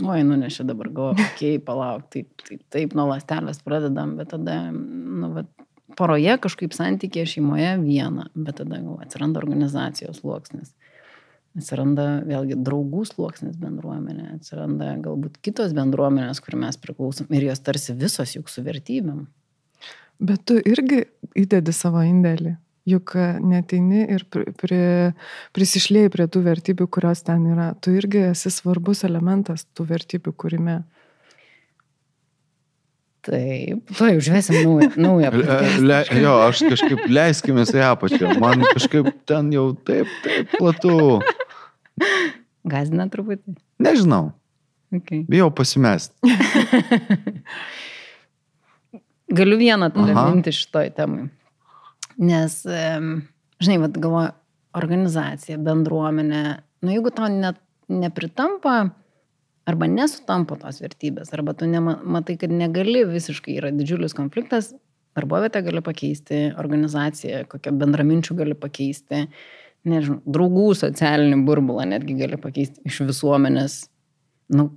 Oi, 0.01 0.23
nu, 0.25 0.35
nes 0.41 0.55
čia 0.57 0.63
dabar 0.65 0.87
galvoju, 0.89 1.21
okei, 1.21 1.51
okay, 1.53 1.59
palauk, 1.61 2.07
taip, 2.09 2.31
taip, 2.41 2.63
taip, 2.73 2.95
nuo 2.97 3.05
lastelės 3.11 3.59
pradedam, 3.61 4.15
bet 4.17 4.31
tada, 4.31 4.55
nu, 4.73 5.29
bet 5.35 5.51
poroje 5.99 6.33
kažkaip 6.41 6.73
santykė 6.73 7.27
šeimoje 7.29 7.75
viena, 7.83 8.25
bet 8.33 8.57
tada 8.63 8.79
jau 8.81 8.97
atsiranda 9.03 9.37
organizacijos 9.43 10.23
sluoksnis. 10.23 10.73
Atsiranda 11.53 12.07
vėlgi 12.25 12.57
draugų 12.65 13.03
sluoksnis 13.11 13.59
bendruomenė, 13.61 14.31
atsiranda 14.39 14.95
galbūt 15.03 15.37
kitos 15.45 15.75
bendruomenės, 15.77 16.41
kur 16.41 16.57
mes 16.57 16.79
priklausom 16.81 17.29
ir 17.29 17.51
jos 17.51 17.61
tarsi 17.61 17.93
visos 17.93 18.33
juk 18.33 18.49
su 18.49 18.65
vertybėm. 18.65 19.27
Bet 20.23 20.41
tu 20.49 20.57
irgi 20.57 21.03
įdedi 21.37 21.73
savo 21.75 22.01
indėlį. 22.01 22.55
Juk 22.83 23.13
neteini 23.39 24.01
ir 24.11 24.25
pri, 24.27 24.49
pri, 24.59 24.79
prisišlėjai 25.55 26.09
prie 26.11 26.25
tų 26.27 26.41
vertybių, 26.49 26.87
kurios 26.91 27.21
ten 27.23 27.45
yra. 27.53 27.69
Tu 27.79 27.93
irgi 27.95 28.25
esi 28.33 28.51
svarbus 28.51 29.05
elementas 29.07 29.63
tų 29.71 29.85
vertybių 29.93 30.33
kūrime. 30.35 30.81
Taip, 33.23 33.87
to 33.95 34.09
jau 34.11 34.19
užvesim 34.19 34.57
naują. 34.65 34.89
naują 35.05 35.29
Le, 35.31 35.39
podcastą. 35.39 35.85
le, 35.87 35.99
jo, 36.25 36.33
aš 36.43 36.63
kažkaip 36.73 37.05
leiskime 37.07 37.63
į 37.63 37.83
apačią. 37.87 38.33
Man 38.43 38.65
kažkaip 38.73 39.07
ten 39.31 39.53
jau 39.55 39.69
taip, 39.87 40.11
taip 40.25 40.51
platu. 40.59 40.97
Gazina 42.67 43.07
truputį. 43.11 43.55
Nežinau, 43.83 44.33
Okay. 44.93 45.23
bijau 45.25 45.47
pasimesti. 45.49 46.13
Galiu 49.33 49.57
vieną 49.57 49.87
tada 49.89 50.13
Aha. 50.13 50.25
mintį 50.29 50.51
šitoj 50.53 50.91
temai. 50.93 51.23
Nes, 52.21 52.59
žinai, 53.63 53.79
vad 53.81 53.97
galvoju, 53.97 54.33
organizacija, 54.77 55.59
bendruomenė, 55.61 56.43
nu 56.83 56.93
jeigu 56.93 57.11
tau 57.13 57.29
net 57.29 57.59
nepritampa 57.93 58.77
arba 59.69 59.87
nesutampa 59.87 60.57
tos 60.59 60.81
vertybės, 60.83 61.31
arba 61.35 61.53
tu 61.55 61.67
nema, 61.69 61.95
matai, 62.03 62.35
kad 62.41 62.51
negali 62.51 63.03
visiškai, 63.07 63.55
yra 63.61 63.71
didžiulis 63.75 64.15
konfliktas, 64.17 64.73
darbovietę 65.15 65.61
gali 65.63 65.83
pakeisti, 65.85 66.41
organizaciją, 66.59 67.43
kokią 67.51 67.73
bendraminčių 67.79 68.37
gali 68.41 68.57
pakeisti, 68.59 69.27
nežinau, 69.87 70.19
draugų 70.25 70.67
socialinį 70.79 71.43
burbulą 71.47 71.85
netgi 71.93 72.17
gali 72.19 72.39
pakeisti 72.41 72.83
iš 72.89 73.03
visuomenės. 73.07 73.77
Nu, 74.53 74.67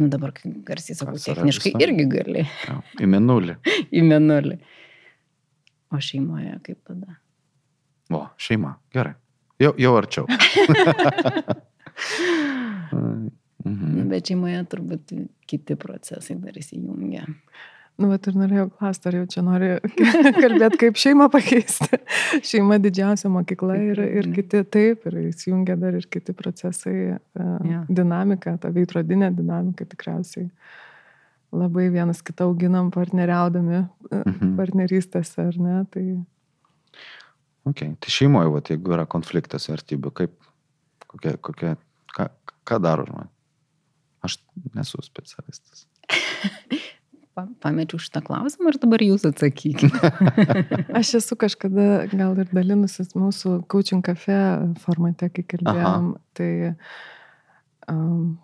nu 0.00 0.08
dabar, 0.10 0.32
garsiai 0.66 0.96
sakau, 0.98 1.18
techniškai 1.22 1.76
irgi 1.84 2.08
gali 2.10 2.46
Jo, 2.66 2.80
Į 3.02 3.10
menulį. 3.12 3.58
į 3.98 4.02
menulį. 4.08 4.58
O 5.94 6.00
šeimoje 6.02 6.58
kaip 6.66 6.80
tada? 6.86 7.16
O, 8.10 8.26
šeima. 8.40 8.74
Gerai. 8.94 9.14
Jau, 9.62 9.72
jau 9.80 9.94
arčiau. 9.96 10.26
mhm. 12.92 13.30
Nu, 13.66 14.04
bet 14.10 14.28
šeimoje 14.28 14.60
turbūt 14.72 15.14
kiti 15.48 15.76
procesai 15.80 16.36
dar 16.42 16.58
įsijungia. 16.58 17.24
Nu, 17.96 18.10
bet 18.10 18.26
ir 18.28 18.34
norėjau 18.36 18.66
klausti, 18.76 19.08
ar 19.08 19.14
jau 19.16 19.26
čia 19.32 19.42
nori 19.44 19.70
kalbėti, 20.42 20.80
kaip 20.82 20.98
šeimą 21.00 21.30
pakeisti. 21.32 22.00
Šeima 22.44 22.76
didžiausia 22.84 23.30
mokykla 23.32 23.78
ir, 23.80 24.02
ir 24.20 24.28
kiti 24.36 24.60
taip, 24.68 25.06
ir 25.08 25.16
įsijungia 25.30 25.78
dar 25.80 25.96
ir 25.96 26.04
kiti 26.12 26.34
procesai, 26.36 26.96
Jo. 27.16 27.46
ja. 27.70 27.80
dinamika, 27.88 28.58
ta 28.60 28.68
veidrodinė 28.74 29.30
dinamika 29.38 29.88
tikriausiai. 29.88 30.50
Labai 31.54 31.88
vienas 31.94 32.22
kitą 32.26 32.48
auginam 32.50 32.90
partneriaudami 32.94 33.84
Mhm. 34.10 34.56
partnerystėse, 34.58 35.46
ar 35.48 35.58
ne? 35.58 35.84
Tai 35.90 36.06
Okay. 37.66 37.96
Tai 37.98 38.10
šeimoje, 38.14 38.46
vat, 38.54 38.68
jeigu 38.70 38.92
yra 38.94 39.06
konfliktas 39.10 39.64
vertybių, 39.66 40.12
kaip, 40.14 40.34
kokia, 41.10 41.32
kokia, 41.42 41.72
ką, 42.14 42.28
ką 42.64 42.76
daro 42.80 43.02
žmonės? 43.08 43.32
Aš 44.22 44.36
nesu 44.74 45.02
specialistas. 45.02 45.86
Pa, 47.36 47.42
pamečiau 47.60 47.98
šitą 48.00 48.22
klausimą 48.24 48.70
ir 48.72 48.78
dabar 48.80 49.02
jūs 49.04 49.26
atsakykite. 49.28 49.90
Aš 51.02 51.10
esu 51.18 51.36
kažkada 51.36 52.06
gal 52.08 52.38
ir 52.40 52.48
dalinusis 52.48 53.10
mūsų 53.18 53.66
coaching 53.68 54.00
cafe 54.06 54.38
formate, 54.80 55.28
kai 55.28 55.42
kalbėjom. 55.44 56.14
Aha. 56.14 56.22
Tai 56.38 56.52
Um, 57.86 58.38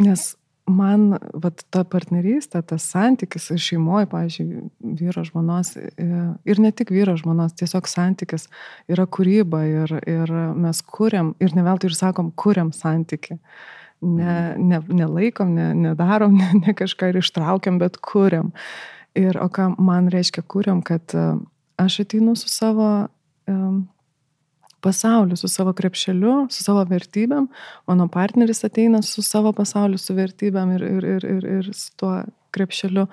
nes 0.00 0.22
man 0.66 1.16
vat, 1.34 1.62
ta 1.70 1.84
partnerystė, 1.86 2.60
tas 2.66 2.84
santykis 2.90 3.48
šeimoje, 3.62 4.08
pavyzdžiui, 4.10 4.64
vyro 4.98 5.22
žmonos 5.26 5.74
ir 5.76 6.60
ne 6.62 6.72
tik 6.74 6.90
vyro 6.94 7.16
žmonos, 7.18 7.54
tiesiog 7.58 7.88
santykis 7.90 8.48
yra 8.90 9.06
kūryba 9.06 9.62
ir, 9.70 9.96
ir 10.10 10.34
mes 10.58 10.82
kuriam, 10.82 11.34
ir 11.42 11.54
ne 11.56 11.64
veltui 11.66 11.90
ir 11.90 11.98
sakom, 11.98 12.32
kuriam 12.34 12.72
santyki. 12.74 13.38
Ne, 14.06 14.54
ne, 14.60 14.82
nelaikom, 14.92 15.54
ne, 15.56 15.70
nedarom, 15.86 16.36
ne, 16.40 16.50
ne 16.66 16.76
kažką 16.76 17.12
ir 17.12 17.22
ištraukiam, 17.22 17.80
bet 17.82 18.00
kuriam. 18.04 18.52
Ir 19.16 19.38
o 19.40 19.48
ką 19.48 19.70
man 19.80 20.10
reiškia 20.12 20.42
kuriam, 20.44 20.82
kad 20.84 21.14
e, 21.16 21.30
aš 21.80 22.02
ateinu 22.04 22.34
su 22.36 22.50
savo 22.52 22.90
um, 23.48 23.86
pasauliu, 24.86 25.36
su 25.36 25.50
savo 25.50 25.74
krepšeliu, 25.76 26.46
su 26.54 26.62
savo 26.62 26.84
vertybėm, 26.86 27.50
mano 27.90 28.06
partneris 28.12 28.62
ateina 28.68 29.02
su 29.02 29.24
savo 29.26 29.52
pasauliu, 29.56 29.98
su 29.98 30.14
vertybėm 30.14 30.76
ir, 30.78 30.86
ir, 30.86 31.10
ir, 31.16 31.28
ir, 31.36 31.50
ir 31.58 31.70
su 31.74 31.90
tuo 31.98 32.14
krepšeliu, 32.54 33.06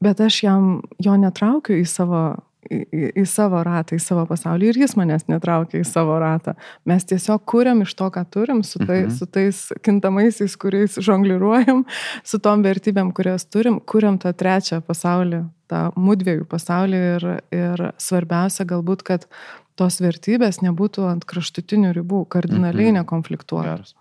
bet 0.00 0.20
aš 0.24 0.42
jam 0.46 0.68
jo 1.02 1.16
netraukiu 1.20 1.76
į 1.80 1.84
savo, 1.88 2.22
į, 2.70 2.80
į, 2.84 3.10
į 3.22 3.24
savo 3.30 3.60
ratą, 3.66 3.96
į 3.96 4.02
savo 4.02 4.24
pasaulį 4.28 4.70
ir 4.70 4.80
jis 4.84 4.96
manęs 4.98 5.26
netraukia 5.30 5.80
į 5.80 5.86
savo 5.88 6.16
ratą. 6.22 6.56
Mes 6.88 7.06
tiesiog 7.08 7.44
kuriam 7.48 7.82
iš 7.84 7.94
to, 7.98 8.08
ką 8.14 8.24
turim, 8.32 8.62
su, 8.66 8.80
tai, 8.82 9.02
mhm. 9.06 9.12
su 9.18 9.28
tais 9.30 9.62
kintamaisiais, 9.86 10.56
kuriais 10.60 10.98
žongliruojam, 11.08 11.84
su 12.26 12.40
tom 12.42 12.64
vertybėm, 12.66 13.12
kurias 13.16 13.46
turim, 13.48 13.80
kuriam 13.80 14.18
tą 14.22 14.32
trečią 14.36 14.80
pasaulį, 14.86 15.44
tą 15.70 15.86
mudviejų 15.98 16.48
pasaulį 16.50 17.04
ir, 17.12 17.30
ir 17.54 17.86
svarbiausia 18.02 18.66
galbūt, 18.68 19.06
kad 19.06 19.30
tos 19.76 20.00
vertybės 20.02 20.62
nebūtų 20.64 21.06
ant 21.10 21.28
kraštutinių 21.28 21.92
ribų, 22.00 22.24
kardinaliai 22.32 22.90
mhm. 22.90 23.00
nekonfliktuotų. 23.02 23.76
Geras. 23.76 23.94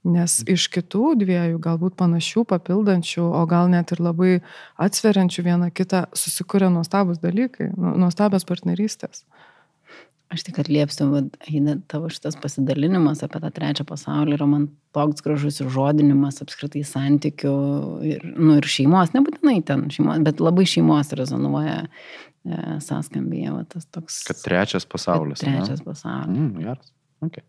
Nes 0.00 0.38
iš 0.48 0.70
kitų 0.72 1.12
dviejų, 1.20 1.58
galbūt 1.60 1.92
panašių, 2.00 2.46
papildančių, 2.48 3.20
o 3.36 3.42
gal 3.48 3.68
net 3.68 3.92
ir 3.92 4.00
labai 4.00 4.38
atsveriančių 4.80 5.44
vieną 5.44 5.68
kitą, 5.76 6.06
susikūrė 6.16 6.70
nuostabus 6.72 7.20
dalykai, 7.20 7.68
nu, 7.76 7.92
nuostabios 8.00 8.48
partnerystės. 8.48 9.26
Aš 10.30 10.44
tik 10.46 10.60
atliepsiu, 10.62 11.08
Aida, 11.42 11.74
tavo 11.90 12.08
šitas 12.08 12.36
pasidalinimas 12.40 13.20
apie 13.26 13.42
tą 13.42 13.50
trečią 13.52 13.84
pasaulį 13.84 14.36
yra 14.38 14.46
man 14.48 14.68
toks 14.94 15.24
gražus 15.26 15.58
ir 15.60 15.68
žodinimas 15.74 16.38
apskritai 16.44 16.84
santykių 16.86 17.54
ir, 18.06 18.22
nu, 18.38 18.54
ir 18.60 18.68
šeimos, 18.70 19.10
nebūtinai 19.12 19.58
ten 19.66 19.88
šeimos, 19.92 20.22
bet 20.24 20.40
labai 20.40 20.68
šeimos 20.70 21.10
rezonuoja 21.18 21.82
E, 22.44 22.80
sąskambyje, 22.80 23.52
va, 23.52 23.64
tas 23.68 23.84
toks. 23.92 24.22
Kad 24.24 24.38
trečias 24.40 24.86
pasaulis. 24.88 25.42
Kad 25.42 25.50
trečias 25.50 25.82
ne? 25.82 25.84
pasaulis. 25.84 26.38
Mm, 26.38 26.62
geras. 26.64 26.92
Okay. 27.20 27.44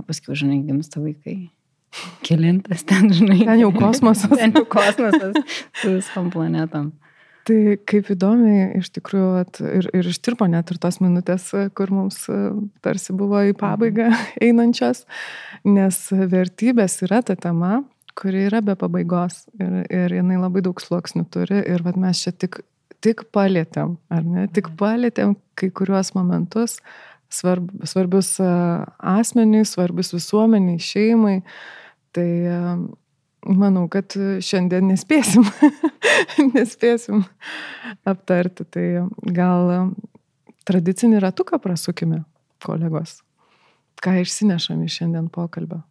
O 0.00 0.04
paskui, 0.08 0.36
žinai, 0.40 0.62
gimsta 0.64 1.02
vaikai. 1.04 1.36
Kelintas 2.26 2.86
ten, 2.88 3.12
žinai. 3.12 3.42
Ten 3.44 3.60
jau 3.60 3.68
kosmosas. 3.76 4.32
ten 4.40 4.56
jau 4.56 4.64
kosmosas 4.64 5.36
su 5.76 5.98
visom 5.98 6.32
planetom. 6.32 6.94
Tai 7.42 7.58
kaip 7.90 8.08
įdomiai 8.14 8.78
iš 8.78 8.92
tikrųjų 8.94 9.30
at, 9.40 9.58
ir, 9.66 9.88
ir 9.98 10.08
ištirpo 10.08 10.46
net 10.48 10.70
ir 10.70 10.78
tos 10.80 11.00
minutės, 11.02 11.48
kur 11.76 11.90
mums 11.90 12.22
e, 12.30 12.38
tarsi 12.86 13.12
buvo 13.18 13.40
į 13.50 13.56
pabaigą 13.58 14.12
einančios, 14.46 15.02
nes 15.66 15.98
vertybės 16.12 17.00
yra 17.02 17.18
ta 17.26 17.34
tema, 17.36 17.80
kuri 18.16 18.46
yra 18.46 18.62
be 18.64 18.78
pabaigos 18.78 19.42
ir, 19.58 19.82
ir 19.90 20.14
jinai 20.20 20.38
labai 20.38 20.62
daug 20.64 20.78
sluoksnių 20.80 21.26
turi 21.34 21.64
ir 21.66 21.82
vad 21.82 21.98
mes 21.98 22.22
čia 22.22 22.32
tik 22.32 22.62
tik 23.02 23.26
palėtėm, 23.34 23.96
ar 24.12 24.22
ne, 24.26 24.46
tik 24.48 24.70
mhm. 24.70 24.78
palėtėm 24.80 25.36
kai 25.58 25.70
kuriuos 25.74 26.14
momentus 26.16 26.78
svarb, 27.32 27.70
svarbius 27.88 28.36
asmenys, 28.98 29.74
svarbius 29.76 30.12
visuomeniai, 30.14 30.80
šeimai. 30.82 31.38
Tai 32.12 32.28
manau, 33.48 33.86
kad 33.92 34.14
šiandien 34.44 34.90
nespėsim, 34.92 35.46
nespėsim 36.54 37.24
aptarti. 38.08 38.66
Tai 38.68 38.86
gal 39.34 39.94
tradicinį 40.68 41.22
ratuką 41.24 41.60
prasukime, 41.62 42.22
kolegos. 42.64 43.20
Ką 44.02 44.18
išsinešam 44.22 44.82
iš 44.84 45.00
šiandien 45.00 45.30
pokalbio? 45.32 45.82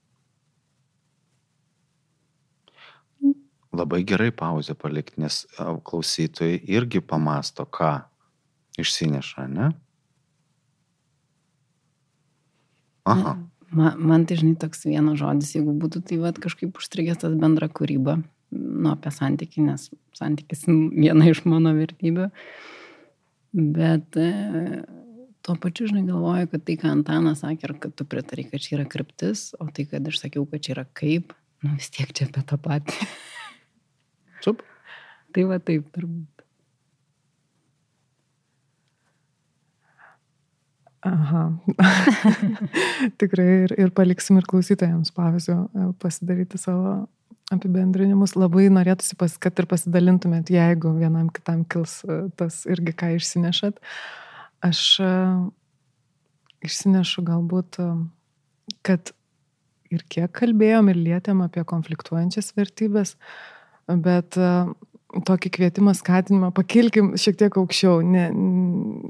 Labai 3.76 4.02
gerai 4.08 4.32
pauzę 4.36 4.76
palikti, 4.76 5.22
nes 5.24 5.46
klausytojai 5.58 6.60
irgi 6.72 7.02
pamasto, 7.02 7.66
ką 7.66 8.02
išsineša, 8.82 9.48
ne? 9.52 9.72
Aha. 13.10 13.38
Man, 13.72 13.96
man 14.04 14.26
tai, 14.28 14.36
žinai, 14.42 14.58
toks 14.60 14.84
vienas 14.84 15.20
žodis, 15.22 15.54
jeigu 15.56 15.74
būtų 15.80 16.04
tai 16.08 16.20
vad 16.20 16.40
kažkaip 16.44 16.76
užstrigęs 16.76 17.22
tas 17.24 17.36
bendra 17.40 17.70
kūryba, 17.72 18.18
nu, 18.52 18.90
apie 18.92 19.14
santykį, 19.16 19.64
nes 19.70 19.88
santykis 20.18 20.66
viena 20.68 21.30
iš 21.32 21.46
mano 21.48 21.72
vertybių. 21.78 22.28
Bet 23.56 24.20
e, 24.20 24.28
tuo 25.48 25.56
pačiu, 25.64 25.88
žinai, 25.88 26.04
galvoju, 26.08 26.52
kad 26.52 26.66
tai, 26.68 26.78
ką 26.84 26.92
Antanas 26.98 27.46
sakė, 27.46 27.70
ir 27.70 27.76
kad 27.86 27.96
tu 27.96 28.08
pritari, 28.12 28.46
kad 28.52 28.64
čia 28.64 28.78
yra 28.82 28.88
kryptis, 28.92 29.50
o 29.60 29.70
tai, 29.72 29.88
kad 29.88 30.08
aš 30.12 30.20
sakiau, 30.26 30.44
kad 30.52 30.68
čia 30.68 30.76
yra 30.76 30.86
kaip, 30.98 31.32
nu 31.64 31.78
vis 31.78 31.92
tiek 31.96 32.12
čia 32.16 32.28
apie 32.28 32.44
tą 32.48 32.60
patį. 32.60 33.08
Sup. 34.42 34.64
Tai 35.32 35.48
va 35.48 35.60
taip 35.64 35.88
turbūt. 35.96 36.42
Aha. 41.08 41.48
Tikrai 43.22 43.48
ir, 43.64 43.72
ir 43.82 43.94
paliksim 43.98 44.38
ir 44.38 44.46
klausytojams 44.50 45.10
pavyzdžio 45.16 45.56
e, 45.58 45.86
pasidaryti 46.02 46.60
savo 46.62 46.92
apibendrinimus. 47.52 48.36
Labai 48.38 48.68
norėtųsi, 48.74 49.18
pas, 49.18 49.34
kad 49.42 49.58
ir 49.58 49.68
pasidalintumėt, 49.72 50.52
jeigu 50.54 50.94
vienam 51.00 51.32
kitam 51.34 51.64
kils 51.66 52.02
e, 52.06 52.20
tas 52.38 52.62
irgi, 52.70 52.94
ką 52.98 53.16
išsinešat. 53.18 53.82
Aš 54.62 54.82
uh, 55.02 55.40
išsinešu 56.62 57.24
galbūt, 57.26 57.80
kad 58.86 59.10
ir 59.90 60.04
kiek 60.06 60.30
kalbėjom 60.38 60.92
ir 60.94 61.00
lietėm 61.02 61.42
apie 61.42 61.64
konfliktuojančias 61.66 62.52
vertybės, 62.54 63.16
uh, 63.16 63.61
bet 63.88 64.38
e, 64.40 64.52
tokį 65.28 65.52
kvietimą, 65.58 65.94
skatinimą, 65.98 66.52
pakilkim 66.56 67.14
šiek 67.20 67.38
tiek 67.40 67.58
aukščiau. 67.60 68.00
Ne, 68.06 68.28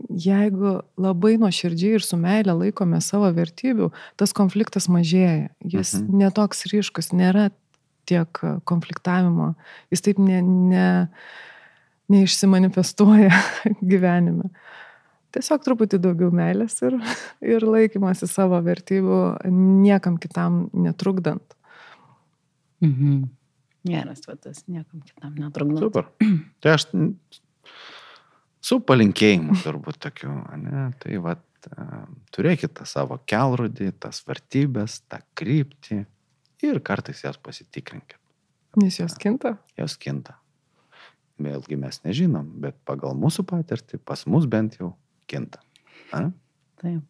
jeigu 0.09 0.79
labai 1.01 1.35
nuoširdžiai 1.41 1.99
ir 1.99 2.05
su 2.05 2.17
meilė 2.19 2.55
laikome 2.57 3.01
savo 3.03 3.29
vertybių, 3.35 3.91
tas 4.19 4.33
konfliktas 4.37 4.89
mažėja. 4.91 5.51
Jis 5.61 5.97
mhm. 5.99 6.23
netoks 6.23 6.65
ryškus, 6.71 7.11
nėra 7.13 7.49
tiek 8.09 8.41
konfliktavimo, 8.67 9.53
jis 9.93 10.03
taip 10.03 10.19
ne, 10.21 10.41
ne, 10.41 10.87
neišsimanifestuoja 12.11 13.31
gyvenime. 13.93 14.49
Tiesiog 15.31 15.61
truputį 15.63 16.01
daugiau 16.03 16.31
meilės 16.35 16.81
ir, 16.83 16.97
ir 17.45 17.63
laikymasi 17.63 18.27
savo 18.27 18.57
vertybių, 18.65 19.19
niekam 19.53 20.17
kitam 20.19 20.65
netrukdant. 20.75 21.55
Mhm. 22.83 23.29
Geras, 23.87 24.21
va, 24.27 24.35
tas 24.37 24.63
niekam 24.69 25.01
kitam 25.01 25.37
netrukdo. 25.41 25.87
Super. 25.87 26.09
Tai 26.61 26.75
aš 26.75 26.87
su 28.61 28.77
palinkėjimu 28.85 29.57
turbūt 29.63 29.97
tokiu, 30.05 30.33
ne? 30.61 30.89
Tai 31.01 31.21
va, 31.23 31.35
turėkite 32.35 32.75
tą 32.81 32.87
savo 32.89 33.17
kelrodį, 33.29 33.91
tas 34.01 34.21
vertybės, 34.27 35.01
tą 35.09 35.21
kryptį 35.37 36.03
ir 36.67 36.81
kartais 36.85 37.23
jas 37.25 37.39
pasitikrinkite. 37.41 38.19
Nes 38.79 38.99
jos 39.01 39.17
kinta? 39.19 39.57
Jos 39.79 39.97
kinta. 39.99 40.37
Vėlgi 41.41 41.75
mes 41.81 41.97
nežinom, 42.05 42.45
bet 42.61 42.77
pagal 42.85 43.17
mūsų 43.17 43.43
patirtį, 43.49 43.99
pas 44.05 44.23
mus 44.29 44.45
bent 44.47 44.77
jau 44.79 44.93
kinta. 45.31 45.63
A? 46.13 46.27
Taip. 46.81 47.01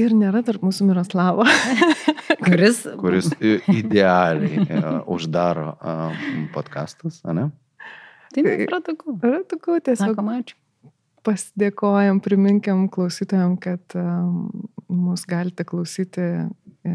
Ir 0.00 0.14
nėra 0.16 0.40
tarp 0.46 0.64
mūsų 0.64 0.88
Miroslavo. 0.88 1.44
kuris. 2.46 2.82
kuris 3.00 3.30
idealiai 3.72 4.64
e, 4.66 4.80
uždaro 5.10 5.74
podcastus, 6.54 7.20
ne? 7.28 7.50
Tai 8.32 8.42
ratuku. 8.72 9.16
Ratuku 9.22 9.78
tiesiog. 9.84 10.14
Sakom, 10.14 10.30
ačiū. 10.32 10.58
Pasidėkojam, 11.22 12.18
priminkiam 12.24 12.86
klausytojam, 12.90 13.54
kad 13.62 13.94
um, 13.94 14.48
mus 14.90 15.22
galite 15.28 15.62
klausyti 15.68 16.24
e, 16.24 16.94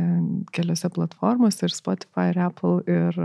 keliose 0.51 0.89
platformose 0.91 1.63
ir 1.63 1.75
Spotify, 1.75 2.33
ir 2.33 2.41
Apple, 2.43 2.81
ir, 2.91 3.21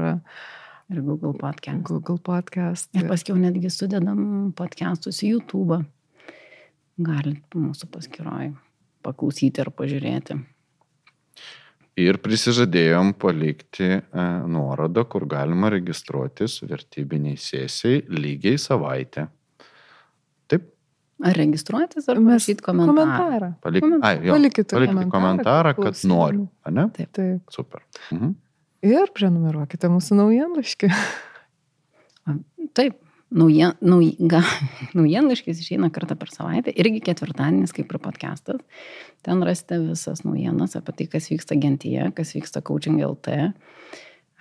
ir 0.92 1.00
Google 1.02 1.34
Podcast. 1.40 1.82
Google 1.88 2.20
Podcast. 2.22 2.92
Ir 2.94 3.08
paskiau 3.10 3.40
netgi 3.40 3.72
sudedam 3.72 4.52
podcastus 4.58 5.24
į 5.26 5.34
YouTube. 5.34 5.80
Galit 7.02 7.58
mūsų 7.58 7.90
paskiroje 7.90 8.52
paklausyti 9.02 9.64
ar 9.64 9.72
pažiūrėti. 9.74 10.38
Ir 12.00 12.16
prisižadėjom 12.24 13.10
palikti 13.20 13.88
e, 13.98 14.02
nuorodą, 14.48 15.04
kur 15.12 15.26
galima 15.28 15.68
registruotis 15.74 16.62
vertybiniai 16.64 17.36
sėsiai 17.36 17.98
lygiai 18.08 18.56
savaitę. 18.60 19.26
Taip? 20.48 20.70
Ar 21.20 21.36
registruotis, 21.36 22.08
ar 22.08 22.22
parašyti 22.22 22.64
komentarą? 22.64 22.96
komentarą. 22.96 23.50
Palik, 23.66 23.88
ai, 24.00 24.14
jo, 24.24 24.32
palikite 24.32 24.78
palikite 24.78 25.04
komentarą, 25.12 25.12
komentarą 25.12 25.74
kad 25.82 26.00
noriu. 26.08 26.46
Ne? 26.72 26.86
Taip. 26.96 27.12
Taip. 27.18 27.52
Super. 27.52 27.84
Mhm. 28.08 28.32
Ir 28.88 29.12
prenumeruokite 29.14 29.92
mūsų 29.92 30.16
naujienlaiškį. 30.18 30.88
Taip, 32.78 32.96
naujien, 33.32 33.72
naujienlaiškis 34.98 35.62
išeina 35.64 35.90
kartą 35.94 36.16
per 36.20 36.30
savaitę, 36.32 36.72
irgi 36.76 37.00
ketvirtadienis 37.08 37.74
kaip 37.76 37.92
ir 37.92 38.00
podcastas. 38.02 38.60
Ten 39.26 39.42
rasite 39.46 39.78
visas 39.82 40.24
naujienas 40.26 40.76
apie 40.78 40.94
tai, 40.98 41.08
kas 41.16 41.30
vyksta 41.32 41.58
gentyje, 41.60 42.10
kas 42.16 42.34
vyksta 42.36 42.62
coaching 42.64 43.00
LT, 43.02 43.52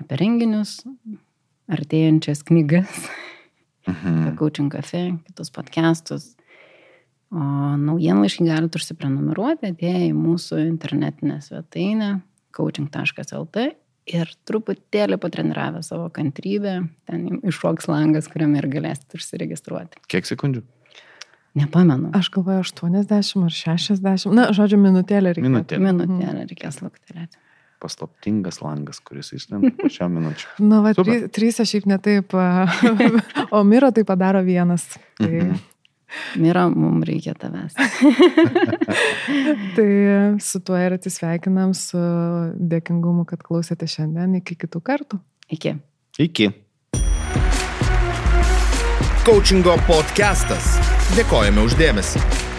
apie 0.01 0.21
renginius, 0.21 0.81
artėjančias 1.71 2.43
knygas, 2.47 3.05
Mhm. 3.87 4.35
coaching 4.37 4.69
cafe, 4.69 5.17
kitus 5.25 5.49
podcastus. 5.49 6.35
O 7.31 7.41
naujienlaiškį 7.81 8.45
galite 8.45 8.77
užsiprenumeruoti, 8.77 9.71
atėję 9.71 10.11
į 10.11 10.13
mūsų 10.13 10.59
internetinę 10.67 11.39
svetainę 11.41 12.21
coaching.lt 12.53 13.71
ir 14.10 14.30
truputėlį 14.49 15.18
patreniravę 15.22 15.84
savo 15.86 16.08
kantrybę, 16.14 16.78
ten 17.10 17.41
iššoks 17.47 17.88
langas, 17.91 18.28
kuriame 18.32 18.62
ir 18.62 18.68
galėsite 18.72 19.20
užsiregistruoti. 19.20 20.02
Kiek 20.12 20.26
sekundžių? 20.30 20.64
Nepamenu. 21.60 22.10
Aš 22.16 22.30
galvoju 22.32 22.64
80 22.64 23.43
ar 23.43 23.52
60. 23.52 24.32
Na, 24.36 24.49
žodžiu, 24.56 24.80
minutėlė 24.80 25.34
reikia. 25.36 25.49
Minutėlė. 25.49 25.84
Minutėlę 25.89 26.45
reikės 26.47 26.80
luktelėti. 26.84 27.38
Paslaptingas 27.82 28.62
langas, 28.62 28.99
kuris 29.04 29.34
įslenda 29.36 29.72
po 29.76 29.89
šią 29.89 30.08
minučią. 30.14 30.47
Na, 30.72 30.80
va, 30.86 30.93
trys, 30.95 31.26
trys 31.34 31.60
aš 31.64 31.74
šiaip 31.76 31.88
netaip, 31.89 32.36
o 33.58 33.64
Miro 33.68 33.89
tai 33.91 34.06
padaro 34.08 34.43
vienas. 34.47 34.86
Tai, 35.20 35.32
Mhm. 35.32 35.60
Mira, 36.39 36.68
mums 36.70 37.05
reikia 37.07 37.34
tavęs. 37.39 37.76
tai 39.76 39.88
su 40.43 40.62
tuo 40.66 40.80
ir 40.80 40.97
atsisveikinam, 40.97 41.76
su 41.78 42.01
dėkingumu, 42.74 43.26
kad 43.30 43.43
klausėte 43.45 43.88
šiandien. 43.89 44.39
Iki 44.41 44.59
kitų 44.66 44.84
kartų. 44.91 45.22
Iki. 45.51 45.76
Iki. 46.28 46.51
Coachingo 49.26 49.76
podcastas. 49.88 50.76
Dėkojame 51.16 51.68
uždėmesi. 51.68 52.51